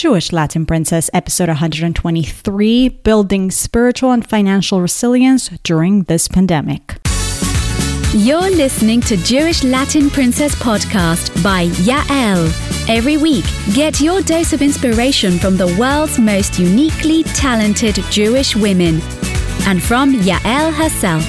Jewish 0.00 0.32
Latin 0.32 0.64
Princess, 0.64 1.10
episode 1.12 1.48
123 1.48 2.88
Building 2.88 3.50
Spiritual 3.50 4.12
and 4.12 4.26
Financial 4.26 4.80
Resilience 4.80 5.50
During 5.62 6.04
This 6.04 6.26
Pandemic. 6.26 6.96
You're 8.14 8.48
listening 8.48 9.02
to 9.02 9.18
Jewish 9.18 9.62
Latin 9.62 10.08
Princess 10.08 10.54
podcast 10.54 11.44
by 11.44 11.66
Yael. 11.84 12.48
Every 12.88 13.18
week, 13.18 13.44
get 13.74 14.00
your 14.00 14.22
dose 14.22 14.54
of 14.54 14.62
inspiration 14.62 15.38
from 15.38 15.58
the 15.58 15.76
world's 15.78 16.18
most 16.18 16.58
uniquely 16.58 17.22
talented 17.24 17.96
Jewish 18.10 18.56
women 18.56 19.02
and 19.66 19.82
from 19.82 20.14
Yael 20.14 20.72
herself. 20.72 21.24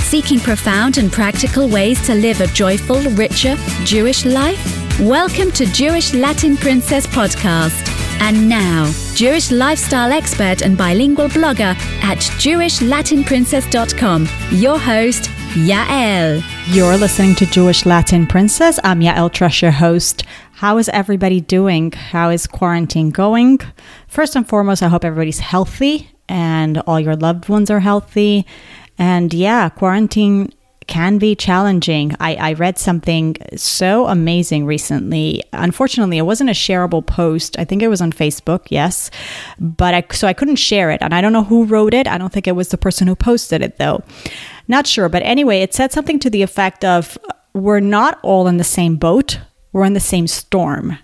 Seeking 0.00 0.40
profound 0.40 0.98
and 0.98 1.12
practical 1.12 1.68
ways 1.68 2.04
to 2.06 2.16
live 2.16 2.40
a 2.40 2.48
joyful, 2.48 3.00
richer 3.12 3.54
Jewish 3.84 4.24
life? 4.24 4.87
Welcome 5.02 5.50
to 5.52 5.64
Jewish 5.66 6.12
Latin 6.12 6.56
Princess 6.56 7.06
podcast. 7.06 7.88
And 8.20 8.48
now, 8.48 8.92
Jewish 9.14 9.52
lifestyle 9.52 10.10
expert 10.10 10.62
and 10.62 10.76
bilingual 10.76 11.28
blogger 11.28 11.76
at 12.02 12.18
JewishLatinPrincess.com, 12.18 14.28
your 14.50 14.76
host, 14.76 15.30
Yael. 15.54 16.42
You're 16.74 16.96
listening 16.96 17.36
to 17.36 17.46
Jewish 17.46 17.86
Latin 17.86 18.26
Princess. 18.26 18.80
I'm 18.82 18.98
Yael 18.98 19.30
Trusch, 19.30 19.62
your 19.62 19.70
host. 19.70 20.24
How 20.54 20.78
is 20.78 20.88
everybody 20.88 21.40
doing? 21.40 21.92
How 21.92 22.30
is 22.30 22.48
quarantine 22.48 23.10
going? 23.10 23.60
First 24.08 24.34
and 24.34 24.48
foremost, 24.48 24.82
I 24.82 24.88
hope 24.88 25.04
everybody's 25.04 25.38
healthy 25.38 26.10
and 26.28 26.78
all 26.88 26.98
your 26.98 27.14
loved 27.14 27.48
ones 27.48 27.70
are 27.70 27.78
healthy. 27.78 28.44
And 28.98 29.32
yeah, 29.32 29.68
quarantine 29.68 30.52
can 30.88 31.18
be 31.18 31.36
challenging. 31.36 32.16
I, 32.18 32.34
I 32.34 32.52
read 32.54 32.78
something 32.78 33.36
so 33.54 34.08
amazing 34.08 34.66
recently. 34.66 35.44
Unfortunately, 35.52 36.18
it 36.18 36.22
wasn't 36.22 36.50
a 36.50 36.54
shareable 36.54 37.06
post. 37.06 37.58
I 37.58 37.64
think 37.64 37.82
it 37.82 37.88
was 37.88 38.00
on 38.00 38.10
Facebook, 38.10 38.66
yes, 38.70 39.10
but 39.60 39.94
I 39.94 40.04
so 40.10 40.26
I 40.26 40.32
couldn't 40.32 40.56
share 40.56 40.90
it, 40.90 41.00
and 41.00 41.14
I 41.14 41.20
don't 41.20 41.32
know 41.32 41.44
who 41.44 41.64
wrote 41.64 41.94
it. 41.94 42.08
I 42.08 42.18
don't 42.18 42.32
think 42.32 42.48
it 42.48 42.56
was 42.56 42.70
the 42.70 42.78
person 42.78 43.06
who 43.06 43.14
posted 43.14 43.62
it 43.62 43.78
though. 43.78 44.02
Not 44.66 44.86
sure, 44.86 45.08
but 45.08 45.22
anyway, 45.22 45.60
it 45.60 45.74
said 45.74 45.92
something 45.92 46.18
to 46.18 46.30
the 46.30 46.42
effect 46.42 46.84
of 46.84 47.16
we're 47.54 47.80
not 47.80 48.18
all 48.22 48.48
in 48.48 48.56
the 48.56 48.64
same 48.64 48.96
boat. 48.96 49.38
We're 49.72 49.84
in 49.84 49.92
the 49.92 50.00
same 50.00 50.26
storm. 50.26 50.98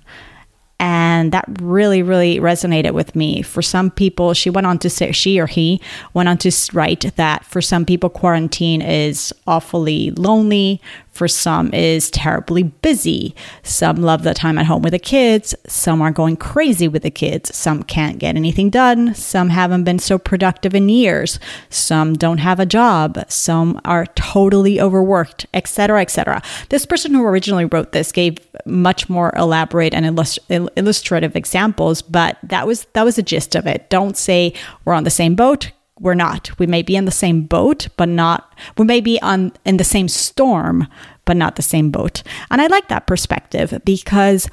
And 0.81 1.33
that 1.33 1.45
really, 1.61 2.03
really 2.03 2.39
resonated 2.41 2.93
with 2.93 3.15
me. 3.15 3.43
For 3.43 3.63
some 3.63 3.91
people, 3.91 4.35
she 4.35 4.51
went 4.51 4.67
on 4.67 4.79
to 4.81 4.91
say, 4.91 5.13
she 5.13 5.39
or 5.39 5.47
he 5.47 5.81
went 6.13 6.29
on 6.29 6.37
to 6.39 6.51
write 6.73 7.15
that 7.17 7.45
for 7.45 7.63
some 7.63 7.87
people, 7.87 8.11
quarantine 8.11 8.83
is 8.83 9.33
awfully 9.47 10.11
lonely. 10.11 10.81
For 11.15 11.29
some 11.29 11.73
is 11.73 12.11
terribly 12.11 12.65
busy. 12.65 13.37
Some 13.63 13.99
love 14.03 14.25
the 14.25 14.35
time 14.35 14.59
at 14.59 14.67
home 14.67 14.83
with 14.83 14.93
the 14.93 14.99
kids. 14.99 15.55
Some 15.65 16.03
are 16.03 16.11
going 16.11 16.37
crazy 16.37 16.89
with 16.89 17.05
the 17.05 17.11
kids. 17.11 17.55
Some 17.57 17.85
can't 17.85 18.19
get 18.19 18.35
anything 18.35 18.69
done. 18.69 19.15
Some 19.15 19.51
haven't 19.51 19.85
been 19.85 20.01
so 20.01 20.19
productive 20.19 20.75
in 20.75 20.89
years. 20.89 21.39
Some 21.71 22.15
don't 22.15 22.39
have 22.39 22.59
a 22.59 22.67
job. 22.67 23.25
Some 23.29 23.81
are 23.85 24.07
totally 24.17 24.81
overworked, 24.81 25.47
etc., 25.55 26.03
etc. 26.03 26.43
This 26.71 26.85
person 26.85 27.15
who 27.15 27.25
originally 27.25 27.67
wrote 27.67 27.93
this 27.93 28.11
gave 28.11 28.39
much 28.67 29.09
more 29.09 29.33
elaborate 29.37 29.95
and 29.95 30.05
illust- 30.05 30.41
illustrative 30.51 31.37
examples, 31.37 32.03
but 32.03 32.39
that 32.43 32.67
was 32.67 32.87
that 32.95 33.05
was 33.05 33.15
the 33.15 33.23
gist 33.23 33.55
of 33.55 33.69
it. 33.69 33.89
Don't 33.89 34.17
say 34.17 34.53
we're 34.85 34.95
on 34.95 35.05
the 35.05 35.11
same 35.11 35.37
boat 35.37 35.71
we're 36.01 36.15
not. 36.15 36.59
We 36.59 36.67
may 36.67 36.83
be 36.83 36.97
in 36.97 37.05
the 37.05 37.11
same 37.11 37.43
boat, 37.43 37.89
but 37.97 38.09
not, 38.09 38.53
we 38.77 38.85
may 38.85 39.01
be 39.01 39.21
on 39.23 39.53
in 39.65 39.77
the 39.77 39.85
same 39.85 40.09
storm, 40.09 40.89
but 41.25 41.37
not 41.37 41.57
the 41.57 41.63
same 41.63 41.91
boat. 41.91 42.23
And 42.51 42.61
I 42.61 42.67
like 42.67 42.89
that 42.89 43.07
perspective 43.07 43.81
because 43.85 44.49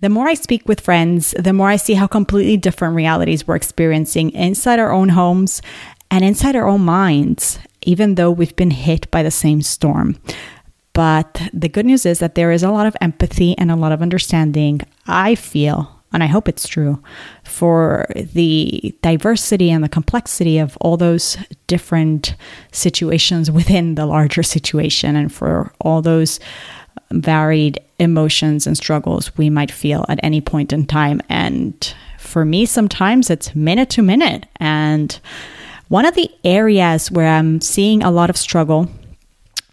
the 0.00 0.08
more 0.08 0.28
I 0.28 0.34
speak 0.34 0.66
with 0.66 0.80
friends, 0.80 1.34
the 1.38 1.52
more 1.52 1.68
I 1.68 1.76
see 1.76 1.94
how 1.94 2.06
completely 2.06 2.56
different 2.56 2.94
realities 2.94 3.46
we're 3.46 3.56
experiencing 3.56 4.30
inside 4.30 4.78
our 4.78 4.92
own 4.92 5.10
homes 5.10 5.60
and 6.10 6.24
inside 6.24 6.56
our 6.56 6.66
own 6.66 6.82
minds, 6.82 7.58
even 7.82 8.14
though 8.14 8.30
we've 8.30 8.56
been 8.56 8.70
hit 8.70 9.10
by 9.10 9.22
the 9.22 9.30
same 9.30 9.60
storm. 9.60 10.16
But 10.94 11.48
the 11.52 11.68
good 11.68 11.86
news 11.86 12.06
is 12.06 12.18
that 12.20 12.34
there 12.34 12.50
is 12.50 12.62
a 12.62 12.70
lot 12.70 12.86
of 12.86 12.96
empathy 13.00 13.56
and 13.58 13.70
a 13.70 13.76
lot 13.76 13.92
of 13.92 14.02
understanding, 14.02 14.80
I 15.06 15.34
feel, 15.34 15.97
and 16.12 16.22
I 16.22 16.26
hope 16.26 16.48
it's 16.48 16.66
true, 16.66 17.02
for 17.44 18.06
the 18.14 18.94
diversity 19.02 19.70
and 19.70 19.84
the 19.84 19.88
complexity 19.88 20.58
of 20.58 20.76
all 20.80 20.96
those 20.96 21.36
different 21.66 22.34
situations 22.72 23.50
within 23.50 23.94
the 23.94 24.06
larger 24.06 24.42
situation, 24.42 25.16
and 25.16 25.32
for 25.32 25.72
all 25.80 26.02
those 26.02 26.40
varied 27.10 27.78
emotions 27.98 28.66
and 28.66 28.76
struggles 28.76 29.36
we 29.36 29.48
might 29.48 29.70
feel 29.70 30.04
at 30.08 30.20
any 30.22 30.40
point 30.40 30.72
in 30.72 30.86
time. 30.86 31.20
And 31.28 31.94
for 32.18 32.44
me, 32.44 32.66
sometimes 32.66 33.30
it's 33.30 33.54
minute 33.54 33.90
to 33.90 34.02
minute. 34.02 34.46
And 34.56 35.18
one 35.88 36.04
of 36.04 36.14
the 36.14 36.30
areas 36.44 37.10
where 37.10 37.28
I'm 37.28 37.60
seeing 37.60 38.02
a 38.02 38.10
lot 38.10 38.28
of 38.28 38.36
struggle 38.36 38.88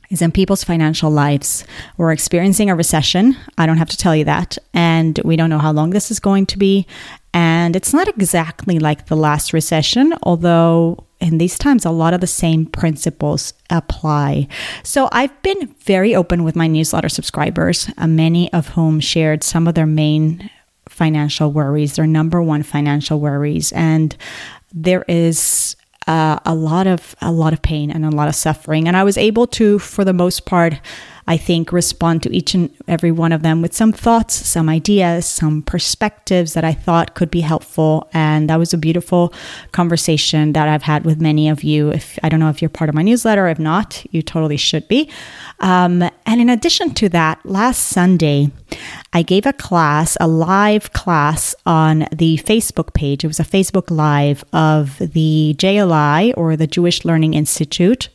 is 0.10 0.22
in 0.22 0.32
people's 0.32 0.64
financial 0.64 1.10
lives. 1.10 1.66
We're 1.98 2.12
experiencing 2.12 2.70
a 2.70 2.76
recession. 2.76 3.36
I 3.58 3.66
don't 3.66 3.78
have 3.78 3.90
to 3.90 3.98
tell 3.98 4.16
you 4.16 4.26
that. 4.26 4.58
And 4.74 5.20
we 5.24 5.36
don't 5.36 5.50
know 5.50 5.60
how 5.60 5.72
long 5.72 5.92
this 5.92 6.12
is 6.12 6.20
going 6.20 6.46
to 6.48 6.58
be. 6.58 6.86
And 7.34 7.76
it's 7.76 7.94
not 7.94 8.08
exactly 8.08 8.80
like 8.80 9.08
the 9.08 9.18
last 9.18 9.52
recession, 9.52 10.14
although 10.24 11.06
in 11.20 11.38
these 11.38 11.58
times, 11.58 11.86
a 11.86 11.92
lot 11.92 12.14
of 12.14 12.22
the 12.22 12.28
same 12.28 12.66
principles 12.66 13.54
apply. 13.70 14.48
So 14.84 15.10
I've 15.12 15.42
been 15.42 15.74
very 15.80 16.14
open 16.14 16.44
with 16.44 16.56
my 16.56 16.68
newsletter 16.68 17.10
subscribers, 17.10 17.90
uh, 17.98 18.08
many 18.08 18.52
of 18.54 18.70
whom 18.70 19.00
shared 19.00 19.44
some 19.44 19.68
of 19.68 19.76
their 19.76 19.86
main 19.86 20.50
financial 20.90 21.52
worries, 21.52 21.96
their 21.96 22.06
number 22.06 22.42
one 22.42 22.64
financial 22.64 23.20
worries. 23.20 23.72
And 23.72 24.16
there 24.74 25.04
is 25.08 25.76
uh, 26.08 26.40
a 26.46 26.54
lot 26.54 26.88
of 26.88 27.16
a 27.22 27.32
lot 27.32 27.54
of 27.54 27.62
pain 27.62 27.92
and 27.92 28.06
a 28.06 28.12
lot 28.12 28.28
of 28.28 28.36
suffering. 28.36 28.88
And 28.88 28.96
i 28.96 29.04
was 29.04 29.18
able 29.18 29.48
to 29.48 29.80
for 29.80 30.06
the 30.06 30.14
most 30.14 30.46
part 30.46 30.80
I 31.28 31.38
think, 31.38 31.72
respond 31.72 32.22
to 32.24 32.36
each 32.36 32.54
and 32.54 32.70
every 32.88 33.12
one 33.12 33.32
of 33.32 33.42
them 33.42 33.62
with 33.62 33.74
some 33.74 33.92
thoughts, 33.92 34.36
some 34.36 34.70
ideas, 34.70 35.26
some 35.26 35.64
perspectives 35.64 36.54
that 36.54 36.64
I 36.64 36.74
thought 36.74 37.16
could 37.16 37.32
be 37.32 37.42
helpful. 37.42 38.08
And 38.14 38.48
that 38.50 38.60
was 38.60 38.74
a 38.74 38.78
beautiful 38.78 39.34
conversation 39.72 40.54
that 40.54 40.68
I've 40.68 40.84
had 40.84 41.04
with 41.04 41.20
many 41.20 41.50
of 41.50 41.64
you. 41.64 41.90
If 41.90 42.20
I 42.22 42.30
don't 42.30 42.40
know 42.40 42.50
if 42.50 42.62
you're 42.62 42.70
part 42.70 42.90
of 42.90 42.96
my 42.96 43.02
newsletter, 43.02 43.48
if 43.48 43.58
not, 43.58 44.06
you 44.12 44.22
totally 44.22 44.58
should 44.58 44.88
be. 44.88 45.10
Um, 45.62 46.04
and 46.26 46.42
in 46.42 46.50
addition 46.50 46.94
to 46.96 47.10
that, 47.10 47.44
last 47.44 47.80
Sunday, 47.80 48.52
I 49.14 49.24
gave 49.24 49.48
a 49.48 49.54
class, 49.54 50.18
a 50.20 50.28
live 50.28 50.94
class 50.94 51.56
on 51.66 52.08
the 52.12 52.38
Facebook 52.38 52.94
page. 52.94 53.24
It 53.24 53.28
was 53.28 53.40
a 53.40 53.44
Facebook 53.44 53.90
Live 53.90 54.44
of 54.54 55.00
the 55.00 55.56
JLI 55.58 56.34
or 56.38 56.56
the 56.56 56.68
Jewish 56.68 57.04
Learning 57.04 57.34
Institute. 57.34 58.10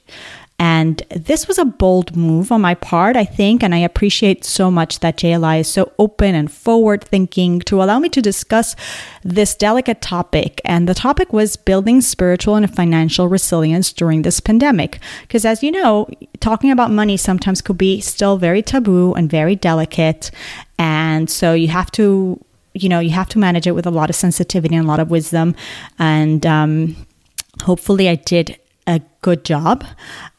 And 0.60 1.02
this 1.08 1.48
was 1.48 1.56
a 1.56 1.64
bold 1.64 2.14
move 2.14 2.52
on 2.52 2.60
my 2.60 2.74
part, 2.74 3.16
I 3.16 3.24
think. 3.24 3.62
And 3.62 3.74
I 3.74 3.78
appreciate 3.78 4.44
so 4.44 4.70
much 4.70 5.00
that 5.00 5.16
JLI 5.16 5.60
is 5.60 5.68
so 5.68 5.90
open 5.98 6.34
and 6.34 6.52
forward 6.52 7.02
thinking 7.02 7.60
to 7.60 7.82
allow 7.82 7.98
me 7.98 8.10
to 8.10 8.20
discuss 8.20 8.76
this 9.24 9.54
delicate 9.54 10.02
topic. 10.02 10.60
And 10.66 10.86
the 10.86 10.92
topic 10.92 11.32
was 11.32 11.56
building 11.56 12.02
spiritual 12.02 12.56
and 12.56 12.76
financial 12.76 13.26
resilience 13.26 13.90
during 13.90 14.20
this 14.20 14.38
pandemic. 14.38 15.00
Because 15.22 15.46
as 15.46 15.62
you 15.62 15.70
know, 15.70 16.06
talking 16.40 16.70
about 16.70 16.90
money 16.90 17.16
sometimes 17.16 17.62
could 17.62 17.78
be 17.78 18.02
still 18.02 18.36
very 18.36 18.60
taboo 18.60 19.14
and 19.14 19.30
very 19.30 19.56
delicate. 19.56 20.30
And 20.78 21.30
so 21.30 21.54
you 21.54 21.68
have 21.68 21.90
to, 21.92 22.38
you 22.74 22.90
know, 22.90 23.00
you 23.00 23.10
have 23.10 23.30
to 23.30 23.38
manage 23.38 23.66
it 23.66 23.72
with 23.72 23.86
a 23.86 23.90
lot 23.90 24.10
of 24.10 24.16
sensitivity 24.16 24.76
and 24.76 24.84
a 24.84 24.88
lot 24.88 25.00
of 25.00 25.10
wisdom. 25.10 25.54
And, 25.98 26.44
um, 26.44 27.06
hopefully 27.62 28.08
I 28.08 28.16
did 28.16 28.58
good 29.20 29.44
job. 29.44 29.84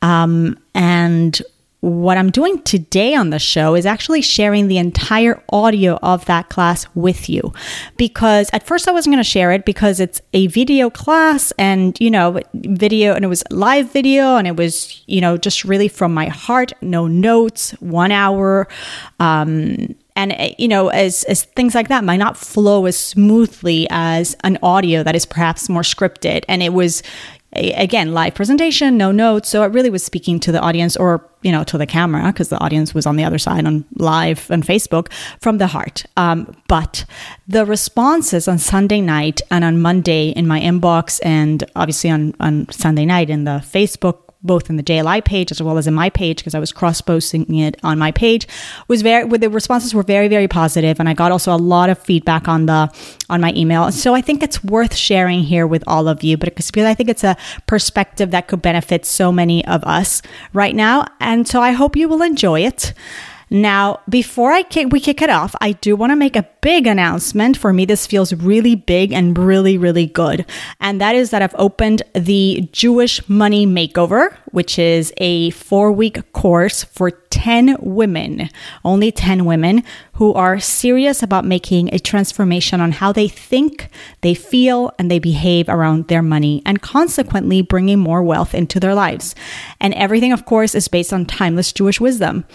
Um, 0.02 0.58
and 0.74 1.42
what 1.82 2.16
I'm 2.16 2.30
doing 2.30 2.62
today 2.62 3.16
on 3.16 3.32
the 3.32 3.40
show 3.40 3.74
is 3.76 3.88
actually 3.88 4.22
sharing 4.22 4.68
the 4.68 4.78
entire 4.78 5.44
audio 5.50 5.98
of 6.04 6.26
that 6.26 6.50
class 6.50 6.86
with 6.94 7.28
you. 7.28 7.54
Because 7.98 8.52
at 8.54 8.64
first 8.64 8.88
I 8.88 8.92
wasn't 8.92 9.14
going 9.14 9.24
to 9.24 9.30
share 9.30 9.52
it 9.52 9.66
because 9.66 10.00
it's 10.00 10.22
a 10.34 10.46
video 10.48 10.92
class 10.92 11.52
and, 11.58 11.98
you 12.00 12.12
know, 12.12 12.40
video 12.54 13.16
and 13.16 13.26
it 13.26 13.30
was 13.30 13.44
live 13.50 13.92
video 13.92 14.38
and 14.38 14.48
it 14.48 14.56
was, 14.56 15.04
you 15.08 15.22
know, 15.22 15.38
just 15.38 15.66
really 15.66 15.88
from 15.88 16.14
my 16.14 16.28
heart, 16.28 16.72
no 16.82 17.08
notes, 17.08 17.72
one 17.80 18.12
hour. 18.12 18.68
Um, 19.20 19.96
and 20.14 20.36
you 20.58 20.68
know 20.68 20.90
as 20.90 21.24
as 21.24 21.44
things 21.44 21.74
like 21.74 21.88
that 21.88 22.04
might 22.04 22.18
not 22.18 22.36
flow 22.36 22.86
as 22.86 22.98
smoothly 22.98 23.88
as 23.90 24.36
an 24.44 24.58
audio 24.62 25.04
that 25.04 25.16
is 25.16 25.26
perhaps 25.26 25.70
more 25.70 25.84
scripted 25.84 26.44
and 26.50 26.62
it 26.62 26.74
was 26.74 27.02
again 27.54 28.14
live 28.14 28.36
presentation 28.36 28.98
no 28.98 29.12
notes. 29.12 29.50
So 29.50 29.64
it 29.64 29.72
really 29.72 29.90
was 29.90 30.04
speaking 30.04 30.40
to 30.42 30.52
the 30.52 30.60
audience 30.60 30.96
or 30.96 31.28
you 31.42 31.52
know 31.52 31.64
to 31.66 31.78
the 31.78 31.86
camera 31.86 32.28
because 32.28 32.50
the 32.50 32.60
audience 32.60 32.94
was 32.94 33.06
on 33.06 33.16
the 33.16 33.24
other 33.24 33.38
side 33.38 33.66
on 33.66 33.84
live 33.96 34.50
on 34.52 34.62
facebook 34.62 35.12
from 35.40 35.58
the 35.58 35.68
heart. 35.68 36.06
Um, 36.18 36.56
but 36.68 37.06
the 37.48 37.66
responses 37.66 38.48
on 38.48 38.58
sunday 38.58 39.02
night 39.02 39.42
and 39.50 39.64
on 39.64 39.82
monday 39.82 40.30
in 40.30 40.48
my 40.48 40.60
inbox 40.60 41.20
and 41.24 41.64
obviously 41.76 42.10
on, 42.10 42.34
on 42.40 42.70
sunday 42.70 43.06
night 43.06 43.30
in 43.30 43.44
the 43.44 43.62
facebook 43.64 44.31
both 44.44 44.70
in 44.70 44.76
the 44.76 44.84
JLI 44.84 45.24
page 45.24 45.52
as 45.52 45.62
well 45.62 45.78
as 45.78 45.88
in 45.88 45.94
my 45.94 46.10
page 46.10 46.38
because 46.38 46.56
I 46.56 46.60
was 46.60 46.72
cross 46.72 47.02
posting 47.02 47.54
it 47.56 47.80
on 47.84 48.00
my 48.00 48.12
page 48.12 48.48
was 48.88 49.02
very 49.02 49.28
the 49.38 49.50
responses 49.50 49.94
were 49.94 50.04
very 50.04 50.28
very 50.28 50.48
positive 50.48 51.00
and 51.00 51.08
I 51.08 51.14
got 51.14 51.32
also 51.32 51.54
a 51.54 51.58
lot 51.58 51.90
of 51.90 51.98
feedback 52.00 52.48
on 52.48 52.66
the 52.66 52.92
on 53.30 53.42
my 53.42 53.54
email. 53.56 53.92
So 53.92 54.14
I 54.14 54.22
think 54.22 54.44
it's 54.44 54.64
worth 54.64 54.96
sharing 54.96 55.42
here 55.42 55.68
with 55.68 55.84
all 55.88 56.08
of 56.08 56.24
you 56.24 56.38
but 56.38 56.56
because 56.56 56.86
I 56.86 56.94
think 56.94 57.10
it's 57.10 57.24
a 57.24 57.38
perspective 57.68 58.32
that 58.32 58.48
could 58.48 58.62
benefit 58.62 59.06
so 59.06 59.32
many 59.32 59.66
of 59.66 59.84
us 59.84 60.22
right 60.54 60.76
now 60.76 61.06
and 61.20 61.48
so 61.48 61.62
I 61.62 61.72
hope 61.72 61.96
you 61.96 62.08
will 62.08 62.22
enjoy 62.22 62.62
it 62.62 62.94
now, 63.54 64.00
before 64.08 64.54
I 64.54 64.64
kick, 64.64 64.88
we 64.92 65.02
kick 65.02 65.22
it 65.22 65.30
off, 65.30 65.54
I 65.60 65.74
do 65.74 65.98
want 65.98 66.14
to 66.14 66.16
make 66.16 66.38
a 66.38 66.48
big 66.62 66.88
announcement. 66.88 67.58
For 67.58 67.74
me, 67.74 67.84
this 67.84 68.08
feels 68.08 68.32
really 68.32 68.76
big 68.76 69.12
and 69.12 69.38
really, 69.38 69.78
really 69.78 70.06
good. 70.06 70.46
And 70.80 71.02
that 71.02 71.16
is 71.16 71.32
that 71.32 71.42
I've 71.42 71.56
opened 71.58 72.02
the 72.14 72.70
Jewish 72.72 73.28
Money 73.28 73.68
Makeover, 73.68 74.34
which 74.52 74.80
is 74.80 75.12
a 75.18 75.50
four 75.50 75.92
week 75.92 76.32
course 76.32 76.86
for 76.86 77.12
10 77.12 77.76
women, 77.82 78.50
only 78.86 79.12
10 79.12 79.44
women 79.44 79.84
who 80.22 80.36
are 80.36 80.60
serious 80.60 81.24
about 81.24 81.44
making 81.44 81.92
a 81.92 81.98
transformation 81.98 82.80
on 82.80 82.92
how 82.92 83.12
they 83.12 83.28
think, 83.28 83.90
they 84.22 84.36
feel, 84.36 84.94
and 85.00 85.10
they 85.10 85.18
behave 85.18 85.68
around 85.68 86.10
their 86.10 86.22
money, 86.22 86.62
and 86.64 86.80
consequently 86.80 87.64
bringing 87.64 87.98
more 87.98 88.22
wealth 88.22 88.54
into 88.54 88.80
their 88.80 88.94
lives. 88.94 89.34
And 89.80 89.96
everything, 89.96 90.32
of 90.32 90.46
course, 90.46 90.76
is 90.76 90.88
based 90.88 91.12
on 91.12 91.26
timeless 91.26 91.74
Jewish 91.74 92.00
wisdom. 92.00 92.46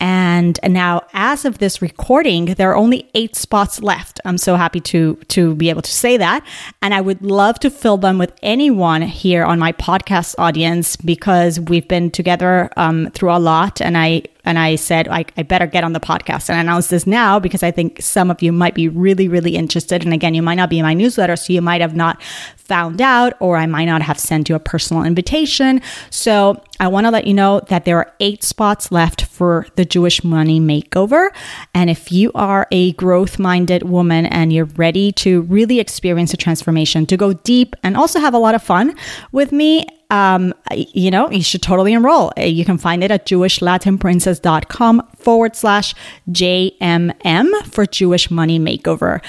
And 0.00 0.58
now, 0.66 1.02
as 1.12 1.44
of 1.44 1.58
this 1.58 1.82
recording, 1.82 2.54
there 2.54 2.70
are 2.70 2.76
only 2.76 3.10
eight 3.14 3.36
spots 3.36 3.82
left. 3.82 4.18
I'm 4.24 4.38
so 4.38 4.56
happy 4.56 4.80
to 4.80 5.16
to 5.28 5.54
be 5.56 5.68
able 5.68 5.82
to 5.82 5.92
say 5.92 6.16
that, 6.16 6.42
and 6.80 6.94
I 6.94 7.02
would 7.02 7.20
love 7.20 7.60
to 7.60 7.70
fill 7.70 7.98
them 7.98 8.16
with 8.16 8.32
anyone 8.42 9.02
here 9.02 9.44
on 9.44 9.58
my 9.58 9.72
podcast 9.72 10.36
audience 10.38 10.96
because 10.96 11.60
we've 11.60 11.86
been 11.86 12.10
together 12.10 12.70
um, 12.78 13.10
through 13.12 13.32
a 13.32 13.38
lot, 13.38 13.82
and 13.82 13.98
I 13.98 14.22
and 14.44 14.58
I 14.58 14.76
said, 14.76 15.08
I, 15.08 15.24
I, 15.36 15.42
better 15.42 15.66
get 15.66 15.84
on 15.84 15.92
the 15.92 16.00
podcast 16.00 16.48
and 16.48 16.58
announce 16.58 16.88
this 16.88 17.06
now 17.06 17.38
because 17.38 17.62
I 17.62 17.70
think 17.70 18.00
some 18.00 18.30
of 18.30 18.42
you 18.42 18.52
might 18.52 18.74
be 18.74 18.88
really, 18.88 19.28
really 19.28 19.56
interested. 19.56 20.04
And 20.04 20.14
again, 20.14 20.34
you 20.34 20.42
might 20.42 20.54
not 20.54 20.70
be 20.70 20.78
in 20.78 20.84
my 20.84 20.94
newsletter, 20.94 21.36
so 21.36 21.52
you 21.52 21.62
might 21.62 21.80
have 21.80 21.96
not 21.96 22.22
found 22.56 23.00
out, 23.00 23.34
or 23.40 23.56
I 23.56 23.66
might 23.66 23.86
not 23.86 24.02
have 24.02 24.18
sent 24.18 24.48
you 24.48 24.54
a 24.54 24.60
personal 24.60 25.02
invitation. 25.02 25.82
So 26.10 26.62
I 26.78 26.88
want 26.88 27.06
to 27.06 27.10
let 27.10 27.26
you 27.26 27.34
know 27.34 27.60
that 27.68 27.84
there 27.84 27.98
are 27.98 28.12
eight 28.20 28.44
spots 28.44 28.92
left 28.92 29.22
for 29.22 29.66
the 29.76 29.84
Jewish 29.84 30.22
Money 30.22 30.60
Makeover. 30.60 31.30
And 31.74 31.90
if 31.90 32.12
you 32.12 32.30
are 32.34 32.66
a 32.70 32.92
growth 32.92 33.38
minded 33.38 33.82
woman 33.82 34.26
and 34.26 34.52
you're 34.52 34.64
ready 34.64 35.12
to 35.12 35.42
really 35.42 35.80
experience 35.80 36.32
a 36.32 36.36
transformation, 36.36 37.06
to 37.06 37.16
go 37.16 37.32
deep 37.32 37.74
and 37.82 37.96
also 37.96 38.20
have 38.20 38.34
a 38.34 38.38
lot 38.38 38.54
of 38.54 38.62
fun 38.62 38.94
with 39.32 39.52
me, 39.52 39.84
um, 40.10 40.52
you 40.72 41.10
know, 41.10 41.30
you 41.30 41.42
should 41.42 41.62
totally 41.62 41.92
enroll. 41.92 42.32
Uh, 42.36 42.42
you 42.42 42.64
can 42.64 42.78
find 42.78 43.02
it 43.02 43.10
at 43.10 43.26
jewishlatinprincess.com 43.26 45.08
forward 45.16 45.56
slash 45.56 45.94
JMM 46.30 47.66
for 47.66 47.86
Jewish 47.86 48.30
Money 48.30 48.58
Makeover. 48.58 49.22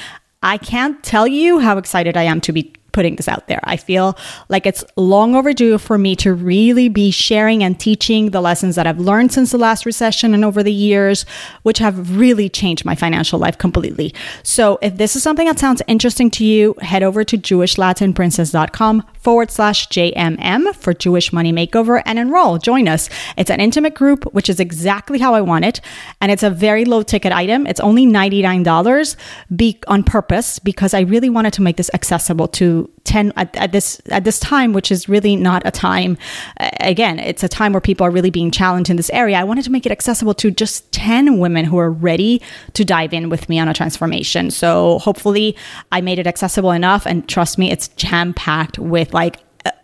I 0.43 0.57
can't 0.57 1.01
tell 1.03 1.27
you 1.27 1.59
how 1.59 1.77
excited 1.77 2.17
I 2.17 2.23
am 2.23 2.41
to 2.41 2.51
be 2.51 2.73
putting 2.91 3.15
this 3.15 3.27
out 3.27 3.47
there. 3.47 3.59
I 3.63 3.77
feel 3.77 4.17
like 4.49 4.65
it's 4.65 4.83
long 4.95 5.35
overdue 5.35 5.77
for 5.77 5.97
me 5.97 6.15
to 6.17 6.33
really 6.33 6.89
be 6.89 7.11
sharing 7.11 7.63
and 7.63 7.79
teaching 7.79 8.31
the 8.31 8.41
lessons 8.41 8.75
that 8.75 8.88
I've 8.88 8.99
learned 8.99 9.31
since 9.31 9.51
the 9.51 9.57
last 9.57 9.85
recession 9.85 10.33
and 10.33 10.43
over 10.43 10.63
the 10.63 10.73
years, 10.73 11.25
which 11.63 11.79
have 11.79 12.17
really 12.17 12.49
changed 12.49 12.85
my 12.85 12.95
financial 12.95 13.39
life 13.39 13.57
completely. 13.57 14.13
So 14.43 14.79
if 14.81 14.97
this 14.97 15.15
is 15.15 15.23
something 15.23 15.47
that 15.47 15.59
sounds 15.59 15.81
interesting 15.88 16.29
to 16.31 16.45
you, 16.45 16.75
head 16.81 17.03
over 17.03 17.23
to 17.23 17.38
jewishlatinprincess.com 17.38 19.03
forward 19.19 19.51
slash 19.51 19.88
JMM 19.89 20.75
for 20.75 20.93
Jewish 20.93 21.31
Money 21.31 21.53
Makeover 21.53 22.01
and 22.05 22.17
enroll. 22.19 22.57
Join 22.57 22.88
us. 22.88 23.09
It's 23.38 23.51
an 23.51 23.59
intimate 23.59 23.93
group, 23.93 24.23
which 24.33 24.49
is 24.49 24.59
exactly 24.59 25.19
how 25.19 25.33
I 25.33 25.41
want 25.41 25.65
it. 25.65 25.81
And 26.19 26.31
it's 26.31 26.43
a 26.43 26.49
very 26.49 26.85
low 26.85 27.03
ticket 27.03 27.31
item. 27.31 27.67
It's 27.67 27.79
only 27.79 28.05
$99 28.05 29.15
be- 29.55 29.79
on 29.88 30.03
purpose 30.03 30.59
because 30.59 30.93
I 30.93 31.01
really 31.01 31.29
wanted 31.29 31.53
to 31.53 31.61
make 31.61 31.77
this 31.77 31.91
accessible 31.93 32.47
to 32.49 32.80
10 33.03 33.33
at, 33.35 33.55
at, 33.55 33.71
this 33.71 34.01
at 34.09 34.23
this 34.23 34.39
time 34.39 34.73
which 34.73 34.91
is 34.91 35.09
really 35.09 35.35
not 35.35 35.61
a 35.65 35.71
time 35.71 36.17
again 36.79 37.19
it's 37.19 37.43
a 37.43 37.49
time 37.49 37.73
where 37.73 37.81
people 37.81 38.05
are 38.05 38.11
really 38.11 38.29
being 38.29 38.51
challenged 38.51 38.89
in 38.89 38.95
this 38.95 39.09
area 39.11 39.37
i 39.37 39.43
wanted 39.43 39.63
to 39.63 39.71
make 39.71 39.85
it 39.85 39.91
accessible 39.91 40.33
to 40.33 40.51
just 40.51 40.91
10 40.91 41.39
women 41.39 41.65
who 41.65 41.77
are 41.77 41.91
ready 41.91 42.41
to 42.73 42.85
dive 42.85 43.13
in 43.13 43.29
with 43.29 43.49
me 43.49 43.59
on 43.59 43.67
a 43.67 43.73
transformation. 43.73 44.51
So 44.51 44.99
hopefully 44.99 45.55
i 45.91 46.01
made 46.01 46.19
it 46.19 46.27
accessible 46.27 46.71
enough 46.71 47.05
and 47.05 47.27
trust 47.27 47.57
me 47.57 47.71
it's 47.71 47.87
jam 47.89 48.33
packed 48.33 48.77
with 48.77 49.13
like 49.13 49.39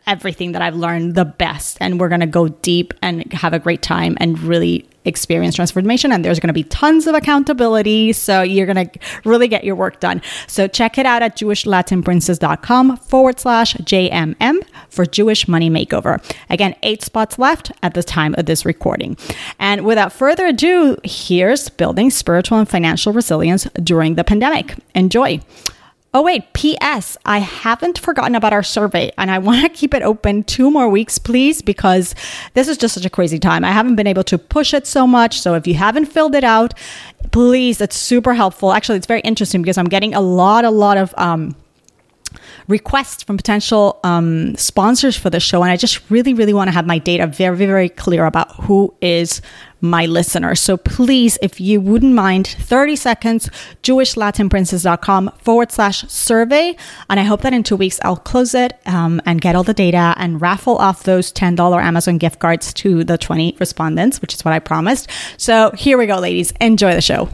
everything 0.07 0.53
that 0.53 0.61
I've 0.61 0.75
learned 0.75 1.15
the 1.15 1.25
best. 1.25 1.77
And 1.81 1.99
we're 1.99 2.09
going 2.09 2.21
to 2.21 2.27
go 2.27 2.47
deep 2.47 2.93
and 3.01 3.31
have 3.33 3.53
a 3.53 3.59
great 3.59 3.81
time 3.81 4.17
and 4.19 4.39
really 4.39 4.87
experience 5.05 5.55
transformation. 5.55 6.11
And 6.11 6.23
there's 6.23 6.39
going 6.39 6.49
to 6.49 6.53
be 6.53 6.63
tons 6.63 7.07
of 7.07 7.15
accountability. 7.15 8.13
So 8.13 8.41
you're 8.41 8.65
going 8.65 8.89
to 8.89 8.99
really 9.23 9.47
get 9.47 9.63
your 9.63 9.75
work 9.75 9.99
done. 9.99 10.21
So 10.47 10.67
check 10.67 10.97
it 10.97 11.05
out 11.05 11.21
at 11.21 11.37
jewishlatinprincess.com 11.37 12.97
forward 12.97 13.39
slash 13.39 13.73
JMM 13.75 14.65
for 14.89 15.05
Jewish 15.05 15.47
Money 15.47 15.69
Makeover. 15.69 16.23
Again, 16.49 16.75
eight 16.83 17.03
spots 17.03 17.39
left 17.39 17.71
at 17.83 17.93
the 17.93 18.03
time 18.03 18.35
of 18.37 18.45
this 18.45 18.65
recording. 18.65 19.17
And 19.59 19.85
without 19.85 20.11
further 20.11 20.47
ado, 20.47 20.97
here's 21.03 21.69
building 21.69 22.09
spiritual 22.09 22.59
and 22.59 22.67
financial 22.67 23.13
resilience 23.13 23.65
during 23.83 24.15
the 24.15 24.23
pandemic. 24.23 24.75
Enjoy. 24.93 25.39
Oh, 26.13 26.21
wait, 26.21 26.53
P.S. 26.53 27.17
I 27.25 27.39
haven't 27.39 27.99
forgotten 27.99 28.33
about 28.33 28.53
our 28.53 28.63
survey 28.63 29.11
and 29.17 29.29
I 29.29 29.37
want 29.39 29.61
to 29.61 29.69
keep 29.69 29.93
it 29.93 30.01
open 30.01 30.43
two 30.43 30.71
more 30.71 30.89
weeks, 30.89 31.17
please, 31.19 31.61
because 31.61 32.15
this 32.53 32.67
is 32.67 32.77
just 32.77 32.95
such 32.95 33.05
a 33.05 33.09
crazy 33.09 33.37
time. 33.37 33.63
I 33.63 33.71
haven't 33.71 33.95
been 33.97 34.07
able 34.07 34.23
to 34.23 34.37
push 34.37 34.73
it 34.73 34.87
so 34.87 35.05
much. 35.05 35.39
So 35.39 35.53
if 35.55 35.67
you 35.67 35.75
haven't 35.75 36.05
filled 36.05 36.33
it 36.33 36.43
out, 36.43 36.73
please, 37.31 37.81
it's 37.81 37.97
super 37.97 38.33
helpful. 38.33 38.71
Actually, 38.71 38.97
it's 38.97 39.05
very 39.05 39.21
interesting 39.21 39.61
because 39.61 39.77
I'm 39.77 39.89
getting 39.89 40.15
a 40.15 40.21
lot, 40.21 40.65
a 40.65 40.71
lot 40.71 40.97
of, 40.97 41.13
um, 41.17 41.55
requests 42.67 43.23
from 43.23 43.37
potential 43.37 43.99
um, 44.03 44.55
sponsors 44.55 45.15
for 45.15 45.29
the 45.29 45.39
show. 45.39 45.63
And 45.63 45.71
I 45.71 45.77
just 45.77 46.09
really, 46.09 46.33
really 46.33 46.53
want 46.53 46.67
to 46.67 46.73
have 46.73 46.85
my 46.85 46.97
data 46.97 47.27
very, 47.27 47.57
very 47.57 47.89
clear 47.89 48.25
about 48.25 48.53
who 48.55 48.93
is 49.01 49.41
my 49.79 50.05
listener. 50.05 50.55
So 50.55 50.75
please, 50.75 51.37
if 51.41 51.61
you 51.61 51.79
wouldn't 51.79 52.13
mind, 52.13 52.47
30 52.47 52.95
seconds, 52.95 53.49
jewishlatinprincess.com 53.83 55.31
forward 55.39 55.71
slash 55.71 56.07
survey. 56.07 56.75
And 57.09 57.19
I 57.19 57.23
hope 57.23 57.41
that 57.41 57.53
in 57.53 57.63
two 57.63 57.75
weeks 57.75 57.99
I'll 58.03 58.17
close 58.17 58.55
it 58.55 58.79
um, 58.85 59.21
and 59.25 59.39
get 59.39 59.55
all 59.55 59.63
the 59.63 59.73
data 59.73 60.15
and 60.17 60.41
raffle 60.41 60.77
off 60.77 61.03
those 61.03 61.31
$10 61.31 61.81
Amazon 61.81 62.17
gift 62.17 62.39
cards 62.39 62.73
to 62.73 63.03
the 63.03 63.17
20 63.17 63.57
respondents, 63.59 64.21
which 64.21 64.33
is 64.33 64.43
what 64.43 64.53
I 64.53 64.59
promised. 64.59 65.09
So 65.37 65.71
here 65.71 65.97
we 65.97 66.07
go, 66.07 66.17
ladies. 66.17 66.51
Enjoy 66.59 66.93
the 66.93 67.01
show. 67.01 67.29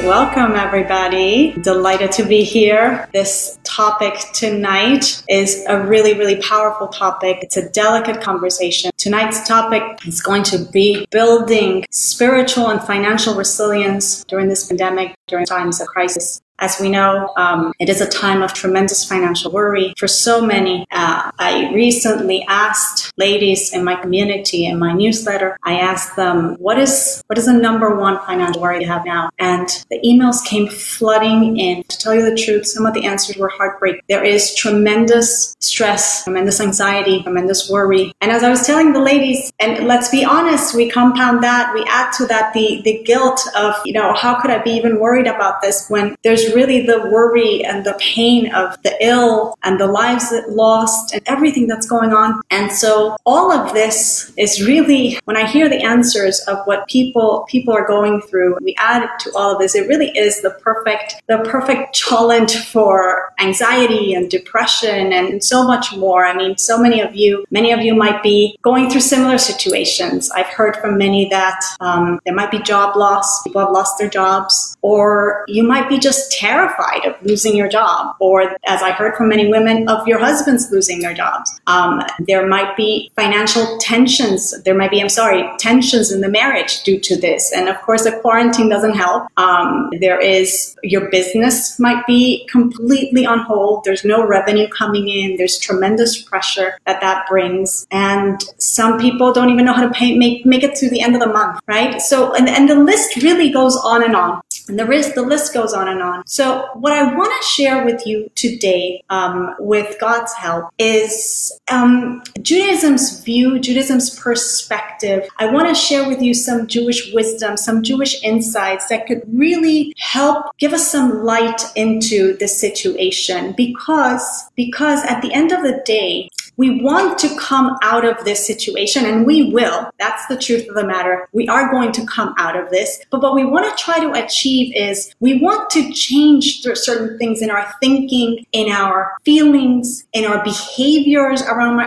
Welcome, 0.00 0.56
everybody. 0.56 1.52
Delighted 1.60 2.12
to 2.12 2.24
be 2.24 2.44
here. 2.44 3.08
This 3.12 3.58
topic 3.76 4.14
tonight 4.34 5.22
is 5.28 5.64
a 5.66 5.80
really, 5.80 6.12
really 6.12 6.36
powerful 6.42 6.88
topic. 6.88 7.38
It's 7.40 7.56
a 7.56 7.68
delicate 7.70 8.20
conversation. 8.20 8.90
Tonight's 8.98 9.46
topic 9.48 9.82
is 10.06 10.20
going 10.20 10.42
to 10.44 10.58
be 10.58 11.06
building 11.10 11.84
spiritual 11.90 12.68
and 12.68 12.82
financial 12.82 13.34
resilience 13.34 14.24
during 14.24 14.48
this 14.48 14.66
pandemic, 14.66 15.14
during 15.26 15.46
times 15.46 15.80
of 15.80 15.88
crisis. 15.88 16.42
As 16.58 16.78
we 16.80 16.90
know, 16.90 17.32
um, 17.36 17.72
it 17.80 17.88
is 17.88 18.00
a 18.00 18.08
time 18.08 18.40
of 18.40 18.52
tremendous 18.52 19.04
financial 19.04 19.50
worry 19.50 19.94
for 19.98 20.06
so 20.06 20.40
many. 20.40 20.86
Uh, 20.92 21.28
I 21.36 21.72
recently 21.74 22.44
asked 22.46 23.10
ladies 23.16 23.72
in 23.72 23.82
my 23.82 23.96
community 23.96 24.66
in 24.66 24.78
my 24.78 24.92
newsletter. 24.92 25.58
I 25.64 25.80
asked 25.80 26.14
them, 26.14 26.54
"What 26.60 26.78
is 26.78 27.20
what 27.26 27.36
is 27.36 27.46
the 27.46 27.52
number 27.52 27.96
one 27.96 28.20
financial 28.26 28.62
worry 28.62 28.82
you 28.82 28.86
have 28.86 29.04
now?" 29.04 29.30
And 29.40 29.66
the 29.90 29.98
emails 30.04 30.44
came 30.44 30.68
flooding 30.68 31.58
in. 31.58 31.82
To 31.88 31.98
tell 31.98 32.14
you 32.14 32.22
the 32.30 32.36
truth, 32.36 32.66
some 32.66 32.86
of 32.86 32.94
the 32.94 33.06
answers 33.06 33.36
were 33.36 33.48
heartbreaking. 33.62 34.02
There 34.08 34.24
is 34.24 34.54
tremendous 34.54 35.56
stress, 35.60 36.24
tremendous 36.24 36.60
anxiety, 36.60 37.22
tremendous 37.22 37.70
worry. 37.70 38.12
And 38.20 38.30
as 38.30 38.42
I 38.42 38.50
was 38.50 38.66
telling 38.66 38.92
the 38.92 39.00
ladies, 39.12 39.52
and 39.58 39.86
let's 39.86 40.08
be 40.10 40.24
honest, 40.24 40.74
we 40.74 40.90
compound 40.90 41.42
that, 41.42 41.72
we 41.74 41.82
add 41.88 42.12
to 42.18 42.26
that 42.26 42.52
the 42.52 42.82
the 42.82 43.02
guilt 43.04 43.40
of, 43.56 43.74
you 43.84 43.92
know, 43.92 44.12
how 44.14 44.32
could 44.40 44.50
I 44.50 44.58
be 44.62 44.72
even 44.72 44.98
worried 44.98 45.26
about 45.26 45.62
this 45.62 45.86
when 45.88 46.16
there's 46.22 46.42
there's 46.42 46.54
really 46.54 46.86
the 46.86 47.00
worry 47.10 47.64
and 47.64 47.84
the 47.84 47.94
pain 48.00 48.52
of 48.54 48.80
the 48.82 48.96
ill 49.04 49.54
and 49.62 49.78
the 49.78 49.86
lives 49.86 50.30
that 50.30 50.50
lost 50.50 51.12
and 51.12 51.22
everything 51.26 51.66
that's 51.66 51.86
going 51.86 52.12
on. 52.12 52.40
And 52.50 52.72
so 52.72 53.16
all 53.26 53.52
of 53.52 53.74
this 53.74 54.32
is 54.36 54.66
really, 54.66 55.18
when 55.24 55.36
I 55.36 55.46
hear 55.46 55.68
the 55.68 55.82
answers 55.82 56.40
of 56.48 56.58
what 56.64 56.88
people, 56.88 57.44
people 57.48 57.74
are 57.74 57.86
going 57.86 58.22
through, 58.22 58.56
we 58.62 58.74
add 58.78 59.08
to 59.20 59.32
all 59.36 59.52
of 59.52 59.58
this, 59.58 59.74
it 59.74 59.88
really 59.88 60.10
is 60.16 60.40
the 60.42 60.50
perfect, 60.50 61.22
the 61.28 61.38
perfect 61.38 61.94
challenge 61.94 62.56
for 62.56 63.32
anxiety 63.38 63.51
and 63.60 64.30
depression 64.30 65.12
and 65.12 65.42
so 65.44 65.64
much 65.64 65.94
more. 65.96 66.24
I 66.24 66.36
mean, 66.36 66.56
so 66.56 66.78
many 66.78 67.00
of 67.00 67.14
you, 67.14 67.44
many 67.50 67.72
of 67.72 67.80
you 67.80 67.94
might 67.94 68.22
be 68.22 68.56
going 68.62 68.90
through 68.90 69.00
similar 69.00 69.38
situations. 69.38 70.30
I've 70.30 70.46
heard 70.46 70.76
from 70.76 70.98
many 70.98 71.28
that 71.30 71.60
um, 71.80 72.20
there 72.24 72.34
might 72.34 72.50
be 72.50 72.58
job 72.60 72.96
loss, 72.96 73.42
people 73.42 73.60
have 73.60 73.70
lost 73.70 73.98
their 73.98 74.08
jobs, 74.08 74.76
or 74.82 75.44
you 75.48 75.62
might 75.62 75.88
be 75.88 75.98
just 75.98 76.32
terrified 76.32 77.04
of 77.04 77.14
losing 77.22 77.56
your 77.56 77.68
job, 77.68 78.16
or 78.20 78.42
as 78.64 78.82
I 78.82 78.92
heard 78.92 79.16
from 79.16 79.28
many 79.28 79.48
women, 79.48 79.88
of 79.88 80.06
your 80.06 80.18
husbands 80.18 80.70
losing 80.70 81.00
their 81.00 81.14
jobs. 81.14 81.60
Um, 81.66 82.02
there 82.20 82.46
might 82.46 82.76
be 82.76 83.10
financial 83.16 83.78
tensions. 83.78 84.62
There 84.62 84.74
might 84.74 84.90
be, 84.90 85.00
I'm 85.00 85.08
sorry, 85.08 85.48
tensions 85.58 86.12
in 86.12 86.20
the 86.20 86.28
marriage 86.28 86.82
due 86.82 87.00
to 87.00 87.16
this. 87.16 87.52
And 87.52 87.68
of 87.68 87.80
course, 87.82 88.04
the 88.04 88.12
quarantine 88.20 88.68
doesn't 88.68 88.94
help. 88.94 89.28
Um, 89.36 89.90
there 90.00 90.20
is 90.20 90.76
your 90.82 91.10
business 91.10 91.78
might 91.78 92.06
be 92.06 92.46
completely 92.50 93.26
on 93.26 93.41
hold. 93.42 93.84
There's 93.84 94.04
no 94.04 94.26
revenue 94.26 94.68
coming 94.68 95.08
in. 95.08 95.36
There's 95.36 95.58
tremendous 95.58 96.22
pressure 96.22 96.78
that 96.86 97.00
that 97.00 97.26
brings. 97.28 97.86
And 97.90 98.42
some 98.58 98.98
people 98.98 99.32
don't 99.32 99.50
even 99.50 99.64
know 99.64 99.72
how 99.72 99.86
to 99.86 99.92
pay, 99.92 100.16
make, 100.16 100.46
make 100.46 100.62
it 100.62 100.74
to 100.76 100.90
the 100.90 101.00
end 101.00 101.14
of 101.14 101.20
the 101.20 101.26
month, 101.26 101.60
right? 101.66 102.00
So, 102.00 102.34
and, 102.34 102.48
and 102.48 102.68
the 102.68 102.74
list 102.74 103.16
really 103.22 103.50
goes 103.50 103.76
on 103.76 104.02
and 104.02 104.16
on. 104.16 104.40
And 104.68 104.78
the 104.78 104.84
list, 104.84 105.14
the 105.14 105.22
list 105.22 105.52
goes 105.52 105.72
on 105.72 105.88
and 105.88 106.00
on. 106.02 106.26
So 106.26 106.68
what 106.74 106.92
I 106.92 107.14
want 107.14 107.32
to 107.42 107.48
share 107.48 107.84
with 107.84 108.06
you 108.06 108.30
today, 108.34 109.02
um, 109.10 109.54
with 109.58 109.96
God's 110.00 110.32
help, 110.34 110.70
is 110.78 111.52
um, 111.68 112.22
Judaism's 112.40 113.22
view, 113.24 113.58
Judaism's 113.58 114.18
perspective. 114.18 115.28
I 115.38 115.46
want 115.46 115.68
to 115.68 115.74
share 115.74 116.08
with 116.08 116.22
you 116.22 116.34
some 116.34 116.66
Jewish 116.66 117.12
wisdom, 117.12 117.56
some 117.56 117.82
Jewish 117.82 118.22
insights 118.22 118.86
that 118.88 119.06
could 119.06 119.22
really 119.32 119.94
help 119.98 120.46
give 120.58 120.72
us 120.72 120.90
some 120.90 121.24
light 121.24 121.62
into 121.74 122.36
the 122.36 122.48
situation 122.48 123.31
because 123.56 124.44
because 124.56 125.04
at 125.04 125.20
the 125.22 125.32
end 125.32 125.52
of 125.52 125.62
the 125.62 125.82
day 125.84 126.28
we 126.62 126.80
want 126.80 127.18
to 127.18 127.28
come 127.36 127.76
out 127.82 128.04
of 128.04 128.24
this 128.24 128.46
situation 128.46 129.04
and 129.04 129.26
we 129.26 129.50
will. 129.50 129.90
That's 129.98 130.24
the 130.28 130.36
truth 130.36 130.68
of 130.68 130.76
the 130.76 130.86
matter. 130.86 131.28
We 131.32 131.48
are 131.48 131.68
going 131.72 131.90
to 131.90 132.06
come 132.06 132.36
out 132.38 132.54
of 132.54 132.70
this. 132.70 133.00
But 133.10 133.20
what 133.20 133.34
we 133.34 133.44
want 133.44 133.66
to 133.66 133.84
try 133.84 133.98
to 133.98 134.12
achieve 134.12 134.72
is 134.76 135.12
we 135.18 135.40
want 135.40 135.70
to 135.70 135.92
change 135.92 136.62
certain 136.62 137.18
things 137.18 137.42
in 137.42 137.50
our 137.50 137.66
thinking, 137.80 138.46
in 138.52 138.70
our 138.70 139.12
feelings, 139.24 140.06
in 140.12 140.24
our 140.24 140.44
behaviors 140.44 141.42
around, 141.42 141.80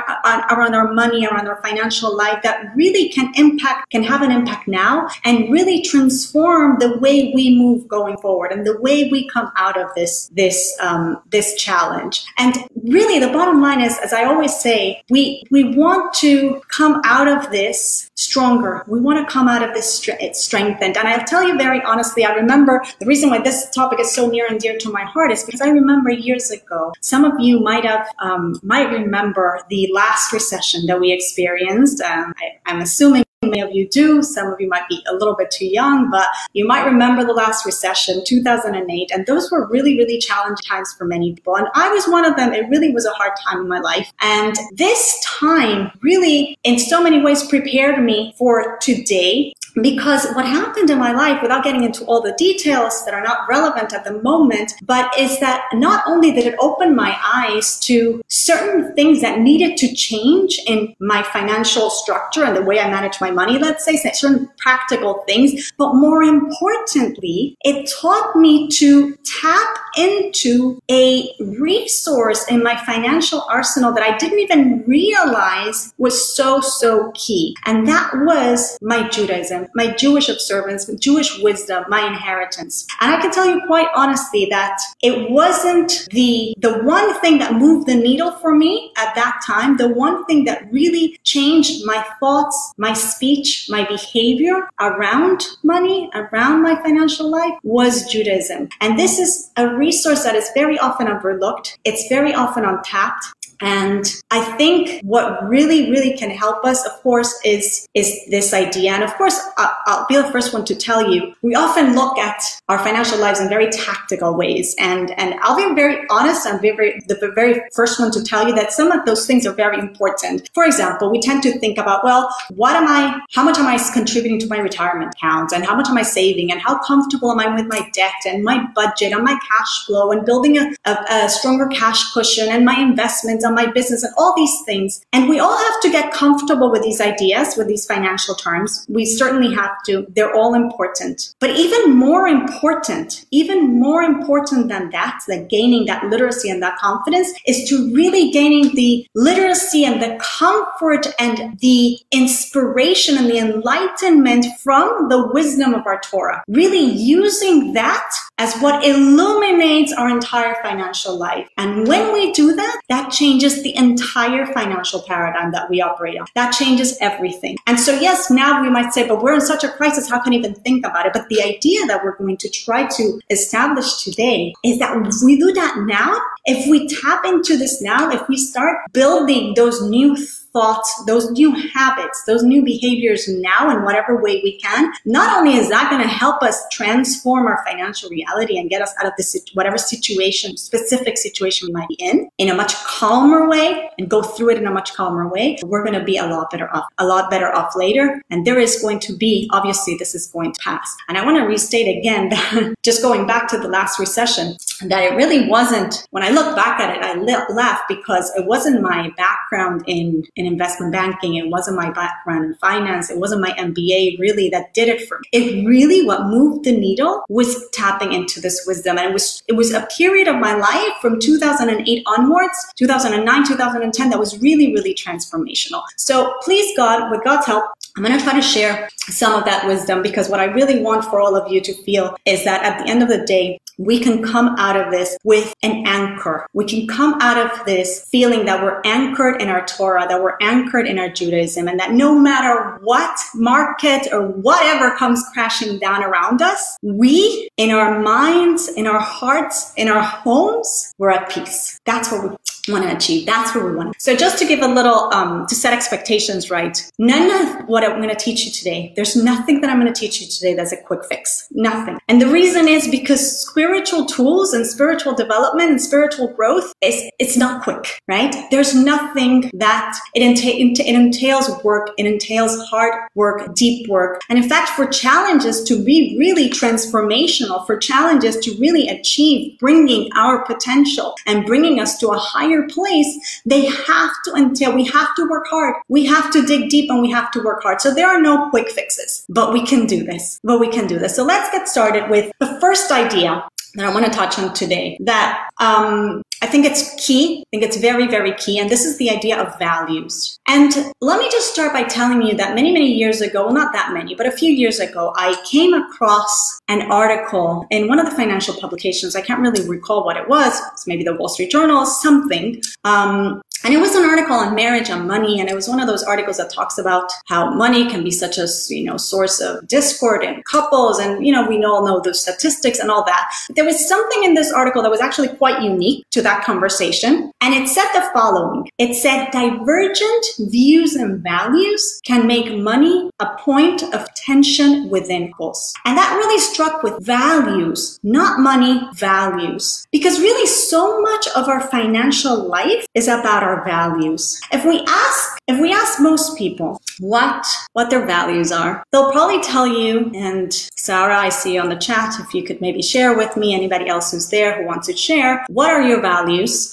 around 0.51 0.75
our 0.75 0.93
money, 0.93 1.25
around 1.25 1.47
our 1.47 1.61
financial 1.63 2.13
life 2.13 2.43
that 2.43 2.75
really 2.75 3.07
can 3.07 3.31
impact, 3.35 3.89
can 3.91 4.03
have 4.03 4.21
an 4.21 4.31
impact 4.31 4.67
now 4.67 5.07
and 5.23 5.49
really 5.53 5.81
transform 5.83 6.79
the 6.79 6.97
way 6.97 7.31
we 7.33 7.57
move 7.57 7.87
going 7.87 8.17
forward 8.17 8.51
and 8.51 8.67
the 8.67 8.77
way 8.81 9.09
we 9.09 9.25
come 9.29 9.49
out 9.55 9.79
of 9.79 9.87
this, 9.95 10.29
this, 10.33 10.77
um, 10.81 11.21
this 11.29 11.55
challenge. 11.55 12.25
And 12.37 12.57
really 12.83 13.19
the 13.19 13.31
bottom 13.31 13.61
line 13.61 13.79
is, 13.79 13.97
as 13.99 14.11
I 14.11 14.25
always 14.25 14.64
say, 14.65 15.03
we, 15.09 15.43
we 15.51 15.63
want 15.63 16.13
to 16.15 16.61
come 16.69 16.99
out 17.05 17.27
of 17.27 17.51
this 17.51 18.09
stronger. 18.15 18.83
We 18.87 18.99
want 18.99 19.19
to 19.19 19.31
come 19.31 19.47
out 19.47 19.61
of 19.61 19.73
this 19.75 19.87
strengthened. 20.33 20.97
And 20.97 21.07
I'll 21.07 21.25
tell 21.25 21.43
you 21.47 21.55
very 21.57 21.81
honestly, 21.83 22.25
I 22.25 22.33
remember 22.33 22.83
the 22.99 23.05
reason 23.05 23.29
why 23.29 23.41
this 23.41 23.69
topic 23.69 23.99
is 23.99 24.13
so 24.13 24.27
near 24.27 24.47
and 24.47 24.59
dear 24.59 24.77
to 24.79 24.91
my 24.91 25.03
heart 25.03 25.31
is 25.31 25.43
because 25.43 25.61
I 25.61 25.69
remember 25.69 26.09
years 26.09 26.49
ago, 26.49 26.93
some 27.01 27.23
of 27.25 27.33
you 27.39 27.59
might 27.59 27.85
have, 27.85 28.07
um, 28.19 28.59
might 28.63 28.89
remember 28.89 29.59
the 29.69 29.89
last 29.93 30.33
recession 30.33 30.87
that 30.87 30.99
we 30.99 31.11
experienced. 31.11 32.01
Um, 32.01 32.33
I, 32.37 32.45
I'm 32.65 32.81
assuming 32.81 33.24
Many 33.49 33.61
of 33.61 33.71
you 33.71 33.87
do. 33.87 34.21
Some 34.21 34.47
of 34.47 34.59
you 34.59 34.67
might 34.67 34.87
be 34.89 35.03
a 35.09 35.13
little 35.13 35.35
bit 35.35 35.51
too 35.51 35.65
young, 35.65 36.09
but 36.11 36.27
you 36.53 36.67
might 36.67 36.85
remember 36.85 37.25
the 37.25 37.33
last 37.33 37.65
recession, 37.65 38.23
2008. 38.25 39.11
And 39.11 39.25
those 39.25 39.51
were 39.51 39.67
really, 39.67 39.97
really 39.97 40.19
challenging 40.19 40.65
times 40.67 40.93
for 40.97 41.05
many 41.05 41.33
people. 41.33 41.55
And 41.57 41.67
I 41.73 41.89
was 41.89 42.07
one 42.07 42.25
of 42.25 42.35
them. 42.35 42.53
It 42.53 42.69
really 42.69 42.91
was 42.91 43.05
a 43.05 43.11
hard 43.11 43.33
time 43.47 43.61
in 43.61 43.67
my 43.67 43.79
life. 43.79 44.11
And 44.21 44.55
this 44.73 45.19
time 45.23 45.91
really, 46.01 46.57
in 46.63 46.79
so 46.79 47.01
many 47.01 47.21
ways, 47.21 47.47
prepared 47.47 48.03
me 48.03 48.33
for 48.37 48.77
today 48.81 49.53
because 49.81 50.25
what 50.33 50.45
happened 50.45 50.89
in 50.89 50.97
my 50.97 51.11
life, 51.11 51.41
without 51.41 51.63
getting 51.63 51.83
into 51.83 52.05
all 52.05 52.21
the 52.21 52.33
details 52.37 53.03
that 53.05 53.13
are 53.13 53.23
not 53.23 53.47
relevant 53.49 53.93
at 53.93 54.03
the 54.03 54.21
moment, 54.21 54.73
but 54.83 55.17
is 55.19 55.39
that 55.39 55.63
not 55.73 56.03
only 56.07 56.31
did 56.31 56.45
it 56.45 56.55
open 56.59 56.95
my 56.95 57.17
eyes 57.33 57.79
to 57.79 58.21
certain 58.27 58.93
things 58.95 59.21
that 59.21 59.39
needed 59.39 59.77
to 59.77 59.93
change 59.93 60.59
in 60.67 60.95
my 60.99 61.23
financial 61.23 61.89
structure 61.89 62.43
and 62.43 62.55
the 62.55 62.61
way 62.61 62.79
I 62.79 62.89
manage 62.89 63.19
my 63.19 63.31
money, 63.31 63.59
let's 63.59 63.83
say, 63.83 63.97
certain 63.97 64.49
practical 64.57 65.23
things, 65.27 65.73
but 65.77 65.93
more 65.93 66.23
importantly, 66.23 67.57
it 67.63 67.91
taught 67.99 68.35
me 68.35 68.69
to 68.69 69.15
tap 69.41 69.77
into 69.97 70.79
a 70.89 71.29
resource 71.39 72.45
in 72.49 72.63
my 72.63 72.75
financial 72.85 73.41
arsenal 73.49 73.93
that 73.93 74.03
I 74.03 74.17
didn't 74.17 74.39
even 74.39 74.83
realize 74.87 75.93
was 75.97 76.35
so, 76.35 76.61
so 76.61 77.11
key. 77.13 77.55
And 77.65 77.87
that 77.87 78.11
was 78.15 78.77
my 78.81 79.07
Judaism 79.09 79.64
my 79.73 79.93
Jewish 79.93 80.29
observance, 80.29 80.85
Jewish 80.99 81.39
wisdom, 81.39 81.85
my 81.87 82.05
inheritance. 82.05 82.85
And 83.01 83.13
I 83.13 83.21
can 83.21 83.31
tell 83.31 83.47
you 83.47 83.61
quite 83.65 83.87
honestly 83.95 84.47
that 84.49 84.77
it 85.01 85.29
wasn't 85.29 86.07
the, 86.11 86.53
the 86.59 86.79
one 86.83 87.19
thing 87.21 87.39
that 87.39 87.53
moved 87.53 87.87
the 87.87 87.95
needle 87.95 88.31
for 88.33 88.53
me 88.53 88.91
at 88.97 89.15
that 89.15 89.41
time. 89.45 89.77
The 89.77 89.89
one 89.89 90.25
thing 90.25 90.45
that 90.45 90.71
really 90.71 91.19
changed 91.23 91.85
my 91.85 92.05
thoughts, 92.19 92.73
my 92.77 92.93
speech, 92.93 93.67
my 93.69 93.85
behavior 93.85 94.69
around 94.79 95.45
money, 95.63 96.09
around 96.13 96.61
my 96.61 96.75
financial 96.81 97.29
life 97.29 97.53
was 97.63 98.05
Judaism. 98.11 98.69
And 98.81 98.99
this 98.99 99.19
is 99.19 99.51
a 99.57 99.75
resource 99.75 100.23
that 100.23 100.35
is 100.35 100.49
very 100.53 100.77
often 100.79 101.07
overlooked. 101.07 101.77
It's 101.85 102.07
very 102.07 102.33
often 102.33 102.65
untapped. 102.65 103.25
And 103.61 104.05
I 104.31 104.43
think 104.57 105.01
what 105.03 105.47
really, 105.47 105.89
really 105.89 106.17
can 106.17 106.29
help 106.29 106.65
us, 106.65 106.85
of 106.85 106.93
course, 107.01 107.39
is, 107.43 107.87
is 107.93 108.25
this 108.29 108.53
idea. 108.53 108.91
And 108.91 109.03
of 109.03 109.13
course, 109.15 109.39
I'll, 109.57 109.75
I'll 109.85 110.05
be 110.07 110.15
the 110.15 110.31
first 110.31 110.53
one 110.53 110.65
to 110.65 110.75
tell 110.75 111.11
you, 111.11 111.33
we 111.41 111.55
often 111.55 111.95
look 111.95 112.17
at 112.17 112.41
our 112.67 112.79
financial 112.79 113.17
lives 113.19 113.39
in 113.39 113.49
very 113.49 113.69
tactical 113.69 114.35
ways. 114.35 114.75
And, 114.79 115.11
and 115.19 115.35
I'll 115.41 115.55
be 115.55 115.75
very 115.75 116.05
honest 116.09 116.45
and 116.45 116.59
very, 116.61 117.01
the 117.07 117.31
very 117.33 117.61
first 117.73 117.99
one 117.99 118.11
to 118.11 118.23
tell 118.23 118.47
you 118.47 118.55
that 118.55 118.71
some 118.71 118.91
of 118.91 119.05
those 119.05 119.25
things 119.25 119.45
are 119.45 119.53
very 119.53 119.79
important. 119.79 120.49
For 120.53 120.65
example, 120.65 121.09
we 121.09 121.21
tend 121.21 121.43
to 121.43 121.57
think 121.59 121.77
about, 121.77 122.03
well, 122.03 122.33
what 122.49 122.75
am 122.75 122.87
I, 122.87 123.21
how 123.31 123.43
much 123.43 123.57
am 123.57 123.67
I 123.67 123.77
contributing 123.93 124.39
to 124.39 124.47
my 124.47 124.57
retirement 124.57 125.13
account 125.13 125.53
and 125.53 125.65
how 125.65 125.75
much 125.75 125.87
am 125.87 125.97
I 125.97 126.03
saving 126.03 126.51
and 126.51 126.59
how 126.59 126.79
comfortable 126.79 127.31
am 127.31 127.39
I 127.39 127.53
with 127.53 127.67
my 127.67 127.89
debt 127.93 128.13
and 128.25 128.43
my 128.43 128.65
budget 128.73 129.13
and 129.13 129.23
my 129.23 129.37
cash 129.47 129.85
flow 129.85 130.11
and 130.11 130.25
building 130.25 130.57
a, 130.57 130.73
a, 130.85 130.97
a 131.09 131.29
stronger 131.29 131.67
cash 131.67 132.11
cushion 132.13 132.49
and 132.49 132.65
my 132.65 132.77
investments 132.79 133.44
on 133.45 133.55
my 133.55 133.71
business 133.71 134.03
and 134.03 134.13
all 134.17 134.33
these 134.35 134.55
things. 134.65 135.01
And 135.13 135.29
we 135.29 135.39
all 135.39 135.57
have 135.57 135.81
to 135.83 135.91
get 135.91 136.13
comfortable 136.13 136.71
with 136.71 136.83
these 136.83 136.99
ideas, 136.99 137.55
with 137.57 137.67
these 137.67 137.85
financial 137.85 138.35
terms. 138.35 138.85
We 138.89 139.05
certainly 139.05 139.53
have 139.55 139.71
to. 139.85 140.05
They're 140.09 140.33
all 140.33 140.53
important. 140.53 141.33
But 141.39 141.51
even 141.51 141.95
more 141.95 142.27
important, 142.27 143.25
even 143.31 143.79
more 143.79 144.01
important 144.01 144.69
than 144.69 144.89
that, 144.89 145.21
that 145.27 145.49
gaining 145.49 145.85
that 145.85 146.05
literacy 146.05 146.49
and 146.49 146.61
that 146.63 146.77
confidence 146.77 147.31
is 147.45 147.69
to 147.69 147.93
really 147.93 148.31
gaining 148.31 148.73
the 148.75 149.07
literacy 149.15 149.85
and 149.85 150.01
the 150.01 150.17
comfort 150.19 151.07
and 151.19 151.57
the 151.59 151.99
inspiration 152.11 153.17
and 153.17 153.29
the 153.29 153.37
enlightenment 153.37 154.45
from 154.61 155.09
the 155.09 155.29
wisdom 155.33 155.73
of 155.73 155.85
our 155.85 155.99
Torah. 156.01 156.43
Really 156.47 156.85
using 156.85 157.73
that 157.73 158.09
as 158.37 158.57
what 158.59 158.83
illuminates 158.83 159.93
our 159.93 160.09
entire 160.09 160.55
financial 160.61 161.17
life. 161.17 161.47
And 161.57 161.87
when 161.87 162.13
we 162.13 162.31
do 162.33 162.55
that, 162.55 162.81
that 162.89 163.11
changes 163.11 163.34
the 163.63 163.75
entire 163.75 164.45
financial 164.47 165.01
paradigm 165.01 165.51
that 165.51 165.69
we 165.69 165.81
operate 165.81 166.19
on. 166.19 166.27
That 166.35 166.51
changes 166.51 166.97
everything. 167.01 167.57
And 167.67 167.79
so, 167.79 167.91
yes, 167.93 168.29
now 168.29 168.61
we 168.61 168.69
might 168.69 168.93
say, 168.93 169.07
but 169.07 169.21
we're 169.21 169.35
in 169.35 169.41
such 169.41 169.63
a 169.63 169.69
crisis, 169.69 170.09
how 170.09 170.21
can 170.21 170.31
we 170.31 170.37
even 170.37 170.53
think 170.55 170.85
about 170.85 171.05
it? 171.05 171.13
But 171.13 171.27
the 171.29 171.41
idea 171.41 171.85
that 171.87 172.03
we're 172.03 172.17
going 172.17 172.37
to 172.37 172.49
try 172.49 172.87
to 172.87 173.19
establish 173.29 174.03
today 174.03 174.53
is 174.63 174.79
that 174.79 174.95
if 175.05 175.15
we 175.23 175.39
do 175.39 175.51
that 175.53 175.77
now, 175.85 176.19
if 176.45 176.69
we 176.69 176.87
tap 176.87 177.25
into 177.25 177.57
this 177.57 177.81
now, 177.81 178.09
if 178.09 178.27
we 178.27 178.37
start 178.37 178.77
building 178.93 179.53
those 179.55 179.81
new 179.81 180.15
thoughts, 180.55 181.03
those 181.05 181.29
new 181.31 181.51
habits, 181.51 182.23
those 182.23 182.41
new 182.43 182.63
behaviors 182.63 183.27
now 183.27 183.69
in 183.69 183.83
whatever 183.83 184.21
way 184.21 184.39
we 184.41 184.57
can, 184.59 184.89
not 185.03 185.37
only 185.37 185.57
is 185.57 185.69
that 185.69 185.89
going 185.89 186.01
to 186.01 186.07
help 186.07 186.41
us 186.41 186.63
transform 186.71 187.45
our 187.45 187.61
financial 187.67 188.09
reality 188.09 188.57
and 188.57 188.69
get 188.69 188.81
us 188.81 188.93
out 188.99 189.05
of 189.05 189.11
this 189.17 189.35
whatever 189.53 189.77
situation, 189.77 190.55
specific 190.55 191.17
situation 191.17 191.67
we 191.67 191.73
might 191.73 191.89
be 191.89 191.95
in, 191.95 192.29
in 192.37 192.49
a 192.49 192.55
much 192.55 192.73
calmer 192.85 193.49
way 193.49 193.89
and 193.99 194.09
go 194.09 194.21
through 194.21 194.51
it 194.51 194.57
in 194.57 194.65
a 194.65 194.71
much 194.71 194.93
calmer 194.93 195.27
way, 195.27 195.57
we're 195.63 195.83
going 195.83 195.99
to 195.99 196.05
be 196.05 196.17
a 196.17 196.25
lot 196.25 196.49
better 196.49 196.73
off, 196.73 196.85
a 196.99 197.05
lot 197.05 197.29
better 197.29 197.53
off 197.53 197.75
later. 197.75 198.21
And 198.29 198.47
there 198.47 198.57
is 198.57 198.81
going 198.81 198.99
to 199.01 199.15
be, 199.15 199.49
obviously, 199.51 199.97
this 199.97 200.15
is 200.15 200.27
going 200.27 200.53
to 200.53 200.61
pass. 200.61 200.95
And 201.09 201.17
I 201.17 201.25
want 201.25 201.37
to 201.37 201.43
restate 201.43 201.97
again 201.97 202.29
that 202.29 202.75
just 202.81 203.01
going 203.01 203.27
back 203.27 203.49
to 203.49 203.57
the 203.57 203.67
last 203.67 203.99
recession, 203.99 204.55
that 204.85 205.03
it 205.03 205.15
really 205.15 205.49
wasn't, 205.49 206.07
when 206.11 206.23
I 206.23 206.29
look 206.29 206.55
back 206.55 206.79
at 206.79 206.95
it, 206.95 207.03
I 207.03 207.15
laugh 207.53 207.81
because 207.89 208.31
it 208.35 208.45
wasn't 208.45 208.81
my 208.81 209.11
background 209.17 209.83
in, 209.87 210.23
in 210.35 210.44
in 210.45 210.51
investment 210.51 210.91
banking. 210.91 211.35
It 211.35 211.49
wasn't 211.49 211.77
my 211.77 211.91
background 211.91 212.45
in 212.45 212.53
finance. 212.55 213.09
It 213.09 213.17
wasn't 213.17 213.41
my 213.41 213.51
MBA 213.51 214.19
really 214.19 214.49
that 214.49 214.73
did 214.73 214.87
it 214.87 215.07
for 215.07 215.19
me. 215.19 215.27
It 215.31 215.65
really 215.65 216.05
what 216.05 216.25
moved 216.27 216.65
the 216.65 216.77
needle 216.77 217.23
was 217.29 217.69
tapping 217.71 218.13
into 218.13 218.39
this 218.39 218.63
wisdom. 218.67 218.97
And 218.97 219.09
it 219.09 219.13
was, 219.13 219.43
it 219.47 219.53
was 219.53 219.73
a 219.73 219.87
period 219.97 220.27
of 220.27 220.37
my 220.37 220.55
life 220.55 220.93
from 221.01 221.19
2008 221.19 222.03
onwards, 222.05 222.73
2009, 222.75 223.47
2010, 223.47 224.09
that 224.09 224.19
was 224.19 224.39
really, 224.41 224.73
really 224.73 224.93
transformational. 224.93 225.81
So 225.97 226.35
please 226.41 226.75
God, 226.75 227.11
with 227.11 227.23
God's 227.23 227.45
help, 227.45 227.65
I'm 227.97 228.03
going 228.03 228.17
to 228.17 228.23
try 228.23 228.33
to 228.33 228.41
share 228.41 228.89
some 229.07 229.33
of 229.33 229.45
that 229.45 229.65
wisdom 229.65 230.01
because 230.01 230.27
what 230.29 230.39
I 230.39 230.45
really 230.45 230.81
want 230.81 231.05
for 231.05 231.21
all 231.21 231.35
of 231.35 231.51
you 231.51 231.61
to 231.61 231.73
feel 231.83 232.15
is 232.25 232.43
that 232.43 232.63
at 232.63 232.83
the 232.83 232.89
end 232.89 233.01
of 233.01 233.09
the 233.09 233.25
day, 233.25 233.59
we 233.77 233.99
can 233.99 234.23
come 234.23 234.55
out 234.57 234.75
of 234.75 234.91
this 234.91 235.17
with 235.23 235.53
an 235.63 235.83
anchor. 235.85 236.47
We 236.53 236.65
can 236.65 236.87
come 236.87 237.19
out 237.21 237.37
of 237.37 237.65
this 237.65 238.05
feeling 238.09 238.45
that 238.45 238.63
we're 238.63 238.81
anchored 238.85 239.41
in 239.41 239.49
our 239.49 239.65
Torah, 239.65 240.05
that 240.07 240.21
we're 240.21 240.37
anchored 240.41 240.87
in 240.87 240.99
our 240.99 241.09
Judaism, 241.09 241.67
and 241.67 241.79
that 241.79 241.91
no 241.91 242.17
matter 242.17 242.79
what 242.83 243.17
market 243.33 244.07
or 244.11 244.27
whatever 244.27 244.95
comes 244.95 245.23
crashing 245.33 245.79
down 245.79 246.03
around 246.03 246.41
us, 246.41 246.77
we, 246.81 247.49
in 247.57 247.71
our 247.71 247.99
minds, 247.99 248.69
in 248.69 248.87
our 248.87 248.99
hearts, 248.99 249.73
in 249.75 249.87
our 249.87 250.01
homes, 250.01 250.93
we're 250.97 251.11
at 251.11 251.29
peace. 251.29 251.79
That's 251.85 252.11
what 252.11 252.23
we 252.23 252.35
want 252.67 252.83
to 252.83 252.95
achieve. 252.95 253.25
That's 253.25 253.53
what 253.55 253.65
we 253.65 253.75
want. 253.75 253.99
So 254.01 254.15
just 254.15 254.37
to 254.39 254.45
give 254.45 254.61
a 254.61 254.67
little, 254.67 255.13
um, 255.13 255.45
to 255.47 255.55
set 255.55 255.73
expectations 255.73 256.49
right, 256.49 256.77
none 256.99 257.29
of 257.31 257.67
what 257.67 257.83
I'm 257.83 258.01
going 258.01 258.09
to 258.09 258.15
teach 258.15 258.45
you 258.45 258.51
today, 258.51 258.93
there's 258.95 259.15
nothing 259.15 259.61
that 259.61 259.69
I'm 259.69 259.79
going 259.79 259.91
to 259.91 259.99
teach 259.99 260.21
you 260.21 260.27
today 260.27 260.53
that's 260.53 260.71
a 260.71 260.81
quick 260.81 261.05
fix. 261.05 261.47
Nothing. 261.51 261.99
And 262.07 262.21
the 262.21 262.27
reason 262.27 262.67
is 262.67 262.87
because 262.87 263.47
spiritual 263.47 264.05
tools 264.05 264.53
and 264.53 264.65
spiritual 264.65 265.13
development 265.13 265.69
and 265.69 265.81
spiritual 265.81 266.27
growth 266.27 266.73
is, 266.81 267.03
it's 267.19 267.37
not 267.37 267.63
quick, 267.63 268.01
right? 268.07 268.35
There's 268.51 268.75
nothing 268.75 269.49
that 269.53 269.97
it, 270.13 270.21
enta- 270.21 270.79
it 270.79 270.95
entails 270.95 271.49
work. 271.63 271.89
It 271.97 272.05
entails 272.05 272.57
hard 272.69 272.93
work, 273.15 273.55
deep 273.55 273.87
work. 273.87 274.21
And 274.29 274.37
in 274.37 274.47
fact, 274.47 274.69
for 274.69 274.85
challenges 274.87 275.63
to 275.65 275.83
be 275.83 276.15
really 276.17 276.49
transformational, 276.49 277.65
for 277.65 277.77
challenges 277.77 278.37
to 278.37 278.55
really 278.57 278.87
achieve 278.87 279.57
bringing 279.59 280.09
our 280.15 280.43
potential 280.45 281.15
and 281.25 281.45
bringing 281.45 281.79
us 281.79 281.97
to 281.99 282.09
a 282.09 282.17
higher 282.17 282.54
higher 282.55 282.67
place, 282.67 283.41
they 283.45 283.65
have 283.65 284.11
to 284.25 284.33
entail, 284.35 284.73
we 284.73 284.85
have 284.85 285.13
to 285.15 285.27
work 285.29 285.47
hard. 285.47 285.75
We 285.87 286.05
have 286.05 286.31
to 286.31 286.45
dig 286.45 286.69
deep 286.69 286.89
and 286.89 287.01
we 287.01 287.11
have 287.11 287.31
to 287.31 287.43
work 287.43 287.63
hard. 287.63 287.81
So 287.81 287.93
there 287.93 288.07
are 288.07 288.21
no 288.21 288.49
quick 288.49 288.69
fixes, 288.69 289.25
but 289.29 289.53
we 289.53 289.65
can 289.65 289.85
do 289.85 290.03
this. 290.03 290.39
But 290.43 290.59
we 290.59 290.69
can 290.69 290.87
do 290.87 290.99
this. 290.99 291.15
So 291.15 291.23
let's 291.23 291.51
get 291.51 291.67
started 291.67 292.09
with 292.09 292.31
the 292.39 292.59
first 292.59 292.91
idea 292.91 293.47
that 293.75 293.85
I 293.85 293.93
want 293.93 294.05
to 294.05 294.11
touch 294.11 294.39
on 294.39 294.53
today 294.53 294.97
that 295.01 295.49
um, 295.59 296.21
I 296.41 296.47
think 296.47 296.65
it's 296.65 296.93
key. 297.03 297.41
I 297.41 297.45
think 297.51 297.63
it's 297.63 297.77
very, 297.77 298.07
very 298.07 298.33
key. 298.33 298.59
And 298.59 298.69
this 298.69 298.85
is 298.85 298.97
the 298.97 299.09
idea 299.09 299.41
of 299.41 299.57
values. 299.57 300.37
And 300.47 300.71
let 301.01 301.19
me 301.19 301.29
just 301.29 301.51
start 301.51 301.73
by 301.73 301.83
telling 301.83 302.21
you 302.21 302.35
that 302.35 302.55
many, 302.55 302.71
many 302.71 302.91
years 302.91 303.21
ago, 303.21 303.45
well, 303.45 303.53
not 303.53 303.73
that 303.73 303.93
many, 303.93 304.15
but 304.15 304.25
a 304.25 304.31
few 304.31 304.51
years 304.51 304.79
ago, 304.79 305.13
I 305.15 305.41
came 305.49 305.73
across 305.73 306.59
an 306.67 306.91
article 306.91 307.65
in 307.71 307.87
one 307.87 307.99
of 307.99 308.05
the 308.05 308.15
financial 308.15 308.53
publications. 308.55 309.15
I 309.15 309.21
can't 309.21 309.41
really 309.41 309.67
recall 309.67 310.05
what 310.05 310.17
it 310.17 310.27
was. 310.27 310.59
It's 310.73 310.87
maybe 310.87 311.03
the 311.03 311.15
Wall 311.15 311.29
Street 311.29 311.51
Journal, 311.51 311.79
or 311.79 311.85
something. 311.85 312.61
Um, 312.83 313.41
and 313.65 313.73
it 313.73 313.79
was 313.79 313.95
an 313.95 314.03
article 314.05 314.35
on 314.35 314.53
marriage 314.53 314.91
and 314.91 315.07
money. 315.07 315.39
And 315.39 315.49
it 315.49 315.55
was 315.55 315.67
one 315.67 315.79
of 315.79 315.87
those 315.87 316.03
articles 316.03 316.37
that 316.37 316.51
talks 316.51 316.77
about 316.77 317.11
how 317.25 317.49
money 317.49 317.89
can 317.89 318.03
be 318.03 318.11
such 318.11 318.37
a, 318.37 318.47
you 318.69 318.83
know, 318.83 318.97
source 318.97 319.41
of 319.41 319.67
discord 319.67 320.23
in 320.23 320.43
couples. 320.43 320.99
And, 320.99 321.25
you 321.25 321.33
know, 321.33 321.47
we 321.47 321.63
all 321.63 321.83
know 321.83 321.99
those 321.99 322.21
statistics 322.21 322.77
and 322.77 322.91
all 322.91 323.03
that. 323.05 323.31
But 323.47 323.55
there 323.55 323.65
was 323.65 323.87
something 323.87 324.23
in 324.23 324.35
this 324.35 324.51
article 324.51 324.83
that 324.83 324.91
was 324.91 325.01
actually 325.01 325.29
quite 325.29 325.63
unique 325.63 326.05
to 326.11 326.21
that 326.25 326.43
conversation. 326.43 327.31
And 327.39 327.53
it 327.53 327.69
said 327.69 327.87
the 327.93 328.09
following. 328.13 328.69
It 328.77 328.95
said 328.95 329.31
divergent 329.31 330.25
views 330.51 330.95
and 330.95 331.23
values 331.23 332.01
can 332.05 332.27
make 332.27 332.57
money 332.57 333.09
a 333.19 333.27
point 333.37 333.83
of 333.93 334.13
tension 334.15 334.89
within 334.89 335.31
couples. 335.31 335.73
And 335.85 335.97
that 335.97 336.15
really 336.17 336.39
struck 336.39 336.83
with 336.83 337.05
values, 337.05 337.99
not 338.03 338.39
money, 338.39 338.81
values. 338.95 339.85
Because 339.91 340.19
really 340.19 340.47
so 340.47 341.01
much 341.01 341.27
of 341.35 341.47
our 341.47 341.61
financial 341.61 342.47
life 342.47 342.85
is 342.93 343.07
about 343.07 343.43
our 343.43 343.63
values. 343.63 344.39
If 344.51 344.65
we 344.65 344.83
ask, 344.87 345.37
if 345.47 345.59
we 345.59 345.71
ask 345.71 346.01
most 346.01 346.37
people 346.37 346.81
what, 346.99 347.45
what 347.73 347.89
their 347.89 348.05
values 348.05 348.51
are, 348.51 348.83
they'll 348.91 349.11
probably 349.11 349.41
tell 349.41 349.67
you, 349.67 350.11
and 350.15 350.51
Sarah, 350.75 351.17
I 351.17 351.29
see 351.29 351.55
you 351.55 351.61
on 351.61 351.69
the 351.69 351.75
chat, 351.75 352.15
if 352.19 352.33
you 352.33 352.43
could 352.43 352.61
maybe 352.61 352.81
share 352.81 353.15
with 353.15 353.37
me, 353.37 353.53
anybody 353.53 353.87
else 353.87 354.11
who's 354.11 354.29
there 354.29 354.57
who 354.57 354.67
wants 354.67 354.87
to 354.87 354.95
share, 354.95 355.45
what 355.49 355.69
are 355.69 355.81
your 355.81 356.01
values? 356.01 356.14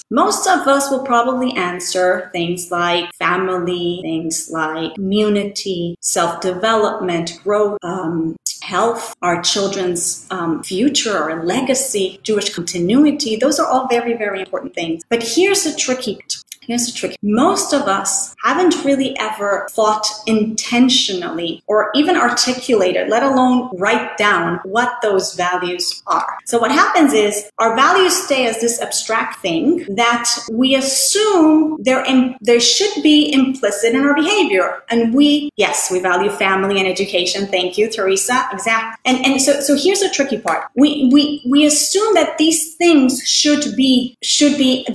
Most 0.09 0.47
of 0.47 0.67
us 0.67 0.89
will 0.89 1.03
probably 1.03 1.51
answer 1.55 2.29
things 2.31 2.71
like 2.71 3.13
family, 3.15 3.99
things 4.01 4.49
like 4.51 4.95
community, 4.95 5.95
self-development, 6.01 7.39
growth, 7.43 7.77
um, 7.83 8.35
health, 8.61 9.13
our 9.21 9.41
children's 9.41 10.25
um, 10.31 10.63
future, 10.63 11.17
our 11.17 11.43
legacy, 11.43 12.19
Jewish 12.23 12.53
continuity. 12.53 13.35
Those 13.35 13.59
are 13.59 13.67
all 13.67 13.87
very, 13.87 14.13
very 14.13 14.39
important 14.39 14.73
things. 14.73 15.03
But 15.09 15.23
here's 15.23 15.63
the 15.63 15.73
tricky 15.73 16.19
Here's 16.67 16.85
the 16.85 16.93
trick. 16.93 17.17
Most 17.21 17.73
of 17.73 17.83
us 17.83 18.35
haven't 18.43 18.83
really 18.83 19.17
ever 19.19 19.67
thought 19.71 20.07
intentionally 20.27 21.63
or 21.67 21.91
even 21.93 22.15
articulated, 22.15 23.09
let 23.09 23.23
alone 23.23 23.69
write 23.77 24.17
down 24.17 24.59
what 24.63 25.01
those 25.01 25.35
values 25.35 26.01
are. 26.07 26.37
So 26.45 26.59
what 26.59 26.71
happens 26.71 27.13
is 27.13 27.49
our 27.59 27.75
values 27.75 28.15
stay 28.15 28.47
as 28.47 28.61
this 28.61 28.81
abstract 28.81 29.39
thing 29.39 29.85
that 29.95 30.29
we 30.51 30.75
assume 30.75 31.77
they're 31.81 32.05
in, 32.05 32.35
they 32.41 32.59
should 32.59 33.03
be 33.03 33.31
implicit 33.31 33.93
in 33.95 34.05
our 34.05 34.15
behavior. 34.15 34.83
And 34.89 35.13
we, 35.13 35.49
yes, 35.55 35.91
we 35.91 35.99
value 35.99 36.29
family 36.29 36.79
and 36.79 36.87
education. 36.87 37.47
Thank 37.47 37.77
you, 37.77 37.89
Teresa. 37.89 38.47
Exactly. 38.51 38.99
And, 39.05 39.25
and 39.25 39.41
so, 39.41 39.59
so 39.61 39.75
here's 39.75 39.99
the 39.99 40.09
tricky 40.09 40.39
part. 40.39 40.69
We, 40.75 41.09
we, 41.11 41.43
we 41.45 41.65
assume 41.65 42.13
that 42.15 42.37
these 42.37 42.75
things 42.75 43.21
should 43.23 43.75
be, 43.75 44.17
should 44.21 44.57
be, 44.57 44.85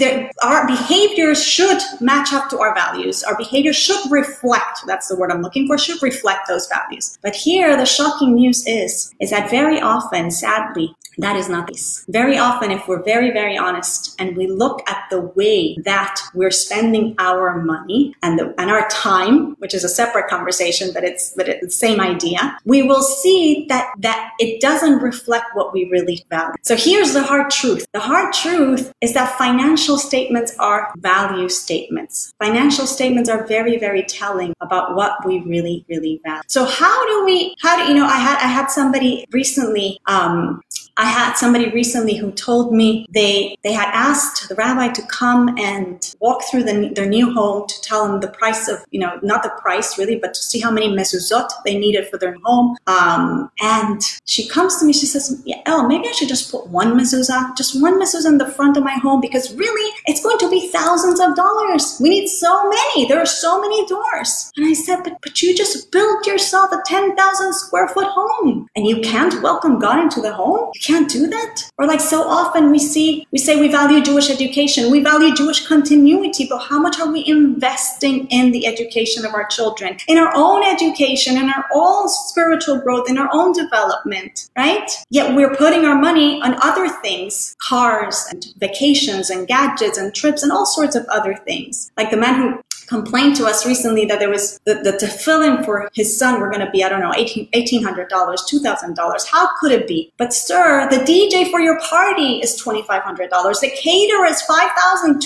our 0.42 0.66
behaviors 0.66 1.42
should 1.58 1.82
match 2.00 2.32
up 2.32 2.48
to 2.48 2.60
our 2.60 2.72
values. 2.72 3.24
Our 3.24 3.36
behavior 3.36 3.72
should 3.72 3.98
reflect, 4.12 4.86
that's 4.86 5.08
the 5.08 5.16
word 5.16 5.32
I'm 5.32 5.42
looking 5.42 5.66
for, 5.66 5.76
should 5.76 6.00
reflect 6.00 6.46
those 6.46 6.68
values. 6.68 7.18
But 7.20 7.34
here, 7.34 7.76
the 7.76 7.84
shocking 7.84 8.36
news 8.36 8.64
is, 8.64 9.12
is 9.20 9.30
that 9.30 9.50
very 9.50 9.80
often, 9.80 10.30
sadly, 10.30 10.94
that 11.18 11.36
is 11.36 11.48
not 11.48 11.66
this. 11.66 12.04
Very 12.08 12.38
often, 12.38 12.70
if 12.70 12.86
we're 12.88 13.02
very, 13.02 13.30
very 13.30 13.56
honest 13.56 14.14
and 14.18 14.36
we 14.36 14.46
look 14.46 14.88
at 14.88 15.04
the 15.10 15.20
way 15.20 15.76
that 15.84 16.20
we're 16.34 16.50
spending 16.50 17.14
our 17.18 17.60
money 17.62 18.14
and, 18.22 18.38
the, 18.38 18.54
and 18.58 18.70
our 18.70 18.88
time, 18.88 19.54
which 19.58 19.74
is 19.74 19.84
a 19.84 19.88
separate 19.88 20.28
conversation, 20.28 20.90
but 20.94 21.04
it's, 21.04 21.32
but 21.34 21.48
it's 21.48 21.64
the 21.66 21.70
same 21.70 22.00
idea, 22.00 22.56
we 22.64 22.82
will 22.82 23.02
see 23.02 23.66
that, 23.68 23.92
that 23.98 24.32
it 24.38 24.60
doesn't 24.60 24.98
reflect 25.02 25.46
what 25.54 25.72
we 25.72 25.88
really 25.90 26.24
value. 26.30 26.54
So 26.62 26.76
here's 26.76 27.12
the 27.12 27.22
hard 27.22 27.50
truth. 27.50 27.86
The 27.92 28.00
hard 28.00 28.32
truth 28.32 28.92
is 29.00 29.14
that 29.14 29.36
financial 29.36 29.98
statements 29.98 30.54
are 30.58 30.92
value 30.98 31.48
statements. 31.48 32.32
Financial 32.38 32.86
statements 32.86 33.28
are 33.28 33.46
very, 33.46 33.76
very 33.76 34.04
telling 34.04 34.54
about 34.60 34.94
what 34.94 35.24
we 35.26 35.40
really, 35.40 35.84
really 35.88 36.20
value. 36.24 36.42
So 36.46 36.64
how 36.64 37.06
do 37.08 37.24
we, 37.24 37.56
how 37.60 37.76
do, 37.76 37.92
you 37.92 37.98
know, 37.98 38.06
I 38.06 38.18
had, 38.18 38.38
I 38.38 38.48
had 38.48 38.70
somebody 38.70 39.26
recently, 39.32 39.98
um, 40.06 40.62
I 40.98 41.04
had 41.04 41.34
somebody 41.34 41.70
recently 41.70 42.16
who 42.16 42.32
told 42.32 42.72
me 42.72 43.06
they 43.10 43.56
they 43.62 43.72
had 43.72 43.88
asked 43.94 44.48
the 44.48 44.56
rabbi 44.56 44.88
to 44.88 45.02
come 45.02 45.56
and 45.56 46.14
walk 46.18 46.42
through 46.50 46.64
the, 46.64 46.90
their 46.92 47.06
new 47.06 47.32
home 47.32 47.68
to 47.68 47.80
tell 47.82 48.06
them 48.06 48.20
the 48.20 48.28
price 48.28 48.66
of 48.66 48.84
you 48.90 48.98
know 48.98 49.18
not 49.22 49.44
the 49.44 49.52
price 49.62 49.96
really, 49.96 50.16
but 50.16 50.34
to 50.34 50.42
see 50.42 50.58
how 50.58 50.72
many 50.72 50.88
mezuzot 50.88 51.50
they 51.64 51.78
needed 51.78 52.08
for 52.08 52.18
their 52.18 52.36
home. 52.44 52.76
Um, 52.88 53.48
and 53.60 54.02
she 54.24 54.48
comes 54.48 54.76
to 54.78 54.84
me, 54.84 54.92
she 54.92 55.06
says, 55.06 55.40
yeah, 55.44 55.62
"Oh, 55.66 55.86
maybe 55.86 56.08
I 56.08 56.12
should 56.12 56.28
just 56.28 56.50
put 56.50 56.66
one 56.66 56.98
mezuzah, 56.98 57.56
just 57.56 57.80
one 57.80 58.00
mezuzah 58.00 58.26
in 58.26 58.38
the 58.38 58.50
front 58.50 58.76
of 58.76 58.82
my 58.82 58.94
home 58.94 59.20
because 59.20 59.54
really 59.54 59.92
it's 60.06 60.22
going 60.22 60.38
to 60.38 60.50
be 60.50 60.68
thousands 60.68 61.20
of 61.20 61.36
dollars. 61.36 61.96
We 62.00 62.08
need 62.08 62.26
so 62.26 62.68
many. 62.68 63.06
There 63.06 63.20
are 63.20 63.32
so 63.44 63.60
many 63.60 63.86
doors." 63.86 64.52
And 64.56 64.66
I 64.66 64.72
said, 64.72 65.04
"But 65.04 65.18
but 65.22 65.42
you 65.42 65.54
just 65.54 65.92
built 65.92 66.26
yourself 66.26 66.72
a 66.72 66.82
ten 66.86 67.14
thousand 67.14 67.52
square 67.54 67.86
foot 67.86 68.08
home, 68.08 68.66
and 68.74 68.84
you 68.84 69.00
can't 69.00 69.40
welcome 69.42 69.78
God 69.78 70.00
into 70.00 70.20
the 70.20 70.32
home." 70.32 70.72
Can't 70.88 71.10
do 71.10 71.26
that? 71.26 71.70
Or 71.76 71.86
like 71.86 72.00
so 72.00 72.22
often 72.22 72.70
we 72.70 72.78
see, 72.78 73.26
we 73.30 73.38
say 73.38 73.60
we 73.60 73.68
value 73.68 74.02
Jewish 74.02 74.30
education, 74.30 74.90
we 74.90 75.00
value 75.00 75.34
Jewish 75.34 75.66
continuity, 75.66 76.46
but 76.48 76.60
how 76.60 76.80
much 76.80 76.98
are 76.98 77.12
we 77.12 77.26
investing 77.26 78.26
in 78.28 78.52
the 78.52 78.66
education 78.66 79.26
of 79.26 79.34
our 79.34 79.46
children, 79.48 79.98
in 80.08 80.16
our 80.16 80.32
own 80.34 80.62
education, 80.64 81.36
in 81.36 81.50
our 81.50 81.66
own 81.74 82.08
spiritual 82.08 82.80
growth, 82.80 83.10
in 83.10 83.18
our 83.18 83.28
own 83.34 83.52
development, 83.52 84.48
right? 84.56 84.90
Yet 85.10 85.36
we're 85.36 85.54
putting 85.56 85.84
our 85.84 85.94
money 85.94 86.40
on 86.40 86.54
other 86.62 86.88
things, 86.88 87.54
cars 87.60 88.24
and 88.30 88.46
vacations 88.56 89.28
and 89.28 89.46
gadgets 89.46 89.98
and 89.98 90.14
trips 90.14 90.42
and 90.42 90.50
all 90.50 90.64
sorts 90.64 90.96
of 90.96 91.04
other 91.12 91.34
things. 91.34 91.92
Like 91.98 92.10
the 92.10 92.16
man 92.16 92.40
who 92.40 92.62
complained 92.88 93.36
to 93.36 93.44
us 93.44 93.66
recently 93.66 94.04
that 94.06 94.18
there 94.18 94.30
was 94.30 94.58
the, 94.64 94.74
the 94.74 94.92
tefillin 94.92 95.64
for 95.64 95.90
his 95.94 96.18
son 96.18 96.40
were 96.40 96.50
going 96.50 96.64
to 96.64 96.70
be, 96.70 96.82
I 96.82 96.88
don't 96.88 97.00
know, 97.00 97.12
$1,800, 97.12 98.08
$2,000. 98.08 99.30
How 99.30 99.48
could 99.58 99.72
it 99.72 99.86
be? 99.86 100.12
But 100.16 100.32
sir, 100.32 100.88
the 100.90 100.98
DJ 100.98 101.50
for 101.50 101.60
your 101.60 101.78
party 101.80 102.40
is 102.40 102.60
$2,500. 102.60 103.18
The 103.60 103.70
caterer 103.70 104.26
is 104.26 104.42
$5,000, 104.48 105.20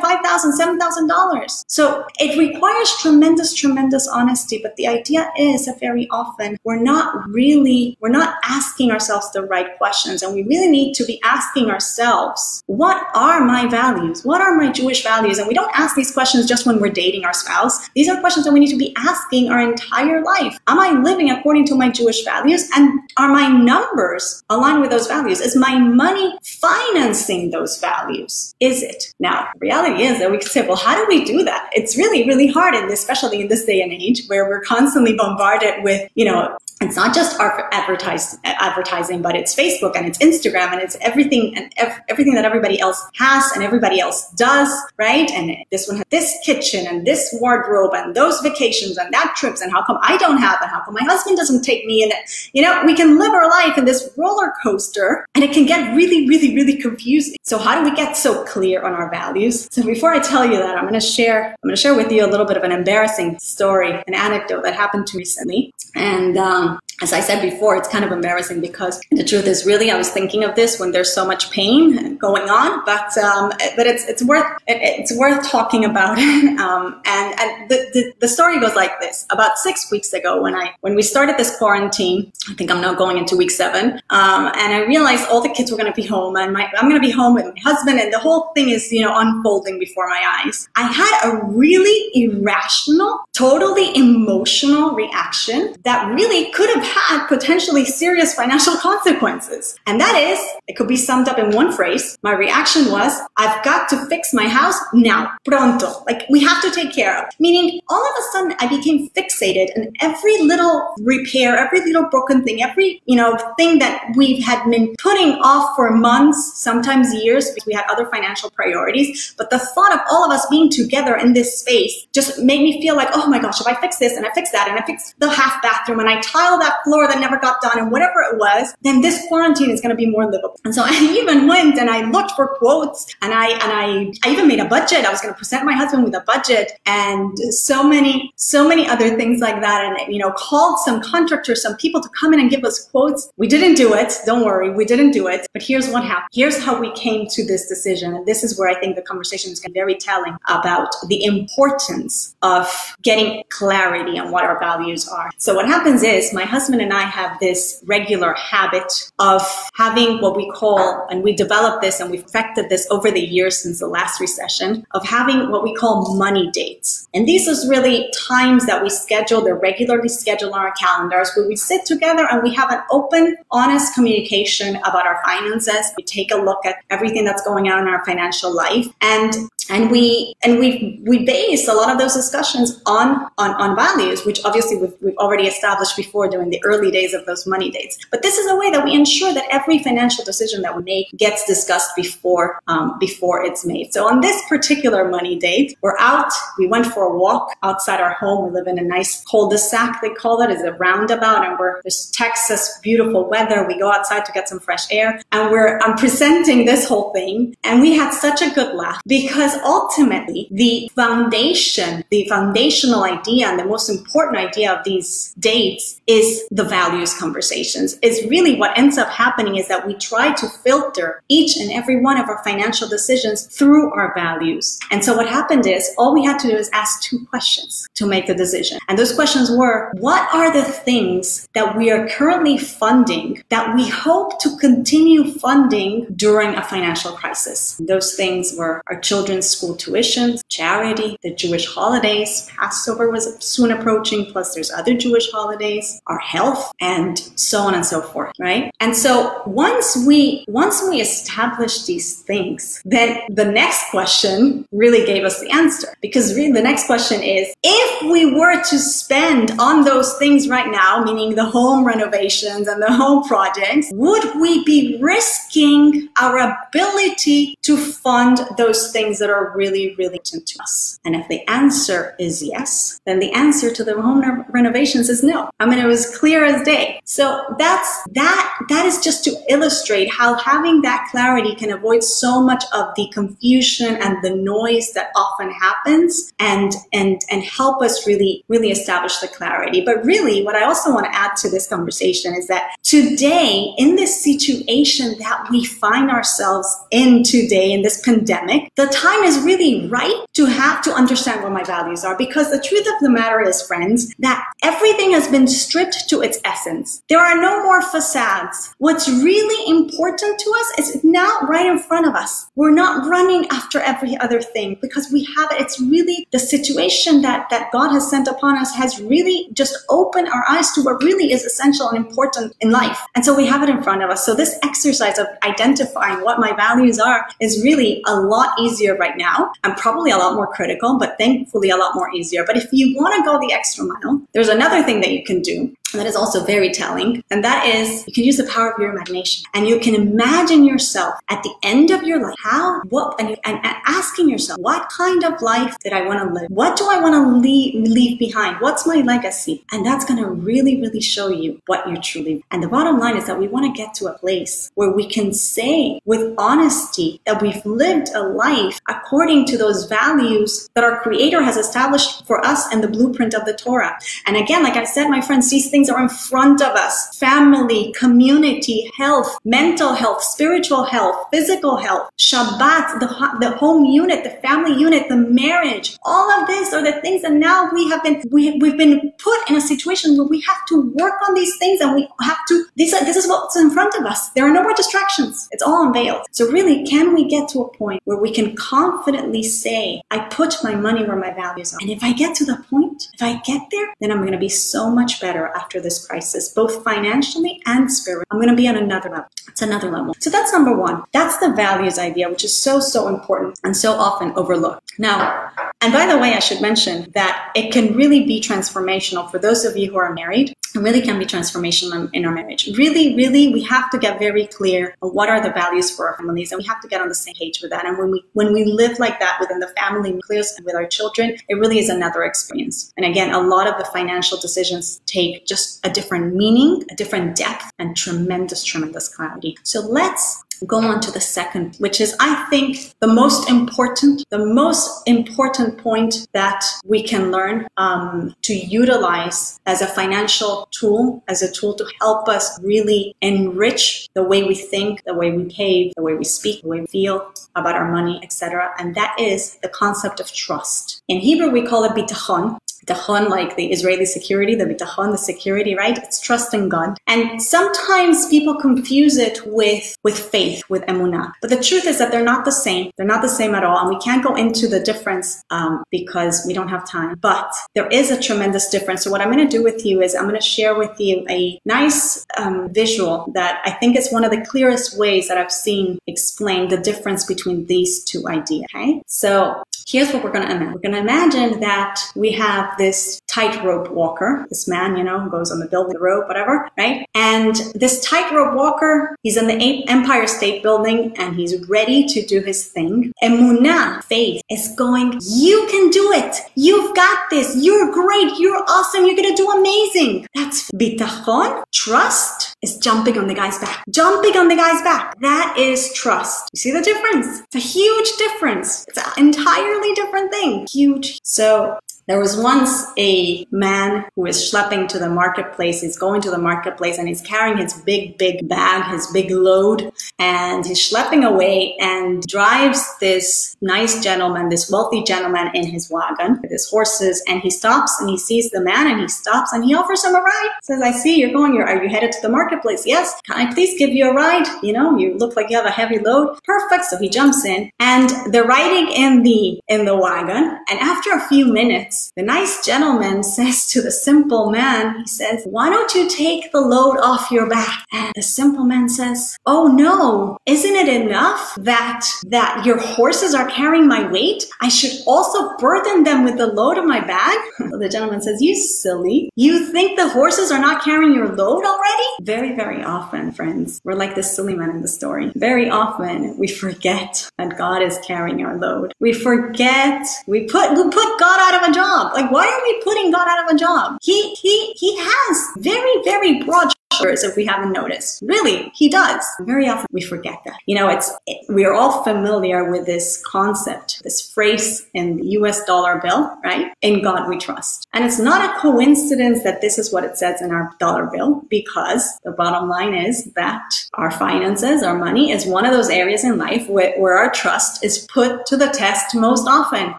$5,000, 0.00 0.80
$7,000. 0.80 1.64
So 1.68 2.04
it 2.18 2.38
requires 2.38 2.92
tremendous, 3.00 3.54
tremendous 3.54 4.08
honesty. 4.08 4.58
But 4.62 4.76
the 4.76 4.88
idea 4.88 5.30
is 5.38 5.66
that 5.66 5.78
very 5.78 6.08
often 6.10 6.56
we're 6.64 6.80
not 6.80 7.28
really, 7.28 7.96
we're 8.00 8.08
not 8.08 8.36
asking 8.44 8.90
ourselves 8.90 9.30
the 9.32 9.42
right 9.42 9.76
questions. 9.78 10.22
And 10.22 10.34
we 10.34 10.42
really 10.42 10.70
need 10.70 10.94
to 10.94 11.04
be 11.04 11.20
asking 11.22 11.70
ourselves, 11.70 12.62
what 12.66 13.06
are 13.14 13.44
my 13.44 13.68
values? 13.68 14.24
What 14.24 14.40
are 14.40 14.56
my 14.56 14.72
Jewish 14.72 15.04
values? 15.04 15.38
And 15.38 15.46
we 15.46 15.54
don't 15.54 15.70
ask 15.74 15.94
these 15.94 16.12
questions 16.12 16.46
just 16.46 16.66
when 16.66 16.79
we're 16.80 16.90
dating 16.90 17.24
our 17.24 17.32
spouse. 17.32 17.88
These 17.90 18.08
are 18.08 18.20
questions 18.20 18.46
that 18.46 18.52
we 18.52 18.60
need 18.60 18.70
to 18.70 18.76
be 18.76 18.94
asking 18.96 19.50
our 19.50 19.60
entire 19.60 20.22
life. 20.22 20.58
Am 20.66 20.78
I 20.78 20.90
living 21.00 21.30
according 21.30 21.66
to 21.66 21.74
my 21.74 21.90
Jewish 21.90 22.24
values? 22.24 22.68
And 22.74 23.00
are 23.16 23.28
my 23.28 23.48
numbers 23.48 24.42
aligned 24.50 24.80
with 24.80 24.90
those 24.90 25.06
values? 25.06 25.40
Is 25.40 25.56
my 25.56 25.78
money 25.78 26.38
financing 26.42 27.50
those 27.50 27.78
values? 27.78 28.54
Is 28.60 28.82
it? 28.82 29.14
Now, 29.20 29.48
reality 29.58 30.02
is 30.02 30.18
that 30.18 30.30
we 30.30 30.38
can 30.38 30.48
say, 30.48 30.66
well, 30.66 30.76
how 30.76 30.96
do 30.96 31.06
we 31.08 31.24
do 31.24 31.44
that? 31.44 31.70
It's 31.72 31.96
really, 31.96 32.26
really 32.26 32.48
hard, 32.48 32.74
and 32.74 32.90
especially 32.90 33.40
in 33.42 33.48
this 33.48 33.64
day 33.64 33.82
and 33.82 33.92
age 33.92 34.26
where 34.26 34.48
we're 34.48 34.62
constantly 34.62 35.14
bombarded 35.14 35.84
with, 35.84 36.10
you 36.14 36.24
know, 36.24 36.56
it's 36.80 36.96
not 36.96 37.14
just 37.14 37.38
advertising, 37.38 39.22
but 39.22 39.36
it's 39.36 39.54
Facebook 39.54 39.92
and 39.94 40.06
it's 40.06 40.18
Instagram 40.18 40.72
and 40.72 40.80
it's 40.80 40.96
everything 41.00 41.56
and 41.56 41.72
ev- 41.76 42.00
everything 42.08 42.34
that 42.34 42.44
everybody 42.44 42.80
else 42.80 43.06
has 43.14 43.52
and 43.52 43.62
everybody 43.62 44.00
else 44.00 44.30
does, 44.32 44.68
right? 44.96 45.30
And 45.30 45.54
this 45.70 45.86
one 45.86 45.98
has 45.98 46.06
this 46.10 46.36
kitchen 46.44 46.86
and 46.86 47.06
this 47.06 47.36
wardrobe 47.40 47.92
and 47.94 48.16
those 48.16 48.40
vacations 48.40 48.96
and 48.96 49.12
that 49.12 49.34
trips 49.36 49.60
and 49.60 49.70
how 49.70 49.84
come 49.84 49.98
I 50.02 50.16
don't 50.16 50.38
have? 50.38 50.58
And 50.62 50.70
how 50.70 50.80
come 50.80 50.94
my 50.94 51.04
husband 51.04 51.36
doesn't 51.36 51.62
take 51.62 51.84
me 51.84 52.02
it? 52.02 52.14
You 52.54 52.62
know, 52.62 52.82
we 52.84 52.94
can 52.94 53.18
live 53.18 53.32
our 53.32 53.48
life 53.48 53.76
in 53.76 53.84
this 53.84 54.10
roller 54.16 54.52
coaster 54.62 55.26
and 55.34 55.44
it 55.44 55.52
can 55.52 55.66
get 55.66 55.94
really, 55.94 56.26
really, 56.28 56.54
really 56.54 56.76
confusing. 56.76 57.36
So 57.42 57.58
how 57.58 57.78
do 57.78 57.88
we 57.88 57.94
get 57.94 58.16
so 58.16 58.42
clear 58.44 58.82
on 58.82 58.94
our 58.94 59.10
values? 59.10 59.68
So 59.70 59.84
before 59.84 60.12
I 60.12 60.18
tell 60.18 60.44
you 60.44 60.56
that, 60.56 60.76
I'm 60.76 60.84
going 60.88 60.94
to 60.94 61.00
share, 61.00 61.50
I'm 61.50 61.56
going 61.62 61.76
to 61.76 61.80
share 61.80 61.94
with 61.94 62.10
you 62.10 62.24
a 62.24 62.28
little 62.28 62.46
bit 62.46 62.56
of 62.56 62.64
an 62.64 62.72
embarrassing 62.72 63.38
story, 63.38 63.92
an 64.06 64.14
anecdote 64.14 64.62
that 64.62 64.74
happened 64.74 65.06
to 65.08 65.16
me 65.16 65.20
recently. 65.20 65.74
And, 65.94 66.36
um, 66.38 66.69
as 67.02 67.12
I 67.12 67.20
said 67.20 67.40
before, 67.40 67.76
it's 67.76 67.88
kind 67.88 68.04
of 68.04 68.12
embarrassing 68.12 68.60
because 68.60 69.00
the 69.10 69.24
truth 69.24 69.46
is 69.46 69.64
really 69.64 69.90
I 69.90 69.96
was 69.96 70.10
thinking 70.10 70.44
of 70.44 70.54
this 70.54 70.78
when 70.78 70.92
there's 70.92 71.12
so 71.12 71.26
much 71.26 71.50
pain 71.50 72.16
going 72.18 72.50
on, 72.50 72.84
but 72.84 73.16
um, 73.16 73.52
but 73.76 73.86
it's 73.86 74.04
it's 74.06 74.22
worth 74.22 74.46
it, 74.66 74.78
it's 75.00 75.16
worth 75.16 75.48
talking 75.48 75.84
about. 75.84 76.18
um, 76.58 77.00
and 77.06 77.40
and 77.40 77.70
the, 77.70 77.88
the, 77.94 78.12
the 78.20 78.28
story 78.28 78.60
goes 78.60 78.74
like 78.74 79.00
this: 79.00 79.26
about 79.30 79.56
six 79.56 79.90
weeks 79.90 80.12
ago, 80.12 80.42
when 80.42 80.54
I 80.54 80.74
when 80.80 80.94
we 80.94 81.02
started 81.02 81.38
this 81.38 81.56
quarantine, 81.56 82.30
I 82.50 82.54
think 82.54 82.70
I'm 82.70 82.82
now 82.82 82.94
going 82.94 83.16
into 83.16 83.34
week 83.36 83.50
seven, 83.50 83.94
um, 84.10 84.46
and 84.54 84.74
I 84.74 84.84
realized 84.86 85.26
all 85.28 85.40
the 85.40 85.48
kids 85.48 85.70
were 85.70 85.78
going 85.78 85.90
to 85.90 85.96
be 85.96 86.06
home, 86.06 86.36
and 86.36 86.52
my, 86.52 86.70
I'm 86.76 86.88
going 86.88 87.00
to 87.00 87.06
be 87.06 87.12
home 87.12 87.34
with 87.34 87.46
my 87.46 87.60
husband, 87.62 87.98
and 87.98 88.12
the 88.12 88.18
whole 88.18 88.52
thing 88.54 88.68
is 88.68 88.92
you 88.92 89.00
know 89.00 89.12
unfolding 89.16 89.78
before 89.78 90.06
my 90.08 90.42
eyes. 90.44 90.68
I 90.76 90.82
had 90.82 91.30
a 91.32 91.44
really 91.46 92.10
irrational, 92.14 93.20
totally 93.32 93.96
emotional 93.96 94.90
reaction 94.92 95.74
that 95.84 96.12
really 96.14 96.52
could 96.52 96.59
have 96.68 96.84
had 96.84 97.26
potentially 97.26 97.84
serious 97.84 98.34
financial 98.34 98.76
consequences. 98.82 99.76
And 99.86 100.00
that 100.00 100.14
is, 100.14 100.38
it 100.68 100.76
could 100.76 100.88
be 100.88 100.96
summed 100.96 101.28
up 101.28 101.38
in 101.38 101.54
one 101.54 101.72
phrase. 101.72 102.18
My 102.22 102.32
reaction 102.32 102.90
was, 102.90 103.18
I've 103.36 103.62
got 103.64 103.88
to 103.90 104.06
fix 104.06 104.32
my 104.32 104.48
house 104.48 104.78
now, 104.92 105.32
pronto. 105.44 106.04
Like 106.06 106.26
we 106.28 106.40
have 106.44 106.62
to 106.62 106.70
take 106.70 106.92
care 106.92 107.22
of. 107.22 107.32
Meaning 107.38 107.80
all 107.88 108.02
of 108.02 108.14
a 108.18 108.22
sudden 108.32 108.54
I 108.60 108.68
became 108.68 109.08
fixated 109.10 109.74
and 109.74 109.96
every 110.00 110.42
little 110.42 110.94
repair, 111.00 111.56
every 111.56 111.80
little 111.80 112.08
broken 112.10 112.44
thing, 112.44 112.62
every, 112.62 113.02
you 113.06 113.16
know, 113.16 113.36
thing 113.56 113.78
that 113.78 114.12
we 114.16 114.40
had 114.40 114.68
been 114.70 114.94
putting 114.98 115.38
off 115.42 115.74
for 115.76 115.90
months, 115.90 116.60
sometimes 116.60 117.14
years, 117.14 117.50
because 117.50 117.66
we 117.66 117.72
had 117.72 117.84
other 117.88 118.06
financial 118.06 118.50
priorities. 118.50 119.34
But 119.36 119.50
the 119.50 119.58
thought 119.58 119.94
of 119.94 120.00
all 120.10 120.24
of 120.24 120.30
us 120.30 120.46
being 120.50 120.70
together 120.70 121.16
in 121.16 121.32
this 121.32 121.60
space 121.60 122.06
just 122.12 122.38
made 122.40 122.62
me 122.62 122.80
feel 122.80 122.96
like, 122.96 123.08
oh 123.12 123.28
my 123.28 123.40
gosh, 123.40 123.60
if 123.60 123.66
I 123.66 123.80
fix 123.80 123.98
this 123.98 124.16
and 124.16 124.26
I 124.26 124.30
fix 124.32 124.50
that 124.52 124.68
and 124.68 124.78
I 124.78 124.84
fix 124.84 125.14
the 125.18 125.28
half 125.28 125.62
bathroom 125.62 126.00
and 126.00 126.08
I 126.08 126.20
tile 126.20 126.49
that 126.58 126.78
floor 126.84 127.06
that 127.06 127.20
never 127.20 127.38
got 127.38 127.60
done 127.60 127.78
and 127.78 127.90
whatever 127.90 128.20
it 128.20 128.38
was, 128.38 128.74
then 128.82 129.00
this 129.00 129.26
quarantine 129.28 129.70
is 129.70 129.80
going 129.80 129.90
to 129.90 129.96
be 129.96 130.06
more 130.06 130.30
livable. 130.30 130.58
And 130.64 130.74
so 130.74 130.82
I 130.86 131.18
even 131.20 131.46
went 131.46 131.78
and 131.78 131.90
I 131.90 132.08
looked 132.10 132.32
for 132.32 132.48
quotes 132.56 133.06
and 133.22 133.32
I, 133.32 133.48
and 133.48 133.72
I, 133.72 134.12
I 134.24 134.32
even 134.32 134.46
made 134.48 134.60
a 134.60 134.64
budget. 134.64 135.04
I 135.04 135.10
was 135.10 135.20
going 135.20 135.32
to 135.32 135.38
present 135.38 135.64
my 135.64 135.72
husband 135.72 136.04
with 136.04 136.14
a 136.14 136.22
budget 136.26 136.72
and 136.86 137.38
so 137.52 137.82
many, 137.82 138.32
so 138.36 138.68
many 138.68 138.86
other 138.88 139.16
things 139.16 139.40
like 139.40 139.60
that. 139.60 139.84
And, 139.84 140.12
you 140.12 140.18
know, 140.18 140.32
called 140.32 140.78
some 140.80 141.00
contractors, 141.00 141.62
some 141.62 141.76
people 141.76 142.00
to 142.00 142.08
come 142.10 142.34
in 142.34 142.40
and 142.40 142.50
give 142.50 142.64
us 142.64 142.86
quotes. 142.86 143.30
We 143.36 143.48
didn't 143.48 143.74
do 143.74 143.94
it. 143.94 144.12
Don't 144.26 144.44
worry. 144.44 144.70
We 144.70 144.84
didn't 144.84 145.12
do 145.12 145.26
it. 145.28 145.46
But 145.52 145.62
here's 145.62 145.88
what 145.88 146.04
happened. 146.04 146.28
Here's 146.32 146.62
how 146.62 146.78
we 146.80 146.92
came 146.92 147.26
to 147.28 147.44
this 147.44 147.68
decision. 147.68 148.14
And 148.14 148.26
this 148.26 148.42
is 148.42 148.58
where 148.58 148.68
I 148.68 148.78
think 148.78 148.96
the 148.96 149.02
conversation 149.02 149.52
is 149.52 149.60
very 149.72 149.94
telling 149.94 150.36
about 150.48 150.94
the 151.08 151.24
importance 151.24 152.36
of 152.42 152.66
getting 153.02 153.42
clarity 153.48 154.18
on 154.18 154.30
what 154.30 154.44
our 154.44 154.58
values 154.58 155.08
are. 155.08 155.30
So 155.38 155.54
what 155.54 155.66
happens 155.66 156.02
is 156.02 156.32
my 156.32 156.39
husband 156.44 156.80
and 156.80 156.92
I 156.92 157.02
have 157.02 157.38
this 157.40 157.82
regular 157.86 158.34
habit 158.34 159.10
of 159.18 159.42
having 159.74 160.20
what 160.20 160.36
we 160.36 160.50
call, 160.50 161.06
and 161.10 161.22
we 161.22 161.34
developed 161.34 161.82
this 161.82 162.00
and 162.00 162.10
we've 162.10 162.22
perfected 162.22 162.68
this 162.68 162.86
over 162.90 163.10
the 163.10 163.20
years 163.20 163.58
since 163.58 163.80
the 163.80 163.86
last 163.86 164.20
recession, 164.20 164.86
of 164.92 165.06
having 165.06 165.50
what 165.50 165.62
we 165.62 165.74
call 165.74 166.16
money 166.16 166.50
dates. 166.52 167.08
And 167.14 167.26
these 167.26 167.48
are 167.48 167.68
really 167.68 168.12
times 168.28 168.66
that 168.66 168.82
we 168.82 168.90
schedule, 168.90 169.42
they're 169.42 169.54
regularly 169.54 170.08
scheduled 170.08 170.52
on 170.52 170.60
our 170.60 170.72
calendars 170.72 171.30
where 171.34 171.46
we 171.46 171.56
sit 171.56 171.84
together 171.84 172.26
and 172.30 172.42
we 172.42 172.54
have 172.54 172.70
an 172.70 172.80
open, 172.90 173.36
honest 173.50 173.94
communication 173.94 174.76
about 174.76 175.06
our 175.06 175.20
finances. 175.24 175.92
We 175.96 176.04
take 176.04 176.32
a 176.32 176.36
look 176.36 176.64
at 176.64 176.76
everything 176.90 177.24
that's 177.24 177.42
going 177.42 177.68
on 177.68 177.80
in 177.80 177.88
our 177.88 178.04
financial 178.04 178.54
life. 178.54 178.86
And 179.00 179.34
and 179.70 179.90
we 179.90 180.34
and 180.42 180.58
we 180.58 181.00
we 181.06 181.24
base 181.24 181.68
a 181.68 181.72
lot 181.72 181.90
of 181.90 181.98
those 181.98 182.14
discussions 182.14 182.82
on 182.86 183.26
on, 183.38 183.50
on 183.52 183.76
values, 183.76 184.24
which 184.26 184.40
obviously 184.44 184.76
we've, 184.76 184.94
we've 185.00 185.16
already 185.16 185.46
established 185.46 185.96
before 185.96 186.28
during 186.28 186.50
the 186.50 186.62
early 186.64 186.90
days 186.90 187.14
of 187.14 187.24
those 187.26 187.46
money 187.46 187.70
dates. 187.70 187.96
But 188.10 188.22
this 188.22 188.36
is 188.36 188.50
a 188.50 188.56
way 188.56 188.70
that 188.70 188.84
we 188.84 188.92
ensure 188.92 189.32
that 189.32 189.44
every 189.50 189.78
financial 189.78 190.24
decision 190.24 190.62
that 190.62 190.76
we 190.76 190.82
make 190.82 191.06
gets 191.16 191.46
discussed 191.46 191.94
before 191.96 192.60
um, 192.66 192.98
before 192.98 193.44
it's 193.44 193.64
made. 193.64 193.92
So 193.92 194.06
on 194.06 194.20
this 194.20 194.42
particular 194.48 195.08
money 195.08 195.38
date, 195.38 195.76
we're 195.80 195.98
out. 195.98 196.32
We 196.58 196.66
went 196.66 196.86
for 196.86 197.04
a 197.04 197.16
walk 197.16 197.52
outside 197.62 198.00
our 198.00 198.14
home. 198.14 198.46
We 198.46 198.50
live 198.52 198.66
in 198.66 198.78
a 198.78 198.82
nice 198.82 199.24
cul-de-sac. 199.24 200.00
They 200.02 200.10
call 200.10 200.42
it 200.42 200.50
is 200.50 200.62
a 200.62 200.72
roundabout, 200.72 201.46
and 201.46 201.58
we're 201.58 201.80
there's 201.82 202.10
Texas 202.10 202.78
beautiful 202.82 203.28
weather. 203.28 203.66
We 203.66 203.78
go 203.78 203.92
outside 203.92 204.24
to 204.24 204.32
get 204.32 204.48
some 204.48 204.58
fresh 204.58 204.90
air, 204.90 205.20
and 205.32 205.50
we're 205.50 205.78
I'm 205.78 205.96
presenting 205.96 206.64
this 206.64 206.88
whole 206.88 207.12
thing, 207.12 207.56
and 207.64 207.80
we 207.80 207.94
had 207.94 208.10
such 208.12 208.42
a 208.42 208.50
good 208.50 208.74
laugh 208.74 209.00
because 209.06 209.59
ultimately 209.64 210.48
the 210.50 210.90
foundation, 210.94 212.04
the 212.10 212.26
foundational 212.28 213.04
idea, 213.04 213.48
and 213.48 213.58
the 213.58 213.64
most 213.64 213.88
important 213.88 214.38
idea 214.38 214.72
of 214.72 214.84
these 214.84 215.34
dates 215.38 216.00
is 216.06 216.46
the 216.50 216.64
values 216.64 217.14
conversations. 217.18 217.98
Is 218.02 218.26
really 218.28 218.56
what 218.56 218.76
ends 218.76 218.98
up 218.98 219.08
happening 219.08 219.56
is 219.56 219.68
that 219.68 219.86
we 219.86 219.94
try 219.94 220.32
to 220.34 220.48
filter 220.48 221.22
each 221.28 221.56
and 221.56 221.70
every 221.70 222.00
one 222.00 222.18
of 222.18 222.28
our 222.28 222.42
financial 222.44 222.88
decisions 222.88 223.46
through 223.46 223.92
our 223.92 224.12
values. 224.14 224.78
And 224.90 225.04
so 225.04 225.16
what 225.16 225.28
happened 225.28 225.66
is 225.66 225.90
all 225.98 226.14
we 226.14 226.24
had 226.24 226.38
to 226.40 226.48
do 226.48 226.56
is 226.56 226.70
ask 226.72 227.02
two 227.02 227.24
questions 227.26 227.88
to 227.94 228.06
make 228.06 228.26
the 228.26 228.34
decision. 228.34 228.78
And 228.88 228.98
those 228.98 229.14
questions 229.14 229.50
were, 229.50 229.92
what 229.94 230.32
are 230.34 230.52
the 230.52 230.64
things 230.64 231.48
that 231.54 231.76
we 231.76 231.90
are 231.90 232.08
currently 232.08 232.58
funding 232.58 233.42
that 233.48 233.74
we 233.74 233.88
hope 233.88 234.40
to 234.40 234.56
continue 234.58 235.32
funding 235.32 236.06
during 236.16 236.54
a 236.54 236.62
financial 236.62 237.12
crisis? 237.12 237.80
Those 237.80 238.14
things 238.14 238.54
were 238.56 238.82
our 238.86 239.00
children's 239.00 239.49
school 239.50 239.74
tuitions, 239.74 240.40
charity, 240.48 241.18
the 241.22 241.34
Jewish 241.34 241.66
holidays. 241.66 242.48
Passover 242.56 243.10
was 243.10 243.36
soon 243.44 243.70
approaching, 243.70 244.26
plus 244.32 244.54
there's 244.54 244.70
other 244.70 244.96
Jewish 244.96 245.30
holidays, 245.30 246.00
our 246.06 246.18
health, 246.18 246.72
and 246.80 247.18
so 247.36 247.60
on 247.60 247.74
and 247.74 247.84
so 247.84 248.00
forth, 248.00 248.32
right? 248.38 248.70
And 248.80 248.96
so 248.96 249.42
once 249.46 249.96
we 250.06 250.44
once 250.48 250.82
we 250.88 251.00
establish 251.00 251.84
these 251.84 252.22
things, 252.22 252.82
then 252.84 253.20
the 253.28 253.44
next 253.44 253.90
question 253.90 254.66
really 254.72 255.04
gave 255.04 255.24
us 255.24 255.40
the 255.40 255.50
answer. 255.50 255.88
Because 256.00 256.34
really 256.34 256.52
the 256.52 256.62
next 256.62 256.86
question 256.86 257.22
is 257.22 257.52
if 257.62 258.10
we 258.10 258.34
were 258.34 258.62
to 258.62 258.78
spend 258.78 259.52
on 259.58 259.84
those 259.84 260.16
things 260.18 260.48
right 260.48 260.70
now, 260.70 261.02
meaning 261.04 261.34
the 261.34 261.44
home 261.44 261.84
renovations 261.84 262.68
and 262.68 262.82
the 262.82 262.92
home 262.92 263.24
projects, 263.24 263.88
would 263.92 264.40
we 264.40 264.64
be 264.64 264.98
risking 265.00 266.08
our 266.20 266.38
ability 266.38 267.56
to 267.62 267.76
fund 267.76 268.40
those 268.56 268.92
things 268.92 269.18
that 269.18 269.30
are 269.30 269.39
really, 269.54 269.94
really 269.96 270.16
important 270.16 270.46
to 270.48 270.62
us? 270.62 271.00
And 271.04 271.14
if 271.14 271.28
the 271.28 271.46
answer 271.48 272.14
is 272.18 272.42
yes, 272.42 273.00
then 273.06 273.18
the 273.18 273.32
answer 273.32 273.72
to 273.72 273.84
the 273.84 274.00
home 274.00 274.44
renovations 274.50 275.08
is 275.08 275.22
no. 275.22 275.50
I 275.60 275.66
mean, 275.66 275.78
it 275.78 275.86
was 275.86 276.16
clear 276.18 276.44
as 276.44 276.62
day. 276.64 277.00
So 277.04 277.54
that's 277.58 278.02
that. 278.12 278.58
That 278.68 278.86
is 278.86 279.00
just 279.00 279.24
to 279.24 279.36
illustrate 279.48 280.10
how 280.10 280.34
having 280.34 280.82
that 280.82 281.08
clarity 281.10 281.54
can 281.54 281.70
avoid 281.70 282.04
so 282.04 282.42
much 282.42 282.64
of 282.72 282.94
the 282.96 283.08
confusion 283.12 283.96
and 283.96 284.22
the 284.22 284.34
noise 284.34 284.92
that 284.92 285.10
often 285.16 285.50
happens, 285.50 286.32
and 286.38 286.72
and 286.92 287.20
and 287.30 287.42
help 287.42 287.82
us 287.82 288.06
really, 288.06 288.44
really 288.48 288.70
establish 288.70 289.18
the 289.18 289.28
clarity. 289.28 289.82
But 289.84 290.04
really, 290.04 290.44
what 290.44 290.56
I 290.56 290.64
also 290.64 290.92
want 290.92 291.06
to 291.06 291.16
add 291.16 291.36
to 291.36 291.50
this 291.50 291.68
conversation 291.68 292.34
is 292.34 292.46
that 292.48 292.70
today, 292.82 293.74
in 293.78 293.96
this 293.96 294.22
situation 294.22 295.16
that 295.18 295.48
we 295.50 295.64
find 295.64 296.10
ourselves 296.10 296.68
in 296.90 297.22
today 297.22 297.72
in 297.72 297.82
this 297.82 298.00
pandemic, 298.02 298.70
the 298.76 298.86
time 298.86 299.19
is 299.24 299.38
really 299.40 299.88
right 299.88 300.24
to 300.34 300.46
have 300.46 300.82
to 300.82 300.92
understand 300.92 301.42
what 301.42 301.52
my 301.52 301.64
values 301.64 302.04
are 302.04 302.16
because 302.16 302.50
the 302.50 302.60
truth 302.60 302.86
of 302.86 303.00
the 303.00 303.10
matter 303.10 303.40
is, 303.40 303.62
friends, 303.62 304.14
that 304.18 304.44
everything 304.62 305.12
has 305.12 305.28
been 305.28 305.46
stripped 305.46 306.08
to 306.08 306.22
its 306.22 306.38
essence. 306.44 307.02
There 307.08 307.20
are 307.20 307.40
no 307.40 307.62
more 307.62 307.82
facades. 307.82 308.74
What's 308.78 309.08
really 309.08 309.70
important 309.70 310.38
to 310.38 310.50
us 310.50 310.78
is 310.78 311.04
now 311.04 311.40
right 311.42 311.66
in 311.66 311.78
front 311.78 312.06
of 312.06 312.14
us. 312.14 312.50
We're 312.54 312.70
not 312.70 313.08
running 313.08 313.46
after 313.50 313.80
every 313.80 314.16
other 314.18 314.40
thing 314.40 314.78
because 314.80 315.10
we 315.10 315.26
have 315.36 315.52
it. 315.52 315.60
It's 315.60 315.80
really 315.80 316.26
the 316.32 316.38
situation 316.38 317.22
that, 317.22 317.48
that 317.50 317.70
God 317.72 317.90
has 317.90 318.08
sent 318.08 318.28
upon 318.28 318.56
us 318.56 318.74
has 318.74 319.00
really 319.00 319.48
just 319.52 319.76
opened 319.88 320.28
our 320.28 320.44
eyes 320.48 320.70
to 320.72 320.82
what 320.82 321.02
really 321.02 321.32
is 321.32 321.44
essential 321.44 321.88
and 321.88 321.98
important 321.98 322.54
in 322.60 322.70
life. 322.70 323.00
And 323.14 323.24
so 323.24 323.34
we 323.34 323.46
have 323.46 323.62
it 323.62 323.68
in 323.68 323.82
front 323.82 324.02
of 324.02 324.10
us. 324.10 324.24
So 324.24 324.34
this 324.34 324.58
exercise 324.62 325.18
of 325.18 325.26
identifying 325.42 326.22
what 326.22 326.38
my 326.38 326.52
values 326.52 326.98
are 326.98 327.26
is 327.40 327.62
really 327.62 328.02
a 328.06 328.14
lot 328.14 328.58
easier 328.58 328.96
right 328.96 329.09
now 329.16 329.52
and 329.64 329.76
probably 329.76 330.10
a 330.10 330.16
lot 330.16 330.34
more 330.34 330.46
critical, 330.46 330.98
but 330.98 331.16
thankfully 331.18 331.70
a 331.70 331.76
lot 331.76 331.94
more 331.94 332.12
easier. 332.12 332.44
But 332.44 332.56
if 332.56 332.68
you 332.72 332.96
want 332.96 333.14
to 333.16 333.22
go 333.28 333.38
the 333.38 333.52
extra 333.52 333.84
mile, 333.84 334.22
there's 334.32 334.48
another 334.48 334.82
thing 334.82 335.00
that 335.00 335.12
you 335.12 335.24
can 335.24 335.40
do 335.40 335.74
that 335.98 336.06
is 336.06 336.16
also 336.16 336.44
very 336.44 336.70
telling. 336.70 337.22
And 337.30 337.44
that 337.44 337.66
is 337.66 338.06
you 338.06 338.12
can 338.12 338.24
use 338.24 338.36
the 338.36 338.44
power 338.44 338.72
of 338.72 338.80
your 338.80 338.92
imagination 338.92 339.46
and 339.54 339.66
you 339.66 339.78
can 339.78 339.94
imagine 339.94 340.64
yourself 340.64 341.14
at 341.28 341.42
the 341.42 341.54
end 341.62 341.90
of 341.90 342.02
your 342.02 342.22
life. 342.22 342.36
How, 342.42 342.80
what, 342.82 343.20
and, 343.20 343.30
and, 343.44 343.64
and 343.64 343.76
asking 343.86 344.28
yourself, 344.28 344.60
what 344.60 344.88
kind 344.90 345.24
of 345.24 345.40
life 345.42 345.76
did 345.80 345.92
I 345.92 346.06
want 346.06 346.26
to 346.26 346.34
live? 346.34 346.50
What 346.50 346.76
do 346.76 346.88
I 346.88 347.00
want 347.00 347.14
to 347.14 347.38
leave, 347.38 347.74
leave 347.74 348.18
behind? 348.18 348.60
What's 348.60 348.86
my 348.86 348.96
legacy? 348.96 349.64
And 349.72 349.84
that's 349.84 350.04
going 350.04 350.22
to 350.22 350.30
really, 350.30 350.80
really 350.80 351.00
show 351.00 351.28
you 351.28 351.60
what 351.66 351.88
you 351.88 351.96
truly. 352.00 352.44
And 352.50 352.62
the 352.62 352.68
bottom 352.68 352.98
line 352.98 353.16
is 353.16 353.26
that 353.26 353.38
we 353.38 353.48
want 353.48 353.66
to 353.66 353.82
get 353.82 353.94
to 353.94 354.06
a 354.06 354.18
place 354.18 354.70
where 354.74 354.90
we 354.90 355.06
can 355.06 355.32
say 355.32 356.00
with 356.04 356.34
honesty 356.38 357.20
that 357.26 357.42
we've 357.42 357.64
lived 357.64 358.08
a 358.14 358.22
life 358.22 358.80
according 358.88 359.46
to 359.46 359.58
those 359.58 359.86
values 359.86 360.68
that 360.74 360.84
our 360.84 361.00
creator 361.00 361.42
has 361.42 361.56
established 361.56 362.26
for 362.26 362.44
us 362.44 362.72
in 362.72 362.80
the 362.80 362.88
blueprint 362.88 363.34
of 363.34 363.44
the 363.44 363.54
Torah. 363.54 363.98
And 364.26 364.36
again, 364.36 364.62
like 364.62 364.76
I 364.76 364.84
said, 364.84 365.08
my 365.08 365.20
friends, 365.20 365.50
these 365.50 365.70
things 365.70 365.79
things 365.80 365.88
are 365.88 366.02
in 366.02 366.10
front 366.10 366.60
of 366.60 366.76
us. 366.76 367.16
Family, 367.18 367.92
community, 367.96 368.90
health, 368.98 369.38
mental 369.44 369.94
health, 369.94 370.22
spiritual 370.22 370.84
health, 370.84 371.26
physical 371.32 371.76
health, 371.76 372.10
Shabbat, 372.18 373.00
the, 373.00 373.06
the 373.40 373.56
home 373.56 373.86
unit, 373.86 374.24
the 374.24 374.30
family 374.46 374.78
unit, 374.78 375.08
the 375.08 375.16
marriage. 375.16 375.96
All 376.02 376.30
of 376.30 376.46
this 376.46 376.74
are 376.74 376.82
the 376.82 377.00
things 377.00 377.22
that 377.22 377.32
now 377.32 377.70
we 377.72 377.88
have 377.88 378.02
been, 378.02 378.22
we, 378.30 378.58
we've 378.58 378.76
been 378.76 379.12
put 379.18 379.48
in 379.48 379.56
a 379.56 379.60
situation 379.60 380.18
where 380.18 380.26
we 380.26 380.42
have 380.42 380.66
to 380.68 380.82
work 380.92 381.14
on 381.26 381.34
these 381.34 381.56
things 381.56 381.80
and 381.80 381.94
we 381.94 382.06
have 382.20 382.38
to, 382.48 382.66
this, 382.76 382.90
this 382.90 383.16
is 383.16 383.26
what's 383.26 383.56
in 383.56 383.70
front 383.70 383.94
of 383.94 384.04
us. 384.04 384.28
There 384.30 384.46
are 384.46 384.52
no 384.52 384.62
more 384.62 384.74
distractions. 384.74 385.48
It's 385.50 385.62
all 385.62 385.86
unveiled. 385.86 386.26
So 386.30 386.46
really, 386.50 386.84
can 386.84 387.14
we 387.14 387.26
get 387.26 387.48
to 387.50 387.60
a 387.60 387.76
point 387.76 388.02
where 388.04 388.18
we 388.18 388.32
can 388.32 388.54
confidently 388.54 389.42
say, 389.42 390.02
I 390.10 390.18
put 390.18 390.62
my 390.62 390.74
money 390.74 391.06
where 391.06 391.16
my 391.16 391.32
values 391.32 391.72
are. 391.72 391.78
And 391.80 391.90
if 391.90 392.02
I 392.02 392.12
get 392.12 392.36
to 392.36 392.44
the 392.44 392.56
point, 392.68 392.89
if 393.14 393.22
I 393.22 393.40
get 393.40 393.62
there, 393.70 393.88
then 394.00 394.10
I'm 394.12 394.20
going 394.20 394.32
to 394.32 394.38
be 394.38 394.48
so 394.48 394.90
much 394.90 395.20
better 395.20 395.48
after 395.48 395.70
after 395.70 395.80
this 395.80 396.04
crisis, 396.04 396.48
both 396.48 396.82
financially 396.82 397.62
and 397.64 397.92
spiritually. 397.92 398.26
I'm 398.32 398.38
going 398.38 398.50
to 398.50 398.56
be 398.56 398.66
on 398.66 398.76
another 398.76 399.08
level. 399.08 399.26
It's 399.46 399.62
another 399.62 399.88
level. 399.88 400.14
So 400.18 400.30
that's 400.30 400.52
number 400.52 400.76
one. 400.76 401.04
That's 401.12 401.38
the 401.38 401.52
values 401.52 401.96
idea, 401.96 402.28
which 402.28 402.44
is 402.44 402.60
so, 402.60 402.80
so 402.80 403.06
important 403.06 403.60
and 403.62 403.76
so 403.76 403.92
often 403.92 404.32
overlooked. 404.36 404.82
Now, 404.98 405.50
and 405.80 405.92
by 405.92 406.06
the 406.06 406.18
way, 406.18 406.34
I 406.34 406.40
should 406.40 406.60
mention 406.60 407.10
that 407.14 407.52
it 407.54 407.72
can 407.72 407.94
really 407.94 408.26
be 408.26 408.40
transformational 408.40 409.30
for 409.30 409.38
those 409.38 409.64
of 409.64 409.76
you 409.76 409.90
who 409.90 409.98
are 409.98 410.12
married. 410.12 410.54
It 410.74 410.78
really 410.78 411.00
can 411.00 411.18
be 411.18 411.26
transformational 411.26 412.08
in 412.12 412.24
our 412.24 412.32
marriage. 412.32 412.68
Really, 412.76 413.16
really, 413.16 413.52
we 413.52 413.62
have 413.64 413.90
to 413.90 413.98
get 413.98 414.18
very 414.18 414.46
clear 414.46 414.94
on 415.02 415.10
what 415.10 415.28
are 415.28 415.40
the 415.40 415.50
values 415.50 415.90
for 415.90 416.08
our 416.08 416.16
families, 416.16 416.52
and 416.52 416.60
we 416.60 416.66
have 416.66 416.80
to 416.82 416.88
get 416.88 417.00
on 417.00 417.08
the 417.08 417.14
same 417.14 417.34
page 417.34 417.60
with 417.60 417.70
that. 417.70 417.84
And 417.86 417.98
when 417.98 418.10
we 418.10 418.22
when 418.34 418.52
we 418.52 418.64
live 418.64 418.98
like 418.98 419.18
that 419.18 419.38
within 419.40 419.58
the 419.58 419.68
family 419.68 420.12
nucleus 420.12 420.56
and 420.56 420.64
with 420.64 420.76
our 420.76 420.86
children, 420.86 421.36
it 421.48 421.54
really 421.54 421.78
is 421.78 421.88
another 421.88 422.22
experience. 422.22 422.89
And 422.96 423.06
again, 423.06 423.32
a 423.32 423.40
lot 423.40 423.66
of 423.66 423.78
the 423.78 423.84
financial 423.92 424.38
decisions 424.38 425.00
take 425.06 425.46
just 425.46 425.84
a 425.84 425.90
different 425.90 426.34
meaning, 426.34 426.84
a 426.90 426.96
different 426.96 427.36
depth, 427.36 427.70
and 427.78 427.96
tremendous, 427.96 428.64
tremendous 428.64 429.08
clarity. 429.08 429.56
So 429.62 429.80
let's 429.80 430.42
go 430.66 430.78
on 430.78 431.00
to 431.00 431.10
the 431.10 431.20
second, 431.20 431.76
which 431.76 432.00
is, 432.00 432.14
I 432.20 432.46
think, 432.50 432.94
the 433.00 433.06
most 433.06 433.48
important, 433.48 434.24
the 434.30 434.44
most 434.44 435.06
important 435.06 435.78
point 435.78 436.26
that 436.32 436.64
we 436.84 437.02
can 437.02 437.30
learn 437.30 437.66
um, 437.76 438.34
to 438.42 438.54
utilize 438.54 439.60
as 439.66 439.80
a 439.80 439.86
financial 439.86 440.68
tool, 440.70 441.22
as 441.28 441.42
a 441.42 441.50
tool 441.50 441.74
to 441.74 441.86
help 442.00 442.28
us 442.28 442.60
really 442.62 443.14
enrich 443.20 444.08
the 444.14 444.22
way 444.22 444.42
we 444.42 444.54
think, 444.54 445.02
the 445.04 445.14
way 445.14 445.30
we 445.30 445.44
behave, 445.44 445.92
the 445.96 446.02
way 446.02 446.14
we 446.14 446.24
speak, 446.24 446.62
the 446.62 446.68
way 446.68 446.80
we 446.80 446.86
feel 446.86 447.32
about 447.54 447.74
our 447.74 447.90
money, 447.90 448.20
etc. 448.22 448.70
And 448.78 448.94
that 448.94 449.18
is 449.18 449.58
the 449.62 449.68
concept 449.68 450.20
of 450.20 450.32
trust. 450.32 451.02
In 451.08 451.20
Hebrew, 451.20 451.50
we 451.50 451.62
call 451.66 451.84
it 451.84 451.92
bitachon, 451.92 452.58
bitachon, 452.90 453.28
like 453.28 453.56
the 453.56 453.70
Israeli 453.72 454.06
security, 454.06 454.54
the 454.54 454.64
bitachon, 454.64 455.12
the 455.12 455.18
security, 455.18 455.74
right? 455.74 455.96
It's 455.98 456.20
trust 456.20 456.54
in 456.54 456.68
God. 456.68 456.98
And 457.06 457.42
sometimes 457.42 458.28
people 458.28 458.54
confuse 458.56 459.16
it 459.16 459.40
with, 459.46 459.96
with 460.02 460.18
faith, 460.18 460.62
with 460.68 460.82
emunah. 460.82 461.32
But 461.40 461.50
the 461.50 461.62
truth 461.62 461.86
is 461.86 461.98
that 461.98 462.10
they're 462.10 462.24
not 462.24 462.44
the 462.44 462.52
same. 462.52 462.90
They're 462.96 463.06
not 463.06 463.22
the 463.22 463.28
same 463.28 463.54
at 463.54 463.64
all. 463.64 463.78
And 463.78 463.88
we 463.88 463.98
can't 463.98 464.24
go 464.24 464.34
into 464.34 464.68
the 464.68 464.80
difference 464.80 465.42
um, 465.50 465.82
because 465.90 466.44
we 466.46 466.52
don't 466.52 466.68
have 466.68 466.88
time. 466.88 467.16
But 467.20 467.52
there 467.74 467.88
is 467.88 468.10
a 468.10 468.20
tremendous 468.20 468.68
difference. 468.68 469.04
So 469.04 469.10
what 469.10 469.20
I'm 469.20 469.32
going 469.32 469.46
to 469.46 469.56
do 469.56 469.62
with 469.62 469.84
you 469.84 470.00
is 470.02 470.14
I'm 470.14 470.24
going 470.24 470.34
to 470.34 470.40
share 470.40 470.76
with 470.76 470.98
you 471.00 471.26
a 471.28 471.58
nice 471.64 472.26
um, 472.36 472.72
visual 472.72 473.30
that 473.34 473.60
I 473.64 473.72
think 473.72 473.96
is 473.96 474.10
one 474.10 474.24
of 474.24 474.30
the 474.30 474.44
clearest 474.44 474.98
ways 474.98 475.28
that 475.28 475.38
I've 475.38 475.52
seen 475.52 475.98
explain 476.06 476.68
the 476.68 476.76
difference 476.76 477.24
between 477.24 477.66
these 477.66 478.04
two 478.04 478.26
ideas. 478.28 478.66
Okay. 478.74 479.02
So 479.06 479.62
here's 479.86 480.12
what 480.12 480.22
we're 480.22 480.32
going 480.32 480.46
to 480.46 480.54
imagine. 480.54 480.72
We're 480.72 480.80
going 480.80 480.94
to 480.94 481.00
imagine 481.00 481.60
that 481.60 482.00
we 482.14 482.32
have 482.32 482.76
this 482.80 483.20
tightrope 483.28 483.90
walker, 483.90 484.46
this 484.48 484.66
man, 484.66 484.96
you 484.96 485.04
know, 485.04 485.20
who 485.20 485.30
goes 485.30 485.52
on 485.52 485.60
the 485.60 485.66
building, 485.66 485.92
the 485.92 486.00
rope, 486.00 486.26
whatever, 486.26 486.68
right? 486.78 487.06
And 487.14 487.54
this 487.74 488.02
tightrope 488.02 488.54
walker, 488.54 489.14
he's 489.22 489.36
in 489.36 489.46
the 489.46 489.86
Empire 489.88 490.26
State 490.26 490.62
Building 490.62 491.14
and 491.18 491.36
he's 491.36 491.68
ready 491.68 492.06
to 492.06 492.24
do 492.24 492.40
his 492.40 492.68
thing. 492.68 493.12
Emunah, 493.22 494.02
faith, 494.04 494.42
is 494.50 494.74
going, 494.76 495.20
you 495.22 495.66
can 495.70 495.90
do 495.90 496.10
it. 496.12 496.36
You've 496.54 496.96
got 496.96 497.28
this. 497.28 497.54
You're 497.56 497.92
great. 497.92 498.38
You're 498.38 498.64
awesome. 498.66 499.04
You're 499.04 499.16
going 499.16 499.34
to 499.34 499.42
do 499.42 499.50
amazing. 499.50 500.26
That's 500.34 500.70
bitachon, 500.72 501.62
trust 501.72 502.56
is 502.62 502.78
jumping 502.78 503.18
on 503.18 503.26
the 503.26 503.34
guy's 503.34 503.58
back. 503.58 503.84
Jumping 503.90 504.36
on 504.36 504.48
the 504.48 504.56
guy's 504.56 504.82
back. 504.82 505.18
That 505.20 505.54
is 505.58 505.92
trust. 505.92 506.48
You 506.54 506.58
see 506.58 506.70
the 506.70 506.82
difference? 506.82 507.40
It's 507.40 507.56
a 507.56 507.58
huge 507.58 508.16
difference. 508.16 508.86
It's 508.88 508.98
an 508.98 509.12
entirely 509.18 509.92
different 509.94 510.30
thing. 510.30 510.66
Huge. 510.70 511.20
So 511.24 511.78
There 512.10 512.18
was 512.18 512.36
once 512.36 512.86
a 512.98 513.46
man 513.52 514.04
who 514.16 514.26
is 514.26 514.36
schlepping 514.36 514.88
to 514.88 514.98
the 514.98 515.08
marketplace. 515.08 515.80
He's 515.80 515.96
going 515.96 516.20
to 516.22 516.30
the 516.32 516.38
marketplace 516.38 516.98
and 516.98 517.06
he's 517.06 517.20
carrying 517.20 517.58
his 517.58 517.72
big, 517.82 518.18
big 518.18 518.48
bag, 518.48 518.90
his 518.92 519.06
big 519.12 519.30
load, 519.30 519.92
and 520.18 520.66
he's 520.66 520.90
schlepping 520.90 521.24
away 521.24 521.76
and 521.78 522.20
drives 522.26 522.98
this 522.98 523.56
nice 523.60 524.02
gentleman, 524.02 524.48
this 524.48 524.68
wealthy 524.68 525.04
gentleman 525.04 525.52
in 525.54 525.68
his 525.68 525.88
wagon 525.88 526.40
with 526.42 526.50
his 526.50 526.68
horses. 526.68 527.22
And 527.28 527.42
he 527.42 527.48
stops 527.48 527.96
and 528.00 528.10
he 528.10 528.18
sees 528.18 528.50
the 528.50 528.60
man 528.60 528.88
and 528.88 529.00
he 529.02 529.06
stops 529.06 529.52
and 529.52 529.64
he 529.64 529.72
offers 529.72 530.04
him 530.04 530.16
a 530.16 530.20
ride. 530.20 530.50
Says, 530.62 530.82
I 530.82 530.90
see 530.90 531.16
you're 531.16 531.30
going, 531.30 531.54
you're, 531.54 531.68
are 531.68 531.80
you 531.80 531.88
headed 531.88 532.10
to 532.10 532.22
the 532.22 532.28
marketplace? 532.28 532.84
Yes. 532.84 533.20
Can 533.24 533.36
I 533.36 533.54
please 533.54 533.78
give 533.78 533.90
you 533.90 534.10
a 534.10 534.14
ride? 534.14 534.48
You 534.64 534.72
know, 534.72 534.98
you 534.98 535.16
look 535.16 535.36
like 535.36 535.48
you 535.48 535.56
have 535.56 535.64
a 535.64 535.70
heavy 535.70 536.00
load. 536.00 536.40
Perfect. 536.42 536.86
So 536.86 536.98
he 536.98 537.08
jumps 537.08 537.44
in 537.44 537.70
and 537.78 538.10
they're 538.32 538.42
riding 538.42 538.92
in 538.92 539.22
the, 539.22 539.60
in 539.68 539.84
the 539.84 539.96
wagon. 539.96 540.58
And 540.68 540.80
after 540.80 541.12
a 541.12 541.28
few 541.28 541.46
minutes, 541.46 541.99
the 542.16 542.22
nice 542.22 542.64
gentleman 542.64 543.22
says 543.36 543.66
to 543.68 543.82
the 543.82 543.90
simple 543.90 544.50
man, 544.50 545.00
he 545.00 545.06
says, 545.06 545.42
why 545.44 545.70
don't 545.70 545.94
you 545.94 546.08
take 546.08 546.52
the 546.52 546.60
load 546.60 546.98
off 546.98 547.30
your 547.30 547.48
back? 547.48 547.86
And 547.92 548.12
the 548.14 548.22
simple 548.22 548.64
man 548.64 548.88
says, 548.88 549.36
oh 549.46 549.66
no, 549.66 550.36
isn't 550.46 550.74
it 550.74 550.88
enough 550.88 551.54
that, 551.56 552.06
that 552.26 552.64
your 552.64 552.78
horses 552.78 553.34
are 553.34 553.48
carrying 553.50 553.86
my 553.86 554.10
weight? 554.10 554.44
I 554.60 554.68
should 554.68 554.92
also 555.06 555.56
burden 555.58 556.04
them 556.04 556.24
with 556.24 556.36
the 556.36 556.46
load 556.46 556.78
of 556.78 556.84
my 556.84 557.00
bag? 557.00 557.38
so 557.70 557.78
the 557.78 557.88
gentleman 557.88 558.22
says, 558.22 558.40
you 558.40 558.54
silly. 558.54 559.30
You 559.36 559.70
think 559.72 559.96
the 559.96 560.08
horses 560.08 560.50
are 560.50 560.60
not 560.60 560.84
carrying 560.84 561.14
your 561.14 561.34
load 561.34 561.64
already? 561.64 562.08
Very, 562.22 562.54
very 562.54 562.82
often, 562.82 563.32
friends, 563.32 563.80
we're 563.84 563.94
like 563.94 564.14
this 564.14 564.34
silly 564.34 564.54
man 564.54 564.70
in 564.70 564.82
the 564.82 564.88
story. 564.88 565.32
Very 565.36 565.68
often 565.68 566.36
we 566.38 566.48
forget 566.48 567.28
that 567.38 567.56
God 567.56 567.82
is 567.82 567.98
carrying 567.98 568.44
our 568.44 568.56
load. 568.56 568.92
We 569.00 569.12
forget, 569.12 570.06
we 570.26 570.44
put, 570.44 570.70
we 570.70 570.84
put 570.84 571.18
God 571.18 571.40
out 571.40 571.62
of 571.62 571.70
a 571.70 571.74
job. 571.74 571.89
Like, 572.14 572.30
why 572.30 572.46
are 572.46 572.62
we 572.62 572.82
putting 572.82 573.10
God 573.10 573.26
out 573.28 573.44
of 573.44 573.54
a 573.54 573.58
job? 573.58 573.98
He, 574.02 574.34
he, 574.34 574.72
he 574.72 574.96
has 574.98 575.48
very, 575.58 576.02
very 576.04 576.42
broad 576.42 576.72
if 577.00 577.36
we 577.36 577.44
haven't 577.44 577.72
noticed. 577.72 578.22
Really, 578.22 578.70
he 578.74 578.88
does. 578.88 579.24
Very 579.40 579.68
often 579.68 579.86
we 579.90 580.02
forget 580.02 580.40
that. 580.44 580.58
You 580.66 580.76
know, 580.76 580.88
it's, 580.88 581.10
it, 581.26 581.44
we 581.48 581.64
are 581.64 581.72
all 581.72 582.02
familiar 582.02 582.70
with 582.70 582.86
this 582.86 583.22
concept, 583.26 584.02
this 584.02 584.30
phrase 584.30 584.86
in 584.94 585.16
the 585.16 585.26
US 585.38 585.64
dollar 585.64 586.00
bill, 586.02 586.36
right? 586.44 586.72
In 586.82 587.02
God 587.02 587.28
we 587.28 587.38
trust. 587.38 587.88
And 587.92 588.04
it's 588.04 588.18
not 588.18 588.44
a 588.44 588.60
coincidence 588.60 589.42
that 589.42 589.60
this 589.60 589.78
is 589.78 589.92
what 589.92 590.04
it 590.04 590.16
says 590.16 590.42
in 590.42 590.50
our 590.50 590.70
dollar 590.78 591.06
bill 591.12 591.42
because 591.48 592.18
the 592.24 592.32
bottom 592.32 592.68
line 592.68 592.94
is 592.94 593.24
that 593.34 593.62
our 593.94 594.10
finances, 594.10 594.82
our 594.82 594.98
money 594.98 595.30
is 595.30 595.46
one 595.46 595.64
of 595.64 595.72
those 595.72 595.90
areas 595.90 596.24
in 596.24 596.38
life 596.38 596.68
where, 596.68 596.98
where 596.98 597.16
our 597.16 597.30
trust 597.30 597.84
is 597.84 598.06
put 598.12 598.46
to 598.46 598.56
the 598.56 598.68
test 598.68 599.14
most 599.14 599.46
often. 599.48 599.94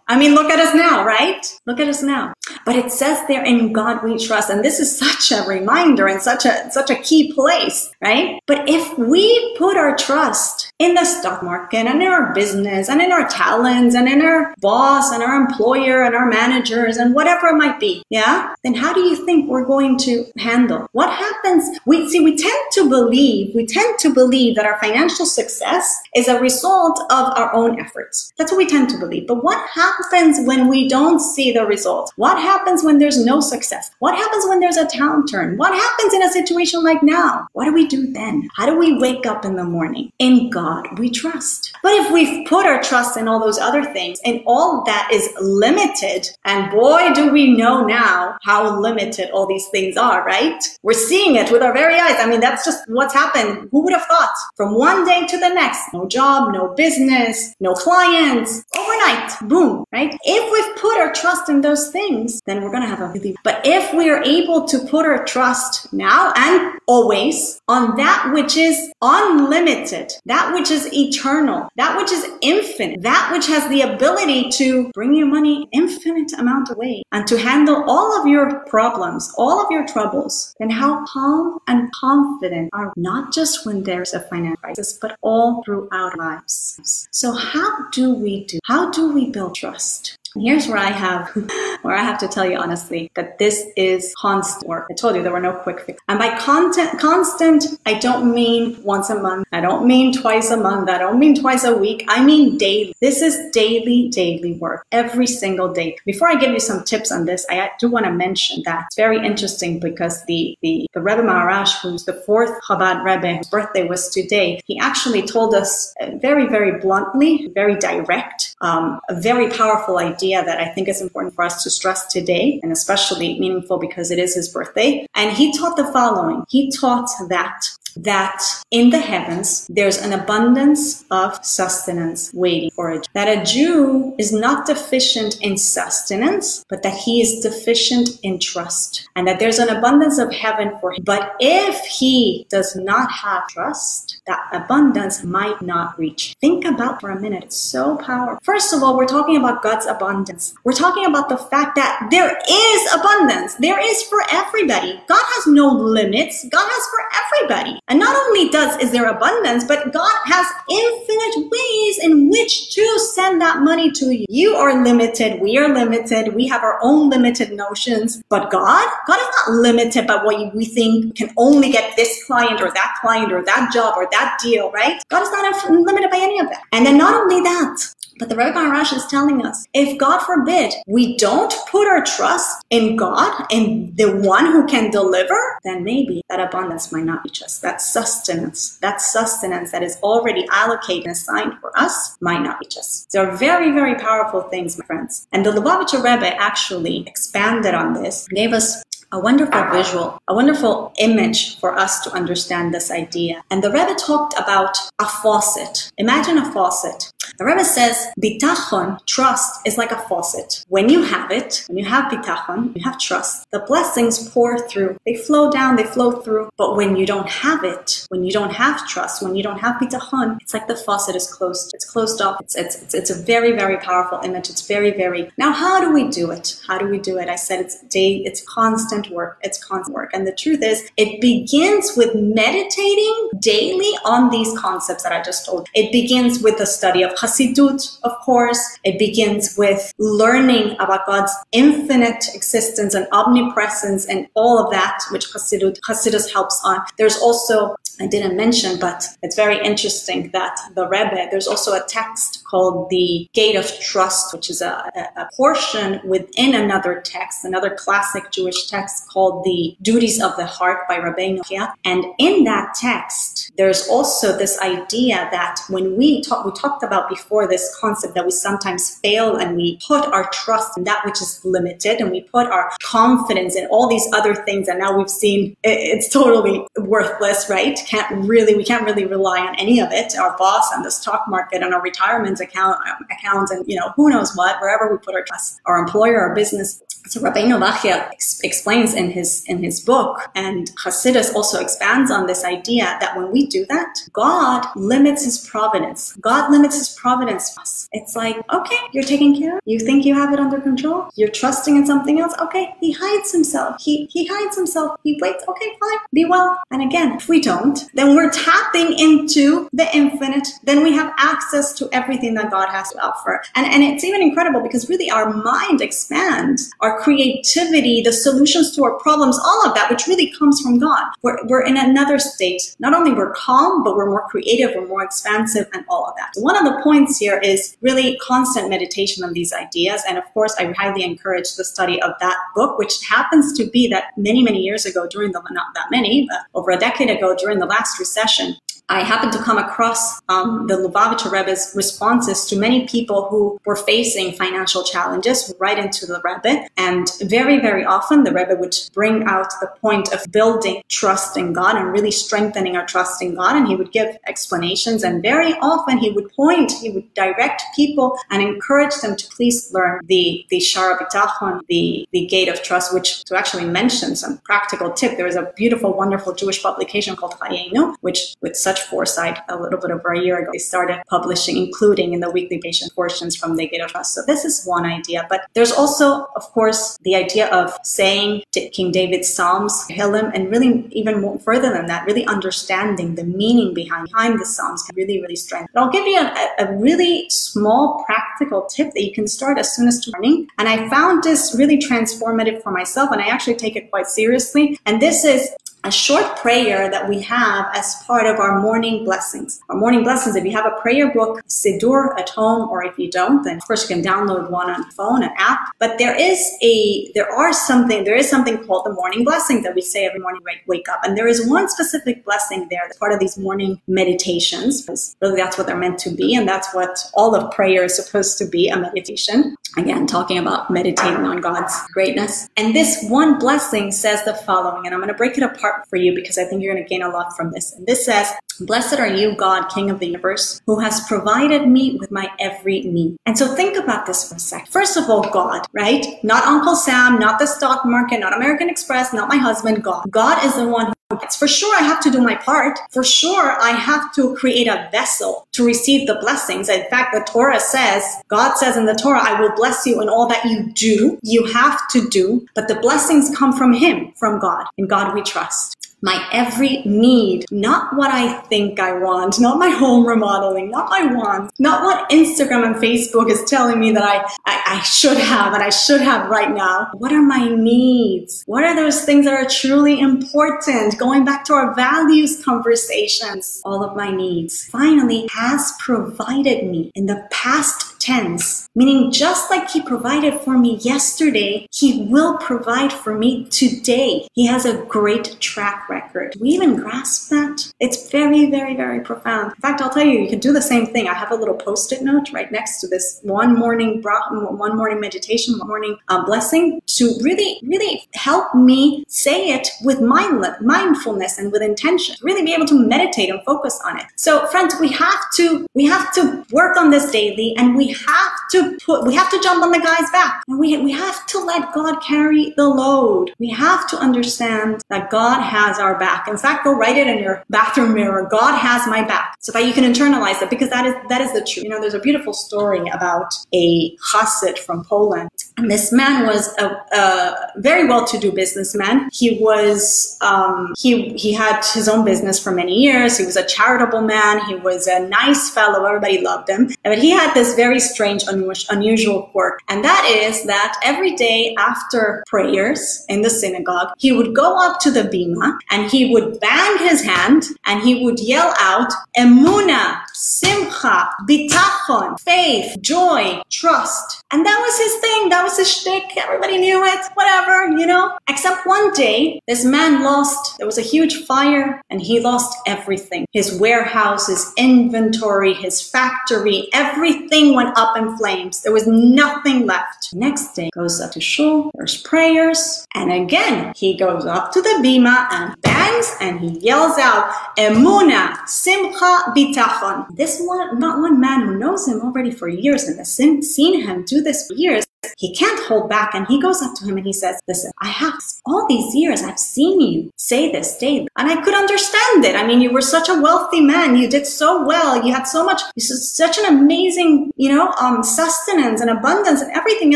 I 0.08 0.18
mean, 0.18 0.34
look 0.34 0.50
at 0.50 0.60
us 0.60 0.74
now, 0.76 1.06
right? 1.06 1.46
Look 1.66 1.80
at 1.80 1.88
us 1.88 2.04
now. 2.04 2.34
But 2.66 2.76
it 2.76 2.92
says 2.92 3.20
there 3.28 3.44
in 3.44 3.74
God 3.74 4.04
we 4.04 4.18
trust. 4.18 4.50
And 4.50 4.64
this 4.64 4.80
is 4.80 4.96
such 4.96 5.32
a 5.32 5.48
reminder 5.48 6.08
and 6.08 6.22
such 6.22 6.46
a, 6.46 6.70
such 6.72 6.81
a 6.90 6.96
key 6.96 7.34
place, 7.34 7.92
right? 8.02 8.40
But 8.48 8.68
if 8.68 8.98
we 8.98 9.56
put 9.58 9.78
our 9.78 9.96
trust 9.96 10.72
in 10.80 10.94
the 10.96 11.06
stock 11.06 11.44
market 11.44 11.86
and 11.86 12.02
in 12.02 12.08
our 12.08 12.34
business 12.34 12.90
and 12.90 13.02
in 13.02 13.12
our 13.12 13.28
talents 13.28 13.96
and 13.96 14.08
in 14.08 14.22
our 14.22 14.54
boss 14.60 15.12
and 15.12 15.22
our 15.22 15.36
employer 15.36 16.04
and 16.04 16.16
our 16.16 16.28
managers 16.28 16.98
and 16.98 17.14
whatever 17.14 17.48
it 17.48 17.56
might 17.56 17.80
be, 17.80 18.04
yeah, 18.10 18.54
then 18.64 18.74
how 18.74 18.94
do 18.94 19.02
you 19.02 19.26
think 19.26 19.50
we're 19.50 19.66
going 19.66 19.98
to 20.00 20.26
handle? 20.38 20.88
What 20.94 21.10
happens? 21.10 21.80
We 21.86 22.10
see, 22.10 22.20
we 22.20 22.36
tend 22.36 22.72
to 22.74 22.90
believe, 22.90 23.54
we 23.56 23.66
tend 23.66 24.00
to 24.00 24.14
believe 24.14 24.56
that 24.56 24.66
our 24.66 24.80
financial 24.80 25.26
success 25.26 25.96
is 26.16 26.28
a 26.28 26.40
result 26.40 27.00
of 27.12 27.38
our 27.38 27.54
own 27.54 27.80
efforts. 27.80 28.34
That's 28.38 28.52
what 28.52 28.58
we 28.58 28.68
tend 28.68 28.90
to 28.90 28.98
believe. 28.98 29.28
But 29.28 29.44
what 29.44 29.70
happens 29.70 30.40
when 30.48 30.68
we 30.68 30.88
don't 30.88 31.20
see 31.20 31.52
the 31.52 31.66
results? 31.66 32.12
What 32.16 32.38
happens 32.38 32.84
when 32.84 32.98
there's 32.98 33.24
no 33.24 33.40
success? 33.40 33.92
What 34.00 34.16
happens 34.16 34.46
when 34.48 34.60
there's 34.60 34.78
a 34.78 34.86
downturn? 34.86 35.58
What 35.58 35.74
happens 35.74 36.14
in 36.14 36.24
a 36.24 36.32
situation 36.32 36.71
like 36.80 37.04
now? 37.04 37.48
What 37.54 37.66
do 37.66 37.74
we 37.74 37.88
do 37.88 38.12
then? 38.14 38.48
How 38.56 38.66
do 38.66 38.78
we 38.78 38.98
wake 38.98 39.26
up 39.26 39.44
in 39.44 39.56
the 39.56 39.64
morning? 39.64 40.12
In 40.20 40.50
God 40.50 41.00
we 41.00 41.10
trust. 41.10 41.74
But 41.84 41.94
if 41.94 42.12
we've 42.12 42.48
put 42.48 42.66
our 42.66 42.82
trust 42.82 43.18
in 43.18 43.28
all 43.28 43.40
those 43.40 43.58
other 43.58 43.84
things 43.84 44.20
and 44.24 44.42
all 44.46 44.84
that 44.86 45.10
is 45.12 45.30
limited, 45.42 46.28
and 46.46 46.72
boy, 46.72 47.12
do 47.14 47.32
we 47.32 47.58
know 47.58 47.86
now 47.86 48.38
how 48.44 48.80
limited 48.80 49.30
all 49.32 49.48
these 49.48 49.68
things 49.70 49.98
are, 49.98 50.24
right? 50.24 50.64
We're 50.84 50.94
seeing 50.94 51.36
it 51.36 51.52
with 51.52 51.64
our 51.64 51.74
very 51.74 51.96
eyes. 51.96 52.18
I 52.20 52.28
mean, 52.28 52.40
that's 52.40 52.64
just 52.64 52.84
what's 52.88 53.14
happened. 53.14 53.70
Who 53.72 53.82
would 53.84 53.94
have 53.94 54.06
thought? 54.06 54.34
From 54.56 54.78
one 54.78 55.06
day 55.06 55.26
to 55.26 55.38
the 55.38 55.50
next, 55.50 55.94
no 55.94 56.08
job, 56.08 56.54
no 56.54 56.74
business, 56.76 57.56
no 57.60 57.74
clients, 57.74 58.64
overnight, 58.78 59.32
boom, 59.50 59.86
right? 59.92 60.16
If 60.24 60.52
we've 60.52 60.82
put 60.82 61.00
our 61.00 61.12
trust 61.14 61.50
in 61.50 61.62
those 61.62 61.90
things, 61.90 62.42
then 62.46 62.62
we're 62.62 62.72
going 62.72 62.84
to 62.84 62.88
have 62.88 63.02
a 63.02 63.08
really, 63.08 63.36
but 63.44 63.62
if 63.66 63.94
we 63.94 64.10
are 64.10 64.22
able 64.24 64.68
to 64.68 64.80
put 64.80 65.06
our 65.06 65.24
trust 65.26 65.92
now 65.94 66.34
and 66.36 66.61
always 66.88 67.62
on 67.68 67.96
that 67.98 68.32
which 68.34 68.58
is 68.58 68.92
unlimited, 69.02 70.12
that 70.26 70.54
which 70.54 70.72
is 70.72 70.92
eternal, 70.94 71.70
that 71.78 71.98
which 71.98 72.12
is 72.12 72.28
infinite, 72.42 73.02
that 73.02 73.30
which 73.32 73.48
has 73.48 73.68
the 73.70 73.82
ability 73.82 74.50
to 74.50 74.90
bring 74.94 75.14
you 75.14 75.26
money 75.26 75.68
infinite 75.72 76.34
amount 76.34 76.70
of 76.70 76.78
ways 76.78 77.04
and 77.12 77.28
to 77.28 77.38
handle 77.38 77.84
all 77.88 78.20
of 78.20 78.28
your 78.28 78.60
problems, 78.66 79.34
all 79.38 79.64
of 79.64 79.72
your 79.72 79.86
troubles, 79.88 80.56
then 80.60 80.70
how 80.70 81.06
calm 81.06 81.60
and 81.68 81.92
confident 81.94 82.70
are 82.74 82.94
not 82.96 83.34
just 83.34 83.66
when 83.66 83.84
there's 83.84 84.14
a 84.14 84.20
financial 84.20 84.58
crisis, 84.58 84.98
but 85.02 85.16
all 85.22 85.64
throughout 85.64 86.18
lives. 86.18 87.08
So 87.12 87.32
how 87.34 87.90
do 87.92 88.14
we 88.14 88.46
do? 88.46 88.60
How 88.66 88.92
do 88.92 89.12
we 89.12 89.30
build 89.30 89.56
trust? 89.56 90.18
Here's 90.40 90.68
where 90.68 90.78
I 90.78 90.92
have, 90.92 91.30
where 91.82 91.96
I 91.96 92.04
have 92.04 92.18
to 92.20 92.28
tell 92.28 92.50
you 92.50 92.58
honestly 92.58 93.12
that 93.16 93.38
this 93.38 93.66
is 93.76 94.14
constant 94.18 94.68
work. 94.68 94.88
I 94.90 94.94
told 94.94 95.16
you 95.16 95.24
there 95.24 95.32
were 95.32 95.42
no 95.42 95.54
quick 95.54 95.82
fixes. 95.82 96.02
And 96.08 96.20
by 96.20 96.38
content, 96.38 97.00
constant, 97.00 97.66
I 97.86 97.96
don't 97.96 98.34
mean 98.34 98.82
once 98.84 99.10
a 99.10 99.20
month. 99.20 99.46
I 99.52 99.60
don't 99.60 99.86
mean 99.86 100.14
twice 100.14 100.50
a 100.50 100.58
month. 100.58 100.90
I 100.90 101.00
don't 101.00 101.20
mean 101.20 101.36
twice 101.36 101.66
a 101.66 101.76
week. 101.76 102.06
I 102.08 102.24
mean 102.24 102.58
daily. 102.58 102.94
This 103.02 103.22
is 103.22 103.52
daily, 103.52 104.10
daily 104.10 104.54
work 104.54 104.86
every 104.92 105.28
single 105.28 105.74
day. 105.74 105.98
Before 106.06 106.30
I 106.30 106.36
give 106.36 106.52
you 106.52 106.60
some 106.60 106.84
tips 106.86 107.12
on 107.12 107.26
this, 107.26 107.46
I 107.50 107.70
do 107.80 107.90
want 107.90 108.06
to 108.06 108.12
mention 108.12 108.64
that 108.66 108.86
it's 108.88 108.96
very 108.96 109.26
interesting 109.26 109.80
because 109.80 110.24
the, 110.26 110.58
the, 110.62 110.88
the 110.94 111.02
Rebbe 111.02 111.24
Maharash, 111.24 111.82
who's 111.82 112.06
the 112.06 112.14
fourth 112.14 112.52
Chabad 112.70 113.04
Rebbe, 113.04 113.36
whose 113.36 113.50
birthday 113.50 113.86
was 113.86 114.10
today, 114.10 114.62
he 114.66 114.80
actually 114.80 115.24
told 115.24 115.54
us 115.54 115.94
very, 116.22 116.48
very 116.48 116.80
bluntly, 116.80 117.52
very 117.54 117.76
direct, 117.76 118.56
um, 118.62 119.02
a 119.10 119.20
very 119.20 119.50
powerful 119.50 119.98
idea 119.98 120.21
idea 120.22 120.44
that 120.46 120.60
I 120.60 120.68
think 120.68 120.88
is 120.88 121.02
important 121.02 121.34
for 121.34 121.44
us 121.44 121.64
to 121.64 121.70
stress 121.70 122.06
today, 122.08 122.60
and 122.62 122.72
especially 122.72 123.40
meaningful 123.40 123.78
because 123.78 124.12
it 124.12 124.20
is 124.20 124.36
his 124.36 124.50
birthday. 124.50 125.08
And 125.16 125.36
he 125.36 125.58
taught 125.58 125.78
the 125.78 125.92
following. 125.92 126.44
He 126.50 126.72
taught 126.72 127.10
that 127.30 127.62
that 127.96 128.42
in 128.72 128.90
the 128.90 129.00
heavens 129.00 129.68
there's 129.68 129.98
an 129.98 130.14
abundance 130.14 131.06
of 131.12 131.44
sustenance 131.46 132.32
waiting 132.34 132.72
for 132.72 132.92
a 132.92 132.98
Jew. 132.98 133.08
That 133.14 133.38
a 133.38 133.44
Jew 133.44 134.16
is 134.18 134.32
not 134.32 134.66
deficient 134.66 135.40
in 135.42 135.58
sustenance, 135.58 136.66
but 136.70 136.84
that 136.84 136.94
he 136.94 137.22
is 137.22 137.40
deficient 137.42 138.20
in 138.24 138.40
trust. 138.40 139.08
And 139.16 139.28
that 139.28 139.40
there's 139.40 139.60
an 139.60 139.70
abundance 139.70 140.18
of 140.18 140.32
heaven 140.32 140.78
for 140.80 140.94
him. 140.94 141.04
But 141.04 141.36
if 141.40 141.78
he 141.86 142.46
does 142.50 142.76
not 142.76 143.12
have 143.12 143.48
trust, 143.48 144.22
that 144.28 144.42
abundance 144.52 145.24
might 145.24 145.62
not 145.62 145.98
reach. 145.98 146.36
Think 146.42 146.66
about 146.66 147.02
for 147.02 147.10
a 147.10 147.20
minute. 147.20 147.44
It's 147.44 147.58
so 147.58 147.98
powerful. 147.98 148.40
First 148.44 148.74
of 148.74 148.84
all, 148.84 148.98
we're 148.98 149.06
talking 149.06 149.38
about 149.38 149.64
God's 149.64 149.86
abundance. 149.86 150.54
We're 150.64 150.74
talking 150.74 151.06
about 151.06 151.30
the 151.30 151.38
fact 151.38 151.76
that 151.76 152.08
there 152.12 152.38
is 152.50 152.94
abundance. 152.94 153.56
There 153.56 153.80
is 153.80 154.04
for 154.04 154.22
everybody. 154.32 155.02
God 155.08 155.24
has 155.36 155.48
no 155.48 155.68
limits. 155.68 156.46
God 156.50 156.68
has 156.70 156.88
for 156.90 157.02
everybody. 157.22 157.80
And 157.88 158.00
not 158.00 158.16
only 158.16 158.50
does 158.50 158.78
is 158.82 158.92
there 158.92 159.10
abundance, 159.10 159.66
but 159.66 159.92
God 159.92 160.12
has 160.26 160.48
infinite 160.70 161.52
ways 161.52 162.00
in 162.02 162.30
which 162.30 162.74
to 162.76 163.00
send 163.14 163.42
that 163.42 163.62
money 163.62 163.92
to 163.92 164.16
you. 164.16 164.26
You 164.30 164.56
are 164.56 164.82
limited. 164.82 165.42
We 165.42 165.58
are 165.58 165.68
limited. 165.68 166.34
We 166.34 166.48
have 166.48 166.64
our 166.64 166.80
own 166.82 167.10
limited 167.10 167.52
notions. 167.52 168.24
But 168.30 168.50
God, 168.50 168.88
God 169.08 169.20
is 169.20 169.28
not 169.36 169.56
limited 169.62 170.08
by 170.08 170.24
what 170.24 170.56
we 170.56 170.66
think 170.66 171.16
can 171.16 171.32
only 171.36 171.72
get 171.72 171.96
this 171.98 172.24
client 172.26 172.62
or 172.62 172.72
that 172.72 172.98
client 173.02 173.34
or 173.34 173.44
that 173.44 173.72
job 173.74 173.96
or 173.98 174.08
that 174.12 174.40
deal, 174.42 174.72
right? 174.72 175.02
God 175.10 175.24
is 175.24 175.32
not 175.32 175.70
limited 175.70 176.10
by 176.10 176.18
any 176.18 176.40
of 176.40 176.48
that. 176.48 176.64
And 176.72 176.86
then 176.86 176.98
not 176.98 177.14
only 177.14 177.42
that, 177.42 177.94
but 178.22 178.30
the 178.30 178.36
Rebbe 178.36 178.54
Maharash 178.54 178.96
is 178.96 179.08
telling 179.08 179.44
us, 179.44 179.66
if 179.74 179.98
God 179.98 180.20
forbid 180.20 180.76
we 180.86 181.18
don't 181.18 181.52
put 181.68 181.88
our 181.88 182.04
trust 182.04 182.64
in 182.70 182.96
God, 182.96 183.48
in 183.50 183.94
the 183.96 184.16
one 184.16 184.46
who 184.46 184.68
can 184.68 184.92
deliver, 184.92 185.58
then 185.64 185.84
maybe 185.84 186.22
that 186.30 186.40
abundance 186.40 186.92
might 186.92 187.04
not 187.04 187.24
reach 187.24 187.42
us. 187.42 187.58
That 187.58 187.82
sustenance, 187.82 188.78
that 188.78 189.02
sustenance 189.02 189.72
that 189.72 189.82
is 189.82 189.98
already 190.04 190.46
allocated 190.52 191.06
and 191.06 191.14
assigned 191.14 191.54
for 191.62 191.72
us 191.76 192.16
might 192.22 192.44
not 192.44 192.60
reach 192.60 192.78
us. 192.78 193.08
They 193.12 193.18
are 193.18 193.36
very, 193.36 193.72
very 193.72 193.96
powerful 193.96 194.42
things, 194.42 194.78
my 194.78 194.86
friends. 194.86 195.28
And 195.32 195.44
the 195.44 195.50
Lubavitcher 195.50 196.04
Rebbe 196.04 196.40
actually 196.40 197.08
expanded 197.08 197.74
on 197.74 197.94
this, 197.94 198.28
gave 198.28 198.54
us 198.54 198.84
a 199.12 199.20
wonderful 199.20 199.64
visual, 199.72 200.18
a 200.28 200.34
wonderful 200.34 200.94
image 201.00 201.60
for 201.60 201.78
us 201.78 202.00
to 202.02 202.12
understand 202.12 202.74
this 202.74 202.92
idea. 202.92 203.44
And 203.52 203.62
the 203.62 203.72
Rebbe 203.72 203.96
talked 203.96 204.40
about 204.40 204.78
a 205.00 205.06
faucet. 205.06 205.92
Imagine 205.98 206.38
a 206.38 206.52
faucet. 206.54 207.12
The 207.38 207.46
Rebbe 207.46 207.64
says, 207.64 208.08
bitachon, 208.20 209.04
trust, 209.06 209.66
is 209.66 209.78
like 209.78 209.92
a 209.92 210.02
faucet. 210.08 210.64
When 210.70 210.90
you 210.90 211.04
have 211.04 211.32
it, 211.32 211.66
when 211.68 211.78
you 211.78 211.86
have 211.86 212.12
bitachon, 212.12 212.76
you 212.76 212.84
have 212.84 213.00
trust, 213.00 213.50
the 213.52 213.60
blessings 213.60 214.30
pour 214.30 214.68
through. 214.68 214.98
They 215.06 215.16
flow 215.16 215.50
down, 215.50 215.76
they 215.76 215.84
flow 215.84 216.22
through. 216.22 216.50
But 216.58 216.76
when 216.76 216.96
you 216.96 217.06
don't 217.06 217.30
have 217.30 217.64
it, 217.64 218.06
when 218.10 218.24
you 218.24 218.32
don't 218.32 218.54
have 218.54 218.88
trust, 218.88 219.24
when 219.24 219.36
you 219.36 219.44
don't 219.44 219.60
have 219.60 219.82
bitachon, 219.82 220.38
it's 220.42 220.54
like 220.54 220.68
the 220.68 220.76
faucet 220.76 221.16
is 221.16 221.32
closed. 221.32 221.72
It's 221.74 221.86
closed 221.86 222.22
off. 222.22 222.40
It's, 222.42 222.56
it's, 222.56 222.82
it's, 222.82 222.94
it's 222.94 223.10
a 223.10 223.22
very, 223.24 223.52
very 223.54 223.78
powerful 223.78 224.20
image. 224.24 224.50
It's 224.50 224.68
very, 224.68 224.92
very. 224.92 225.32
Now, 225.38 225.52
how 225.52 225.80
do 225.80 225.94
we 225.94 226.10
do 226.10 226.32
it? 226.32 226.60
How 226.68 226.78
do 226.78 226.88
we 226.88 227.00
do 227.00 227.18
it? 227.18 227.30
I 227.30 227.36
said 227.36 227.60
it's 227.60 227.82
day, 227.84 228.18
it's 228.18 228.42
constant 228.48 229.10
work. 229.10 229.40
It's 229.42 229.64
constant 229.64 229.96
work. 229.96 230.12
And 230.14 230.28
the 230.28 230.32
truth 230.34 230.62
is, 230.64 230.90
it 230.98 231.22
begins 231.22 231.94
with 231.96 232.16
meditating 232.16 233.30
daily 233.40 233.92
on 234.06 234.30
these 234.30 234.58
concepts 234.58 235.04
that 235.04 235.12
I 235.12 235.22
just 235.22 235.46
told. 235.46 235.68
It 235.74 235.92
begins 235.92 236.42
with 236.42 236.58
the 236.58 236.66
study 236.66 237.04
of 237.04 237.11
Hasidut, 237.18 238.00
of 238.04 238.12
course. 238.20 238.80
It 238.84 239.00
begins 239.00 239.56
with 239.58 239.94
learning 239.98 240.76
about 240.80 241.06
God's 241.06 241.34
infinite 241.52 242.26
existence 242.34 242.94
and 242.94 243.08
omnipresence 243.12 244.06
and 244.06 244.28
all 244.36 244.64
of 244.64 244.72
that, 244.72 245.00
which 245.12 245.32
Hasidut, 245.34 245.80
Hasidus 245.88 246.32
helps 246.32 246.62
on. 246.64 246.80
There's 246.98 247.18
also 247.18 247.76
I 248.02 248.08
didn't 248.08 248.36
mention, 248.36 248.80
but 248.80 249.06
it's 249.22 249.36
very 249.36 249.64
interesting 249.64 250.32
that 250.32 250.58
the 250.76 250.88
Rebbe, 250.88 251.28
there's 251.30 251.48
also 251.48 251.74
a 251.74 251.84
text 251.88 252.44
called 252.46 252.90
the 252.90 253.30
Gate 253.34 253.56
of 253.56 253.68
Trust, 253.80 254.34
which 254.34 254.50
is 254.50 254.62
a, 254.62 254.92
a, 255.16 255.30
portion 255.38 256.02
within 256.04 256.56
another 256.56 257.00
text, 257.06 257.46
another 257.46 257.70
classic 257.70 258.32
Jewish 258.32 258.68
text 258.68 259.08
called 259.08 259.44
the 259.44 259.78
Duties 259.82 260.22
of 260.22 260.36
the 260.36 260.46
Heart 260.46 260.88
by 260.90 260.98
Rabbeinu 260.98 261.40
Bachya. 261.40 261.74
And 261.86 262.04
in 262.18 262.44
that 262.46 262.74
text, 262.74 263.52
there's 263.56 263.88
also 263.88 264.36
this 264.36 264.60
idea 264.62 265.28
that 265.32 265.60
when 265.70 265.96
we 265.96 266.22
talk, 266.24 266.44
we 266.44 266.52
talked 266.54 266.84
about 266.84 267.08
before 267.08 267.48
this 267.48 267.76
concept 267.80 268.16
that 268.16 268.26
we 268.26 268.32
sometimes 268.32 268.98
fail 268.98 269.36
and 269.36 269.56
we 269.56 269.80
put 269.86 270.06
our 270.06 270.28
trust 270.32 270.78
in 270.78 270.84
that 270.86 271.06
which 271.06 271.22
is 271.22 271.40
limited 271.46 272.02
and 272.02 272.12
we 272.12 272.22
put 272.22 272.48
our 272.48 272.72
confidence 272.82 273.56
in 273.56 273.68
all 273.68 273.88
these 273.88 274.08
other 274.14 274.34
things. 274.34 274.68
And 274.68 274.80
now 274.80 274.98
we've 274.98 275.10
seen 275.10 275.56
it's 275.64 276.10
totally 276.10 276.66
worthless, 276.78 277.48
right? 277.50 277.80
Can't 277.92 278.26
really, 278.26 278.56
we 278.56 278.64
can't 278.64 278.86
really 278.86 279.06
rely 279.06 279.40
on 279.40 279.54
any 279.60 279.82
of 279.82 279.90
it. 279.92 280.16
Our 280.18 280.38
boss 280.38 280.72
and 280.74 280.86
the 280.86 280.92
stock 280.92 281.26
market 281.28 281.62
and 281.62 281.74
our 281.74 281.82
retirement 281.82 282.40
account, 282.40 282.78
um, 282.88 283.06
accounts 283.12 283.52
and, 283.52 283.66
you 283.68 283.78
know, 283.78 283.92
who 283.98 284.10
knows 284.10 284.34
what, 284.36 284.60
wherever 284.62 284.90
we 284.90 284.98
put 284.98 285.14
our 285.14 285.24
trust, 285.24 285.60
our 285.66 285.78
employer, 285.78 286.20
our 286.20 286.34
business. 286.34 286.82
So 287.08 287.20
Rabbeinu 287.22 287.60
Bachya 287.60 288.12
ex- 288.12 288.40
explains 288.44 288.94
in 288.94 289.12
his 289.12 289.44
in 289.48 289.64
his 289.64 289.80
book, 289.80 290.30
and 290.36 290.72
Hasidus 290.84 291.34
also 291.34 291.60
expands 291.60 292.12
on 292.12 292.28
this 292.28 292.44
idea 292.44 292.98
that 293.00 293.16
when 293.18 293.32
we 293.32 293.48
do 293.48 293.66
that, 293.66 293.94
God 294.14 294.66
limits 294.76 295.26
His 295.26 295.38
providence. 295.48 296.16
God 296.22 296.52
limits 296.52 296.78
His 296.78 296.90
providence 296.90 297.54
to 297.54 297.62
us. 297.62 297.90
It's 297.92 298.16
like, 298.16 298.38
okay, 298.52 298.78
you're 298.94 299.04
taking 299.04 299.38
care. 299.38 299.60
You 299.66 299.80
think 299.80 300.06
you 300.06 300.14
have 300.16 300.34
it 300.34 300.40
under 300.40 300.60
control. 300.60 301.10
You're 301.16 301.30
trusting 301.30 301.76
in 301.76 301.86
something 301.86 302.20
else. 302.20 302.34
Okay, 302.40 302.76
He 302.80 302.92
hides 302.92 303.32
Himself. 303.32 303.76
He 303.80 304.06
He 304.12 304.28
hides 304.28 304.56
Himself. 304.56 305.00
He 305.04 305.20
waits. 305.22 305.44
Okay, 305.48 305.72
fine, 305.80 306.00
be 306.14 306.26
well. 306.26 306.62
And 306.72 306.82
again, 306.82 307.14
if 307.14 307.28
we 307.28 307.42
don't, 307.42 307.80
then 307.94 308.16
we're 308.16 308.32
tapping 308.32 308.98
into 308.98 309.70
the 309.74 309.88
infinite. 309.96 310.48
Then 310.64 310.84
we 310.84 310.94
have 310.94 311.14
access 311.18 311.74
to 311.74 311.90
everything 311.92 312.34
that 312.36 312.52
God 312.52 312.70
has 312.70 312.92
to 312.92 313.02
offer. 313.02 313.44
And 313.56 313.66
and 313.66 313.84
it's 313.84 314.04
even 314.04 314.22
incredible 314.22 314.62
because 314.62 314.90
really 314.90 315.10
our 315.10 315.34
mind 315.34 315.82
expands. 315.82 316.72
Our 316.80 316.91
our 316.92 317.00
creativity, 317.00 318.02
the 318.02 318.12
solutions 318.12 318.76
to 318.76 318.84
our 318.84 318.98
problems, 319.00 319.40
all 319.40 319.66
of 319.66 319.74
that, 319.76 319.90
which 319.90 320.08
really 320.08 320.32
comes 320.38 320.60
from 320.62 320.80
God. 320.80 321.06
We're, 321.22 321.38
we're 321.48 321.64
in 321.64 321.78
another 321.78 322.20
state. 322.20 322.76
Not 322.80 322.94
only 322.94 323.14
we're 323.14 323.34
calm, 323.34 323.84
but 323.84 323.96
we're 323.96 324.10
more 324.10 324.28
creative, 324.28 324.72
we're 324.76 324.88
more 324.88 325.04
expansive, 325.04 325.68
and 325.74 325.86
all 325.90 326.06
of 326.06 326.16
that. 326.18 326.32
One 326.42 326.58
of 326.58 326.66
the 326.66 326.82
points 326.84 327.18
here 327.18 327.40
is 327.40 327.78
really 327.82 328.18
constant 328.18 328.70
meditation 328.70 329.24
on 329.24 329.34
these 329.34 329.54
ideas. 329.54 330.04
And 330.08 330.18
of 330.18 330.26
course, 330.34 330.56
I 330.60 330.74
highly 330.78 331.04
encourage 331.04 331.56
the 331.56 331.64
study 331.64 332.02
of 332.02 332.12
that 332.20 332.38
book, 332.56 332.78
which 332.78 333.04
happens 333.06 333.58
to 333.58 333.70
be 333.70 333.88
that 333.90 334.18
many, 334.18 334.44
many 334.44 334.60
years 334.60 334.86
ago 334.86 335.08
during 335.10 335.32
the, 335.32 335.42
not 335.52 335.74
that 335.76 335.88
many, 335.92 336.28
but 336.30 336.42
over 336.54 336.72
a 336.72 336.78
decade 336.78 337.10
ago 337.10 337.36
during 337.36 337.60
the 337.60 337.66
last 337.66 338.00
recession, 338.00 338.56
I 338.92 339.04
happened 339.04 339.32
to 339.34 339.40
come 339.40 339.58
across 339.58 340.20
um, 340.28 340.68
the 340.68 340.74
Lubavitcher 340.76 341.32
Rebbe's 341.32 341.72
responses 341.74 342.46
to 342.48 342.58
many 342.58 342.86
people 342.88 343.30
who 343.30 343.58
were 343.66 343.78
facing 343.78 344.34
financial 344.34 344.84
challenges 344.84 345.54
right 345.60 345.80
into 345.80 346.06
the 346.06 346.22
Rebbe. 346.26 346.68
And 346.88 347.06
very, 347.38 347.58
very 347.70 347.86
often 347.96 348.24
the 348.24 348.34
Rebbe 348.40 348.56
would 348.62 348.76
bring 349.00 349.18
out 349.36 349.52
the 349.62 349.72
point 349.86 350.08
of 350.16 350.20
building 350.32 350.82
trust 350.90 351.32
in 351.42 351.48
God 351.54 351.74
and 351.80 351.92
really 351.96 352.14
strengthening 352.26 352.76
our 352.78 352.88
trust 352.94 353.22
in 353.22 353.36
God. 353.36 353.54
And 353.56 353.68
he 353.68 353.76
would 353.80 353.92
give 353.92 354.10
explanations. 354.32 355.04
And 355.04 355.22
very 355.22 355.54
often 355.72 355.96
he 356.06 356.10
would 356.16 356.30
point, 356.44 356.72
he 356.84 356.90
would 356.90 357.08
direct 357.14 357.62
people 357.76 358.08
and 358.32 358.42
encourage 358.42 358.96
them 359.04 359.16
to 359.16 359.26
please 359.36 359.58
learn 359.78 359.96
the, 360.14 360.46
the 360.50 360.60
Shaar 360.60 360.88
HaBitachon, 360.98 361.54
the, 361.68 362.08
the 362.16 362.26
Gate 362.34 362.50
of 362.54 362.58
Trust, 362.64 362.88
which 362.96 363.10
to 363.26 363.38
actually 363.42 363.66
mention 363.66 364.16
some 364.16 364.40
practical 364.50 364.90
tip. 365.00 365.12
There 365.18 365.32
is 365.34 365.40
a 365.44 365.52
beautiful, 365.56 365.90
wonderful 366.04 366.34
Jewish 366.42 366.60
publication 366.68 367.16
called 367.16 367.36
Chayenu, 367.40 367.96
which 368.02 368.36
with 368.42 368.56
such 368.68 368.80
foresight 368.92 369.38
a 369.50 369.56
little 369.64 369.80
bit 369.84 369.92
over 369.92 370.10
a 370.14 370.20
year 370.20 370.38
ago. 370.42 370.50
They 370.52 370.66
started 370.74 370.98
publishing, 371.16 371.56
including 371.66 372.14
in 372.16 372.20
the 372.26 372.32
weekly 372.38 372.60
patient 372.68 372.90
portions 372.96 373.36
from 373.36 373.56
the 373.58 373.68
Gate 373.68 373.84
of 373.86 373.92
Trust. 373.92 374.16
So 374.16 374.22
this 374.26 374.44
is 374.50 374.66
one 374.66 374.86
idea. 375.00 375.28
But 375.30 375.42
there's 375.54 375.74
also, 375.82 376.08
of 376.40 376.44
course, 376.58 376.71
the 377.04 377.16
idea 377.16 377.48
of 377.48 377.74
saying 377.84 378.44
King 378.54 378.92
David's 378.92 379.34
Psalms, 379.34 379.86
Tehillim, 379.90 380.32
and 380.34 380.50
really 380.52 380.88
even 380.92 381.22
more 381.22 381.40
further 381.40 381.72
than 381.72 381.88
that, 381.88 382.06
really 382.06 382.26
understanding 382.26 383.16
the 383.16 383.24
meaning 383.24 383.74
behind, 383.74 384.10
behind 384.10 384.40
the 384.40 384.46
Psalms 384.46 384.84
can 384.84 384.96
really, 384.96 385.22
really 385.22 385.36
strengthen. 385.36 385.70
But 385.74 385.82
I'll 385.82 385.92
give 385.92 386.06
you 386.06 386.20
a, 386.20 386.48
a 386.60 386.78
really 386.78 387.30
small 387.30 388.04
practical 388.06 388.66
tip 388.66 388.94
that 388.94 389.04
you 389.04 389.14
can 389.14 389.28
start 389.28 389.58
as 389.58 389.76
soon 389.76 389.88
as 389.88 390.02
morning. 390.14 390.48
And 390.58 390.68
I 390.68 390.90
found 390.90 391.24
this 391.24 391.56
really 391.58 391.78
transformative 391.78 392.62
for 392.64 392.72
myself, 392.72 393.12
and 393.12 393.22
I 393.22 393.28
actually 393.28 393.56
take 393.56 393.76
it 393.76 393.90
quite 393.90 394.08
seriously. 394.08 394.80
And 394.86 395.02
this 395.02 395.24
is 395.24 395.50
a 395.84 395.92
short 395.92 396.38
prayer 396.38 396.90
that 396.92 397.10
we 397.10 397.22
have 397.22 397.66
as 397.74 397.96
part 398.06 398.28
of 398.28 398.40
our 398.40 398.62
morning 398.62 399.04
blessings. 399.04 399.60
Our 399.70 399.78
morning 399.78 400.04
blessings, 400.04 400.36
if 400.36 400.46
you 400.46 400.52
have 400.52 400.66
a 400.66 400.80
prayer 400.80 401.12
book, 401.12 401.42
Siddur 401.48 402.18
at 402.20 402.30
home, 402.30 402.70
or 402.70 402.84
if 402.84 402.98
you 403.00 403.10
don't, 403.10 403.44
then 403.44 403.58
of 403.58 403.66
course 403.66 403.90
you 403.90 403.96
can 403.96 404.04
download 404.04 404.52
one 404.52 404.70
on 404.70 404.90
phone, 404.92 405.24
an 405.24 405.32
app. 405.38 405.60
But 405.80 405.98
there 405.98 406.16
is 406.16 406.40
a, 406.62 407.12
there 407.16 407.32
are 407.32 407.52
something, 407.52 408.04
there 408.04 408.16
is 408.16 408.30
something 408.30 408.64
called 408.66 408.86
the 408.86 408.94
morning 408.94 409.24
blessing 409.24 409.64
that 409.64 409.74
we 409.74 409.82
say 409.82 410.06
every 410.06 410.20
morning, 410.20 410.42
right, 410.46 410.58
wake 410.68 410.88
up. 410.88 411.00
And 411.04 411.18
there 411.18 411.28
is 411.28 411.50
one 411.50 411.68
specific 411.68 412.24
blessing 412.26 412.68
there 412.70 412.82
that's 412.86 412.98
part 412.98 413.14
of 413.14 413.20
these 413.20 413.38
morning 413.38 413.82
meditations, 413.88 414.82
because 414.82 415.16
really 415.22 415.38
that's 415.38 415.58
what 415.58 415.66
they're 415.66 415.78
meant 415.78 415.98
to 416.00 416.12
be. 416.12 416.36
And 416.36 416.48
that's 416.48 416.74
what 416.74 417.00
all 417.16 417.36
of 417.36 417.52
prayer 417.52 417.84
is 417.84 417.96
supposed 417.96 418.38
to 418.38 418.46
be, 418.46 418.70
a 418.70 418.78
meditation. 418.78 419.56
Again, 419.78 420.06
talking 420.06 420.38
about 420.38 420.70
meditating 420.70 421.26
on 421.26 421.40
God's 421.40 421.74
greatness. 421.94 422.50
And 422.58 422.76
this 422.76 423.04
one 423.08 423.40
blessing 423.40 423.92
says 423.92 424.24
the 424.26 424.34
following, 424.34 424.86
and 424.86 424.94
I'm 424.94 425.00
going 425.00 425.08
to 425.08 425.18
break 425.18 425.38
it 425.38 425.44
apart 425.44 425.71
for 425.90 425.98
you 425.98 426.14
because 426.14 426.38
I 426.38 426.46
think 426.46 426.62
you're 426.62 426.74
going 426.74 426.84
to 426.84 426.90
gain 426.90 427.02
a 427.02 427.10
lot 427.10 427.36
from 427.36 427.52
this. 427.52 427.74
And 427.74 427.86
this 427.88 428.06
says, 428.06 428.32
Blessed 428.60 429.00
are 429.00 429.08
you, 429.08 429.36
God, 429.36 429.70
King 429.70 429.90
of 429.90 430.00
the 430.00 430.08
universe, 430.08 430.62
who 430.66 430.80
has 430.80 431.08
provided 431.08 431.68
me 431.68 431.98
with 432.00 432.12
my 432.12 432.30
every 432.40 432.82
need. 432.82 433.18
And 433.26 433.38
so 433.38 433.56
think 433.56 433.78
about 433.78 434.06
this 434.06 434.28
for 434.28 434.36
a 434.36 434.40
sec. 434.40 434.68
First 434.68 434.98
of 434.98 435.10
all, 435.10 435.30
God, 435.30 435.66
right? 435.74 436.06
Not 436.24 436.46
Uncle 436.46 436.76
Sam, 436.76 437.20
not 437.20 437.40
the 437.40 437.48
stock 437.48 437.86
market, 437.86 438.20
not 438.20 438.36
American 438.36 438.70
Express, 438.70 439.14
not 439.14 439.30
my 439.30 439.38
husband, 439.38 439.84
God. 439.84 440.06
God 440.12 440.44
is 440.46 440.56
the 440.56 440.68
one 440.68 440.88
who 440.88 440.94
for 441.38 441.48
sure, 441.48 441.76
I 441.76 441.84
have 441.84 442.02
to 442.04 442.12
do 442.12 442.22
my 442.22 442.36
part. 442.36 442.80
For 442.90 443.04
sure, 443.04 443.58
I 443.62 443.72
have 443.72 444.14
to 444.14 444.34
create 444.36 444.68
a 444.68 444.88
vessel 444.92 445.48
to 445.52 445.66
receive 445.66 446.08
the 446.08 446.16
blessings. 446.16 446.70
In 446.70 446.88
fact, 446.90 447.14
the 447.14 447.30
Torah 447.30 447.60
says, 447.60 448.04
God 448.30 448.56
says 448.56 448.78
in 448.78 448.86
the 448.86 448.96
Torah, 448.96 449.22
I 449.22 449.40
will 449.40 449.54
bless 449.56 449.86
you 449.86 450.02
in 450.02 450.10
all 450.10 450.28
that 450.28 450.46
you 450.46 450.72
do. 450.74 451.20
You 451.22 451.46
have 451.48 451.88
to 451.90 452.08
do, 452.10 452.46
but 452.56 452.68
the 452.68 452.76
blessings 452.76 453.36
come 453.36 453.54
from 453.54 453.74
Him, 453.74 454.14
from 454.16 454.40
God. 454.40 454.68
In 454.78 454.88
God 454.88 455.14
we 455.14 455.22
trust 455.22 455.76
my 456.02 456.28
every 456.32 456.82
need, 456.84 457.46
not 457.52 457.96
what 457.96 458.12
I 458.12 458.34
think 458.42 458.80
I 458.80 458.94
want, 458.94 459.40
not 459.40 459.60
my 459.60 459.70
home 459.70 460.06
remodeling, 460.06 460.72
not 460.72 460.90
my 460.90 461.14
wants, 461.14 461.60
not 461.60 461.84
what 461.84 462.10
Instagram 462.10 462.66
and 462.66 462.76
Facebook 462.76 463.30
is 463.30 463.44
telling 463.50 463.80
me 463.80 463.92
that 463.92 464.04
I, 464.04 464.18
I, 464.46 464.78
I, 464.78 464.82
should 464.82 465.18
have 465.18 465.54
and 465.54 465.62
I 465.62 465.70
should 465.70 466.02
have 466.02 466.30
right 466.30 466.52
now. 466.52 466.90
What 466.94 467.12
are 467.12 467.22
my 467.22 467.48
needs? 467.50 468.44
What 468.48 468.64
are 468.64 468.76
those 468.76 469.04
things 469.06 469.26
that 469.26 469.34
are 469.34 469.48
truly 469.48 470.00
important? 470.00 470.98
Going 470.98 471.24
back 471.24 471.46
to 471.46 471.54
our 471.54 471.76
values 471.76 472.44
conversations, 472.44 473.62
all 473.64 473.84
of 473.84 473.96
my 473.96 474.12
needs 474.12 474.66
finally 474.66 475.28
has 475.32 475.74
provided 475.80 476.66
me 476.66 476.92
in 476.96 477.06
the 477.06 477.28
past 477.32 477.91
tense, 478.02 478.68
meaning 478.76 479.12
just 479.12 479.50
like 479.50 479.70
he 479.70 479.82
provided 479.82 480.34
for 480.42 480.58
me 480.58 480.78
yesterday, 480.78 481.68
he 481.72 482.04
will 482.10 482.38
provide 482.38 482.92
for 482.92 483.18
me 483.18 483.46
today. 483.46 484.28
He 484.34 484.48
has 484.48 484.66
a 484.66 484.84
great 484.86 485.40
track 485.40 485.88
record. 485.88 486.32
Do 486.32 486.40
we 486.42 486.50
even 486.50 486.76
grasp 486.76 487.30
that? 487.30 487.72
It's 487.80 488.10
very, 488.10 488.50
very, 488.50 488.76
very 488.76 489.02
profound. 489.02 489.54
In 489.54 489.62
fact, 489.62 489.82
I'll 489.82 489.90
tell 489.90 490.06
you, 490.06 490.20
you 490.20 490.30
can 490.30 490.40
do 490.40 490.52
the 490.52 490.62
same 490.62 490.88
thing. 490.88 491.08
I 491.08 491.14
have 491.14 491.32
a 491.32 491.36
little 491.36 491.56
post-it 491.56 492.02
note 492.02 492.32
right 492.34 492.52
next 492.52 492.82
to 492.82 492.88
this 492.88 493.20
one 493.24 493.58
morning, 493.58 494.02
one 494.02 494.76
morning 494.76 495.00
meditation, 495.00 495.58
one 495.60 495.68
morning 495.68 495.98
uh, 496.08 496.26
blessing 496.26 496.82
to 496.88 497.14
really, 497.22 497.60
really 497.64 498.04
help 498.16 498.54
me 498.56 499.04
say 499.08 499.50
it 499.50 499.70
with 499.84 500.02
mind, 500.02 500.44
mindfulness 500.62 501.38
and 501.38 501.52
with 501.52 501.62
intention. 501.62 502.16
Really 502.22 502.44
be 502.44 502.54
able 502.54 502.68
to 502.68 502.88
meditate 502.88 503.30
and 503.30 503.44
focus 503.44 503.80
on 503.86 504.00
it. 504.00 504.06
So, 504.16 504.48
friends, 504.48 504.76
we 504.80 504.90
have 504.94 505.22
to, 505.36 505.68
we 505.76 505.86
have 505.86 506.12
to 506.14 506.46
work 506.52 506.78
on 506.78 506.90
this 506.90 507.12
daily, 507.12 507.56
and 507.58 507.76
we 507.76 507.91
have 507.92 508.34
to 508.52 508.78
put, 508.86 509.06
we 509.06 509.16
have 509.16 509.30
to 509.32 509.40
jump 509.42 509.64
on 509.64 509.72
the 509.72 509.80
guy's 509.80 510.10
back, 510.12 510.44
and 510.48 510.60
we 510.60 510.78
we 510.78 510.92
have 510.92 511.26
to 511.28 511.40
let 511.40 511.74
God 511.74 512.02
carry 512.02 512.54
the 512.58 512.68
load. 512.68 513.34
We 513.40 513.50
have 513.50 513.88
to 513.90 513.98
understand 513.98 514.82
that 514.90 515.10
God 515.10 515.42
has 515.42 515.80
our 515.80 515.98
back. 516.00 516.28
In 516.28 516.38
fact, 516.38 516.64
go 516.64 516.74
write 516.74 516.98
it 516.98 517.08
in 517.08 517.20
your 517.20 517.44
bathroom 517.50 517.94
mirror. 517.94 518.28
God 518.30 518.58
has 518.58 518.88
my 518.88 519.04
back, 519.04 519.36
so 519.40 519.52
that 519.52 519.66
you 519.66 519.74
can 519.74 519.84
internalize 519.84 520.42
it 520.42 520.50
because 520.50 520.70
that 520.70 520.86
is 520.86 520.96
that 521.10 521.22
is 521.22 521.34
the 521.34 521.42
truth. 521.42 521.64
You 521.64 521.70
know, 521.70 521.82
there's 521.82 521.94
a 521.94 522.00
beautiful 522.00 522.34
story 522.34 522.88
about 522.90 523.34
a 523.54 523.96
chassid 524.12 524.58
from 524.58 524.84
Poland, 524.86 525.30
and 525.58 525.70
this 525.70 525.92
man 525.92 526.26
was 526.26 526.56
a, 526.58 526.68
a 526.94 527.52
very 527.58 527.88
well-to-do 527.88 528.32
businessman. 528.32 529.10
He 529.12 529.40
was 529.40 530.18
um, 530.22 530.74
he 530.78 531.14
he 531.14 531.34
had 531.34 531.64
his 531.74 531.90
own 531.90 532.06
business 532.06 532.42
for 532.42 532.52
many 532.52 532.76
years. 532.76 533.18
He 533.18 533.26
was 533.26 533.36
a 533.36 533.46
charitable 533.46 534.02
man. 534.02 534.46
He 534.46 534.56
was 534.56 534.88
a 534.88 535.00
nice 535.08 535.50
fellow. 535.50 535.86
Everybody 535.86 536.22
loved 536.22 536.50
him. 536.50 536.70
But 536.84 537.00
he 537.00 537.10
had 537.12 537.34
this 537.34 537.56
very 537.56 537.80
strange, 537.90 538.24
unusual 538.70 539.24
quirk, 539.32 539.62
and 539.68 539.84
that 539.84 540.06
is 540.06 540.44
that 540.46 540.80
every 540.84 541.16
day 541.16 541.56
after 541.58 542.24
prayers 542.28 543.06
in 543.10 543.22
the 543.22 543.30
synagogue, 543.30 543.90
he 543.98 544.12
would 544.12 544.36
go 544.36 544.58
up 544.58 544.80
to 544.82 544.92
the 544.92 545.04
bima 545.04 545.58
and 545.70 545.90
he 545.90 546.12
would 546.14 546.40
bang 546.40 546.78
his 546.78 547.04
hand 547.04 547.44
and 547.66 547.82
he 547.82 548.04
would 548.04 548.20
yell 548.20 548.54
out, 548.60 548.92
"Emuna, 549.18 550.02
simcha, 550.14 551.10
bitachon, 551.28 552.20
faith, 552.20 552.78
joy, 552.82 553.42
trust." 553.50 554.24
And 554.32 554.46
that 554.46 554.60
was 554.66 554.78
his 554.78 554.96
thing. 555.02 555.30
That 555.30 555.44
was 555.44 555.58
his 555.58 555.70
shtick. 555.70 556.16
Everybody 556.16 556.58
knew 556.58 556.84
it. 556.84 557.00
Whatever, 557.16 557.68
you 557.78 557.86
know. 557.86 558.18
Except 558.30 558.66
one 558.66 558.94
day, 558.94 559.40
this 559.48 559.66
man 559.66 560.04
lost. 560.04 560.58
There 560.58 560.66
was 560.66 560.78
a 560.78 560.82
huge 560.82 561.26
fire, 561.26 561.82
and 561.90 562.02
he 562.02 562.20
lost 562.20 562.58
everything. 562.66 563.26
His 563.34 563.60
warehouse, 563.60 564.28
his 564.28 564.54
inventory, 564.58 565.54
his 565.54 565.82
factory, 565.82 566.70
everything 566.74 567.56
went 567.56 567.71
up 567.76 567.98
in 567.98 568.18
flames. 568.18 568.62
There 568.62 568.74
was 568.74 568.88
nothing 568.88 569.66
left. 569.66 570.14
Next 570.14 570.54
day, 570.54 570.70
goes 570.74 571.00
up 571.02 571.12
to 571.14 571.22
shul. 571.22 571.72
There's 571.76 572.02
prayers, 572.02 572.86
and 572.96 573.12
again 573.12 573.74
he 573.76 573.98
goes 573.98 574.26
up 574.26 574.52
to 574.54 574.62
the 574.62 574.82
bima 574.84 575.28
and 575.32 575.60
bangs, 575.62 576.16
and 576.20 576.40
he 576.40 576.50
yells 576.60 576.98
out, 576.98 577.32
"Emuna, 577.58 578.48
simcha, 578.48 579.34
bitachon." 579.36 580.06
This 580.16 580.42
one, 580.42 580.80
not 580.80 581.00
one 581.00 581.20
man 581.20 581.42
who 581.42 581.58
knows 581.58 581.88
him 581.88 582.02
already 582.02 582.32
for 582.32 582.48
years 582.48 582.84
and 582.84 582.98
has 582.98 583.16
seen 583.16 583.82
him 583.82 584.04
do 584.06 584.22
this 584.22 584.48
for 584.48 584.54
years, 584.54 584.86
he 585.18 585.34
can't 585.36 585.60
hold 585.66 585.90
back 585.90 586.14
and 586.14 586.28
he 586.28 586.42
goes 586.42 586.62
up 586.62 586.74
to 586.76 586.86
him 586.86 586.98
and 586.98 587.06
he 587.06 587.14
says, 587.14 587.40
Listen, 587.48 587.72
I 587.82 587.88
have 587.88 588.14
all 588.46 588.68
these 588.68 588.94
years 588.96 589.22
I've 589.22 589.40
seen 589.40 589.80
you 589.82 590.12
say 590.18 590.52
this 590.52 590.78
daily 590.78 591.08
and 591.18 591.30
I 591.30 591.42
could 591.42 591.54
understand 591.54 592.26
it. 592.26 592.36
I 592.36 592.46
mean, 592.46 592.62
you 592.62 592.72
were 592.72 592.82
such 592.82 593.10
a 593.10 593.20
wealthy 593.20 593.62
man. 593.62 593.96
You 593.96 594.10
did 594.10 594.28
so 594.28 594.66
well. 594.66 595.06
You 595.06 595.14
had 595.14 595.24
so 595.24 595.44
much, 595.44 595.62
such 595.78 596.38
an 596.38 596.46
amazing, 596.46 597.32
you 597.36 597.50
know, 597.50 597.72
um, 597.74 598.04
sustenance 598.04 598.82
and 598.82 598.90
abundance 598.90 599.42
and 599.42 599.52
everything 599.52 599.96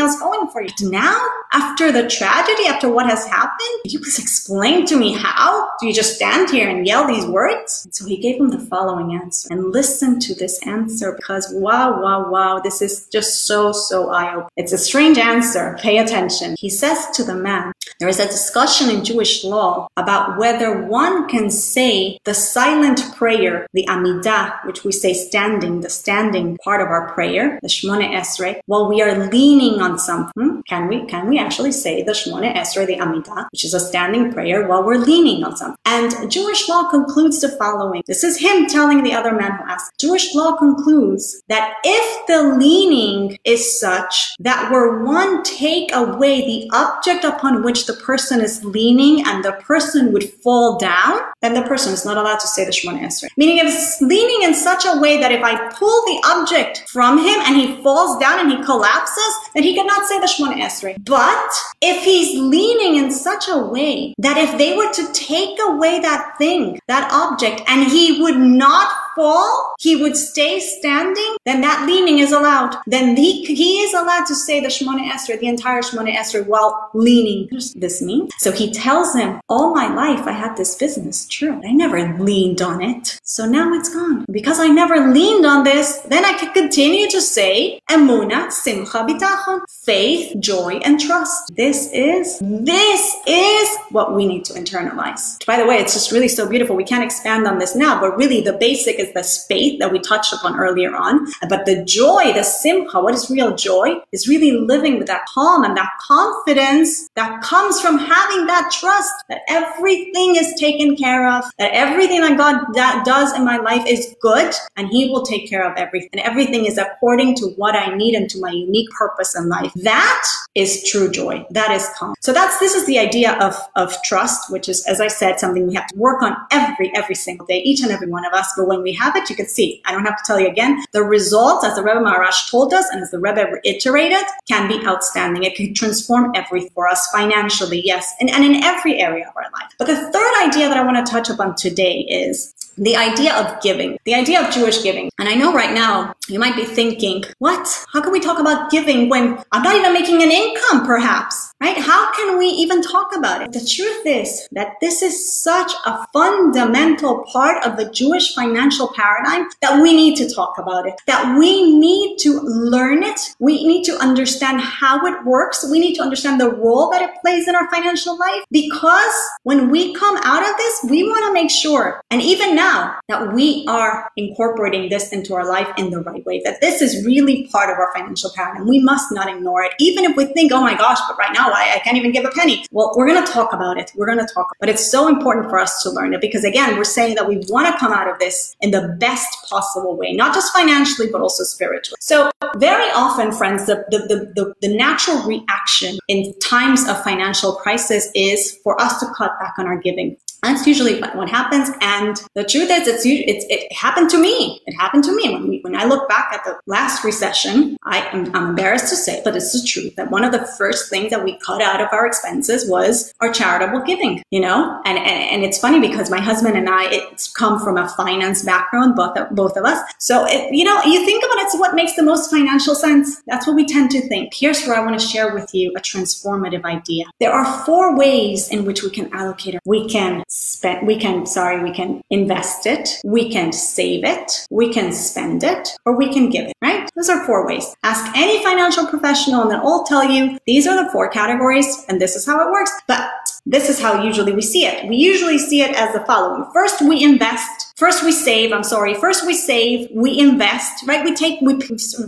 else 0.00 0.18
going 0.18 0.48
for 0.50 0.62
you. 0.62 0.68
Now, 0.82 1.20
after 1.52 1.92
the 1.92 2.08
tragedy, 2.08 2.66
after 2.66 2.88
what 2.88 3.06
has 3.06 3.26
happened, 3.26 3.80
you 3.84 3.98
please 3.98 4.18
explain 4.18 4.86
to 4.86 4.96
me 4.96 5.12
how? 5.12 5.70
Do 5.80 5.86
you 5.86 5.92
just 5.92 6.16
stand 6.16 6.50
here 6.50 6.68
and 6.68 6.86
yell 6.86 7.06
these 7.06 7.26
words? 7.26 7.86
So 7.90 8.06
he 8.06 8.16
gave 8.16 8.40
him 8.40 8.50
the 8.50 8.58
following 8.58 9.14
answer 9.14 9.48
and 9.50 9.72
listen 9.72 10.18
to 10.20 10.34
this 10.34 10.60
answer 10.66 11.12
because 11.12 11.48
wow, 11.52 12.02
wow, 12.02 12.30
wow, 12.30 12.60
this 12.62 12.82
is 12.82 13.06
just 13.08 13.46
so, 13.46 13.72
so 13.72 14.10
eye 14.10 14.30
opening. 14.30 14.48
It's 14.56 14.72
a 14.72 14.78
strange 14.96 15.18
answer. 15.18 15.76
Pay 15.78 15.98
attention. 15.98 16.56
He 16.58 16.70
says 16.70 17.06
to 17.16 17.22
the 17.22 17.34
man, 17.34 17.70
there 18.00 18.08
is 18.08 18.18
a 18.18 18.26
discussion 18.26 18.88
in 18.88 19.04
Jewish 19.04 19.44
law 19.44 19.88
about 19.98 20.38
whether 20.38 20.82
one 20.84 21.28
can 21.28 21.50
say 21.50 22.18
the 22.24 22.32
silent 22.32 23.00
prayer, 23.14 23.66
the 23.74 23.86
Amidah, 23.90 24.64
which 24.64 24.84
we 24.84 24.92
say 24.92 25.12
standing, 25.12 25.82
the 25.82 25.90
standing 25.90 26.56
part 26.64 26.80
of 26.80 26.88
our 26.88 27.12
prayer, 27.12 27.58
the 27.60 27.68
Shmone 27.68 28.10
Esrei, 28.10 28.60
while 28.66 28.88
we 28.88 29.02
are 29.02 29.28
leaning 29.28 29.80
on 29.80 29.98
something. 29.98 30.62
Can 30.66 30.88
we, 30.88 31.04
can 31.06 31.28
we 31.28 31.38
actually 31.38 31.72
say 31.72 32.02
the 32.02 32.12
Shmone 32.12 32.54
Esrei, 32.54 32.86
the 32.86 32.96
Amidah, 32.96 33.48
which 33.52 33.64
is 33.64 33.74
a 33.74 33.80
standing 33.80 34.32
prayer 34.32 34.66
while 34.66 34.82
we're 34.82 34.96
leaning 34.96 35.44
on 35.44 35.56
something? 35.56 35.78
And 35.84 36.30
Jewish 36.30 36.68
law 36.68 36.90
concludes 36.90 37.40
the 37.40 37.50
following. 37.50 38.02
This 38.06 38.24
is 38.24 38.38
him 38.38 38.66
telling 38.66 39.02
the 39.02 39.12
other 39.12 39.32
man 39.32 39.52
who 39.52 39.64
asked. 39.64 39.98
Jewish 40.00 40.34
law 40.34 40.56
concludes 40.56 41.42
that 41.48 41.74
if 41.84 42.26
the 42.26 42.56
leaning 42.58 43.38
is 43.44 43.78
such 43.78 44.34
that 44.40 44.70
were 44.70 44.85
one 45.04 45.42
take 45.42 45.94
away 45.94 46.40
the 46.42 46.70
object 46.72 47.24
upon 47.24 47.62
which 47.62 47.86
the 47.86 47.94
person 47.94 48.40
is 48.40 48.64
leaning 48.64 49.24
and 49.26 49.44
the 49.44 49.52
person 49.52 50.12
would 50.12 50.30
fall 50.42 50.78
down, 50.78 51.20
then 51.42 51.54
the 51.54 51.62
person 51.62 51.92
is 51.92 52.04
not 52.04 52.16
allowed 52.16 52.40
to 52.40 52.46
say 52.46 52.64
the 52.64 52.70
Shemona 52.70 53.00
Esrei. 53.00 53.28
Meaning 53.36 53.58
if 53.58 53.66
it's 53.66 54.00
leaning 54.00 54.42
in 54.42 54.54
such 54.54 54.84
a 54.86 54.98
way 55.00 55.18
that 55.18 55.32
if 55.32 55.42
I 55.42 55.56
pull 55.72 56.04
the 56.06 56.22
object 56.26 56.88
from 56.88 57.18
him 57.18 57.38
and 57.46 57.56
he 57.56 57.82
falls 57.82 58.18
down 58.18 58.40
and 58.40 58.50
he 58.50 58.64
collapses, 58.64 59.34
then 59.54 59.62
he 59.62 59.74
cannot 59.74 60.06
say 60.06 60.20
the 60.20 60.26
Shemona 60.26 60.56
Esrei. 60.60 60.96
But 61.04 61.50
if 61.80 62.04
he's 62.04 62.38
leaning 62.38 62.96
in 62.96 63.10
such 63.10 63.48
a 63.48 63.58
way 63.58 64.14
that 64.18 64.38
if 64.38 64.56
they 64.58 64.76
were 64.76 64.92
to 64.92 65.12
take 65.12 65.58
away 65.60 66.00
that 66.00 66.34
thing, 66.38 66.78
that 66.88 67.10
object, 67.12 67.62
and 67.68 67.90
he 67.90 68.20
would 68.20 68.38
not 68.38 68.90
fall, 69.16 69.74
he 69.80 69.96
would 69.96 70.16
stay 70.16 70.60
standing, 70.60 71.36
then 71.44 71.62
that 71.62 71.86
leaning 71.86 72.18
is 72.18 72.30
allowed. 72.30 72.76
Then 72.86 73.16
he, 73.16 73.44
he 73.44 73.80
is 73.80 73.94
allowed 73.94 74.26
to 74.26 74.34
say 74.34 74.60
the 74.60 74.68
Shemona 74.68 75.10
Esrei, 75.10 75.40
the 75.40 75.48
entire 75.48 75.82
Shemona 75.82 76.14
Esrei, 76.14 76.46
while 76.46 76.90
leaning. 76.94 77.48
This 77.74 78.02
mean? 78.02 78.28
So 78.38 78.52
he 78.52 78.70
tells 78.70 79.14
him, 79.14 79.40
all 79.48 79.74
my 79.74 79.92
life 79.92 80.26
I 80.26 80.32
had 80.32 80.56
this 80.56 80.76
business. 80.76 81.26
True. 81.26 81.60
I 81.64 81.72
never 81.72 82.16
leaned 82.18 82.62
on 82.62 82.82
it. 82.82 83.18
So 83.24 83.46
now 83.46 83.72
it's 83.72 83.92
gone. 83.92 84.26
Because 84.30 84.60
I 84.60 84.68
never 84.68 85.12
leaned 85.12 85.46
on 85.46 85.64
this, 85.64 85.98
then 86.00 86.24
I 86.24 86.34
can 86.34 86.52
continue 86.52 87.08
to 87.10 87.20
say 87.20 87.80
Emuna, 87.90 88.52
Simcha, 88.52 88.98
Bitachon, 88.98 89.62
faith, 89.68 90.38
joy, 90.38 90.80
and 90.84 91.00
trust. 91.00 91.54
This 91.56 91.90
is, 91.92 92.38
this 92.40 93.16
is 93.26 93.78
what 93.90 94.14
we 94.14 94.26
need 94.26 94.44
to 94.46 94.52
internalize. 94.54 95.44
By 95.46 95.56
the 95.56 95.66
way, 95.66 95.76
it's 95.76 95.94
just 95.94 96.12
really 96.12 96.28
so 96.28 96.48
beautiful. 96.48 96.76
We 96.76 96.84
can't 96.84 97.04
expand 97.04 97.46
on 97.46 97.58
this 97.58 97.74
now, 97.74 97.98
but 98.00 98.16
really 98.16 98.40
the 98.42 98.52
basic 98.52 98.98
is 98.98 99.05
is 99.06 99.14
the 99.14 99.46
faith 99.48 99.78
that 99.80 99.92
we 99.92 99.98
touched 99.98 100.32
upon 100.32 100.58
earlier 100.58 100.94
on. 100.94 101.26
But 101.48 101.66
the 101.66 101.84
joy, 101.84 102.32
the 102.32 102.42
simcha, 102.42 103.00
what 103.00 103.14
is 103.14 103.30
real 103.30 103.54
joy 103.54 104.00
is 104.12 104.28
really 104.28 104.52
living 104.52 104.98
with 104.98 105.06
that 105.06 105.26
calm 105.32 105.64
and 105.64 105.76
that 105.76 105.90
confidence 106.00 107.08
that 107.14 107.42
comes 107.42 107.80
from 107.80 107.98
having 107.98 108.46
that 108.46 108.70
trust 108.72 109.12
that 109.28 109.42
everything 109.48 110.36
is 110.36 110.54
taken 110.58 110.96
care 110.96 111.28
of, 111.28 111.44
that 111.58 111.72
everything 111.72 112.20
that 112.20 112.36
God 112.36 112.74
that 112.74 113.04
does 113.04 113.32
in 113.34 113.44
my 113.44 113.58
life 113.58 113.84
is 113.86 114.14
good 114.20 114.54
and 114.76 114.88
he 114.88 115.08
will 115.08 115.22
take 115.22 115.48
care 115.48 115.68
of 115.68 115.76
everything. 115.76 116.10
And 116.12 116.20
everything 116.22 116.66
is 116.66 116.78
according 116.78 117.36
to 117.36 117.46
what 117.56 117.74
I 117.74 117.94
need 117.94 118.14
and 118.14 118.28
to 118.30 118.40
my 118.40 118.50
unique 118.50 118.90
purpose 118.90 119.34
in 119.36 119.48
life. 119.48 119.72
That 119.76 120.24
is 120.54 120.82
true 120.84 121.10
joy. 121.10 121.44
That 121.50 121.70
is 121.70 121.88
calm. 121.96 122.14
So 122.20 122.32
that's, 122.32 122.58
this 122.58 122.74
is 122.74 122.86
the 122.86 122.98
idea 122.98 123.38
of, 123.40 123.56
of 123.76 123.94
trust, 124.02 124.50
which 124.50 124.68
is, 124.68 124.86
as 124.86 125.00
I 125.00 125.08
said, 125.08 125.38
something 125.38 125.66
we 125.66 125.74
have 125.74 125.86
to 125.88 125.96
work 125.96 126.22
on 126.22 126.36
every, 126.50 126.90
every 126.94 127.14
single 127.14 127.46
day, 127.46 127.60
each 127.60 127.82
and 127.82 127.90
every 127.90 128.08
one 128.08 128.24
of 128.24 128.32
us. 128.32 128.52
But 128.56 128.66
when 128.66 128.82
we 128.82 128.92
have 128.96 129.16
it, 129.16 129.30
you 129.30 129.36
can 129.36 129.46
see, 129.46 129.82
I 129.84 129.92
don't 129.92 130.04
have 130.04 130.16
to 130.16 130.24
tell 130.26 130.40
you 130.40 130.48
again, 130.48 130.82
the 130.92 131.02
results, 131.02 131.64
as 131.64 131.76
the 131.76 131.82
Rebbe 131.82 132.00
Maharash 132.00 132.50
told 132.50 132.74
us, 132.74 132.86
and 132.90 133.02
as 133.02 133.10
the 133.10 133.18
Rebbe 133.18 133.46
reiterated, 133.50 134.24
can 134.48 134.68
be 134.68 134.84
outstanding. 134.86 135.44
It 135.44 135.54
can 135.54 135.74
transform 135.74 136.32
everything 136.34 136.70
for 136.74 136.88
us 136.88 137.06
financially, 137.12 137.82
yes, 137.84 138.12
and, 138.20 138.30
and 138.30 138.44
in 138.44 138.62
every 138.62 139.00
area 139.00 139.28
of 139.28 139.36
our 139.36 139.50
life. 139.52 139.72
But 139.78 139.86
the 139.86 140.10
third 140.10 140.48
idea 140.48 140.68
that 140.68 140.76
I 140.76 140.84
want 140.84 141.04
to 141.04 141.10
touch 141.10 141.30
upon 141.30 141.54
today 141.54 142.00
is 142.00 142.54
the 142.76 142.96
idea 142.96 143.34
of 143.34 143.60
giving, 143.62 143.98
the 144.04 144.14
idea 144.14 144.44
of 144.44 144.52
Jewish 144.52 144.82
giving. 144.82 145.10
And 145.18 145.28
I 145.28 145.34
know 145.34 145.52
right 145.52 145.72
now 145.72 146.14
you 146.28 146.38
might 146.38 146.56
be 146.56 146.64
thinking, 146.64 147.24
what? 147.38 147.84
How 147.92 148.00
can 148.00 148.12
we 148.12 148.20
talk 148.20 148.38
about 148.38 148.70
giving 148.70 149.08
when 149.08 149.38
I'm 149.52 149.62
not 149.62 149.76
even 149.76 149.92
making 149.92 150.22
an 150.22 150.30
income, 150.30 150.86
perhaps? 150.86 151.54
Right? 151.60 151.78
How 151.78 152.12
can 152.14 152.38
we 152.38 152.46
even 152.48 152.82
talk 152.82 153.16
about 153.16 153.42
it? 153.42 153.52
The 153.52 153.60
truth 153.60 154.04
is 154.04 154.46
that 154.52 154.74
this 154.80 155.00
is 155.00 155.40
such 155.40 155.72
a 155.86 156.06
fundamental 156.12 157.24
part 157.32 157.64
of 157.64 157.78
the 157.78 157.90
Jewish 157.90 158.34
financial 158.34 158.92
paradigm 158.94 159.46
that 159.62 159.80
we 159.80 159.94
need 159.94 160.16
to 160.16 160.34
talk 160.34 160.58
about 160.58 160.86
it, 160.86 160.94
that 161.06 161.38
we 161.38 161.78
need 161.78 162.18
to 162.18 162.40
learn 162.40 163.02
it. 163.02 163.34
We 163.38 163.66
need 163.66 163.84
to 163.84 163.96
understand 163.98 164.60
how 164.60 165.06
it 165.06 165.24
works. 165.24 165.66
We 165.70 165.80
need 165.80 165.94
to 165.94 166.02
understand 166.02 166.40
the 166.40 166.50
role 166.50 166.90
that 166.90 167.00
it 167.00 167.20
plays 167.22 167.48
in 167.48 167.54
our 167.54 167.70
financial 167.70 168.18
life 168.18 168.44
because 168.50 169.14
when 169.44 169.70
we 169.70 169.94
come 169.94 170.18
out 170.24 170.48
of 170.48 170.56
this, 170.58 170.84
we 170.90 171.04
want 171.04 171.24
to 171.26 171.32
make 171.32 171.50
sure, 171.50 172.02
and 172.10 172.20
even 172.20 172.54
now, 172.54 172.65
now 172.66 172.98
that 173.08 173.32
we 173.32 173.64
are 173.68 174.10
incorporating 174.16 174.88
this 174.88 175.12
into 175.12 175.34
our 175.34 175.46
life 175.56 175.68
in 175.76 175.90
the 175.90 176.00
right 176.00 176.24
way, 176.26 176.40
that 176.44 176.60
this 176.60 176.82
is 176.82 177.04
really 177.06 177.46
part 177.52 177.70
of 177.70 177.78
our 177.78 177.90
financial 177.94 178.30
paradigm. 178.34 178.66
We 178.66 178.80
must 178.82 179.12
not 179.12 179.28
ignore 179.34 179.62
it, 179.62 179.72
even 179.78 180.04
if 180.04 180.16
we 180.16 180.24
think, 180.36 180.52
oh 180.52 180.60
my 180.60 180.76
gosh, 180.76 180.98
but 181.08 181.16
right 181.18 181.32
now 181.32 181.50
I, 181.50 181.74
I 181.76 181.78
can't 181.84 181.96
even 181.96 182.12
give 182.12 182.24
a 182.24 182.30
penny. 182.30 182.64
Well, 182.72 182.92
we're 182.96 183.06
going 183.06 183.24
to 183.24 183.32
talk 183.32 183.52
about 183.52 183.78
it. 183.78 183.92
We're 183.96 184.10
going 184.12 184.24
to 184.26 184.32
talk, 184.32 184.48
but 184.60 184.68
it's 184.68 184.90
so 184.90 185.08
important 185.08 185.48
for 185.50 185.58
us 185.58 185.82
to 185.82 185.90
learn 185.90 186.14
it 186.14 186.20
because 186.20 186.44
again, 186.44 186.76
we're 186.76 186.84
saying 186.98 187.14
that 187.16 187.28
we 187.28 187.36
want 187.48 187.72
to 187.72 187.78
come 187.78 187.92
out 187.92 188.08
of 188.08 188.18
this 188.18 188.56
in 188.60 188.70
the 188.70 188.96
best 188.98 189.30
possible 189.48 189.96
way, 189.96 190.12
not 190.12 190.34
just 190.34 190.52
financially, 190.52 191.08
but 191.10 191.20
also 191.20 191.44
spiritually. 191.44 191.98
So 192.00 192.30
very 192.56 192.90
often, 192.92 193.32
friends, 193.32 193.66
the, 193.66 193.84
the, 193.90 193.98
the, 194.10 194.18
the, 194.36 194.54
the 194.62 194.76
natural 194.76 195.22
reaction 195.22 195.98
in 196.08 196.36
times 196.40 196.88
of 196.88 197.02
financial 197.02 197.52
crisis 197.52 198.10
is 198.14 198.58
for 198.64 198.80
us 198.80 198.98
to 199.00 199.06
cut 199.16 199.32
back 199.40 199.54
on 199.58 199.66
our 199.66 199.78
giving. 199.78 200.16
That's 200.42 200.66
usually 200.66 201.00
what 201.00 201.28
happens. 201.28 201.70
And 201.80 202.16
the 202.34 202.44
truth 202.44 202.70
is, 202.70 202.86
it's, 202.86 203.04
it's 203.04 203.44
it 203.48 203.72
happened 203.72 204.10
to 204.10 204.18
me. 204.18 204.60
It 204.66 204.74
happened 204.74 205.04
to 205.04 205.14
me 205.14 205.30
when 205.30 205.48
we, 205.48 205.60
when 205.60 205.74
I 205.74 205.84
look 205.84 206.08
back 206.08 206.30
at 206.32 206.44
the 206.44 206.58
last 206.66 207.04
recession. 207.04 207.76
I 207.84 208.06
am 208.08 208.34
I'm 208.34 208.50
embarrassed 208.50 208.88
to 208.90 208.96
say, 208.96 209.22
but 209.24 209.36
it's 209.36 209.52
the 209.52 209.66
truth 209.66 209.96
that 209.96 210.10
one 210.10 210.24
of 210.24 210.32
the 210.32 210.44
first 210.58 210.90
things 210.90 211.10
that 211.10 211.24
we 211.24 211.38
cut 211.44 211.62
out 211.62 211.80
of 211.80 211.88
our 211.92 212.06
expenses 212.06 212.68
was 212.68 213.12
our 213.20 213.32
charitable 213.32 213.82
giving. 213.82 214.22
You 214.30 214.40
know, 214.40 214.80
and 214.84 214.98
and, 214.98 215.30
and 215.32 215.44
it's 215.44 215.58
funny 215.58 215.80
because 215.80 216.10
my 216.10 216.20
husband 216.20 216.56
and 216.56 216.68
I 216.68 216.88
it's 216.90 217.32
come 217.32 217.58
from 217.58 217.76
a 217.76 217.88
finance 217.90 218.44
background, 218.44 218.96
both 218.96 219.16
of, 219.16 219.30
both 219.30 219.56
of 219.56 219.64
us. 219.64 219.80
So 219.98 220.26
it, 220.26 220.54
you 220.54 220.64
know, 220.64 220.82
you 220.84 221.04
think 221.04 221.24
about 221.24 221.38
it, 221.38 221.46
it's 221.46 221.58
what 221.58 221.74
makes 221.74 221.94
the 221.94 222.02
most 222.02 222.30
financial 222.30 222.74
sense. 222.74 223.22
That's 223.26 223.46
what 223.46 223.56
we 223.56 223.64
tend 223.64 223.90
to 223.92 224.06
think. 224.08 224.34
Here's 224.34 224.64
where 224.66 224.76
I 224.76 224.84
want 224.84 224.98
to 225.00 225.06
share 225.06 225.32
with 225.34 225.54
you 225.54 225.72
a 225.76 225.80
transformative 225.80 226.64
idea. 226.64 227.04
There 227.20 227.32
are 227.32 227.64
four 227.64 227.96
ways 227.96 228.48
in 228.48 228.64
which 228.64 228.82
we 228.82 228.90
can 228.90 229.12
allocate. 229.12 229.58
We 229.64 229.88
can 229.88 230.24
spend, 230.36 230.86
we 230.86 230.96
can, 230.96 231.26
sorry, 231.26 231.62
we 231.62 231.72
can 231.72 232.02
invest 232.10 232.66
it, 232.66 233.00
we 233.04 233.30
can 233.30 233.52
save 233.52 234.04
it, 234.04 234.46
we 234.50 234.72
can 234.72 234.92
spend 234.92 235.42
it, 235.42 235.70
or 235.84 235.96
we 235.96 236.12
can 236.12 236.28
give 236.28 236.46
it, 236.46 236.54
right? 236.62 236.88
Those 236.94 237.08
are 237.08 237.24
four 237.24 237.46
ways. 237.46 237.74
Ask 237.82 238.16
any 238.16 238.42
financial 238.42 238.86
professional 238.86 239.42
and 239.42 239.50
they'll 239.50 239.60
all 239.60 239.84
tell 239.84 240.04
you 240.04 240.38
these 240.46 240.66
are 240.66 240.82
the 240.82 240.90
four 240.90 241.08
categories 241.08 241.84
and 241.88 242.00
this 242.00 242.16
is 242.16 242.26
how 242.26 242.46
it 242.46 242.50
works. 242.50 242.72
But 242.86 243.10
this 243.44 243.68
is 243.68 243.80
how 243.80 244.02
usually 244.02 244.32
we 244.32 244.42
see 244.42 244.66
it. 244.66 244.88
We 244.88 244.96
usually 244.96 245.38
see 245.38 245.62
it 245.62 245.74
as 245.74 245.92
the 245.92 246.04
following. 246.04 246.50
First, 246.52 246.82
we 246.82 247.02
invest. 247.02 247.65
First, 247.76 248.02
we 248.02 248.12
save. 248.12 248.52
I'm 248.52 248.62
sorry. 248.62 248.94
First, 248.94 249.26
we 249.26 249.34
save. 249.34 249.90
We 249.92 250.18
invest, 250.18 250.86
right? 250.86 251.04
We 251.04 251.14
take, 251.14 251.42
we 251.42 251.58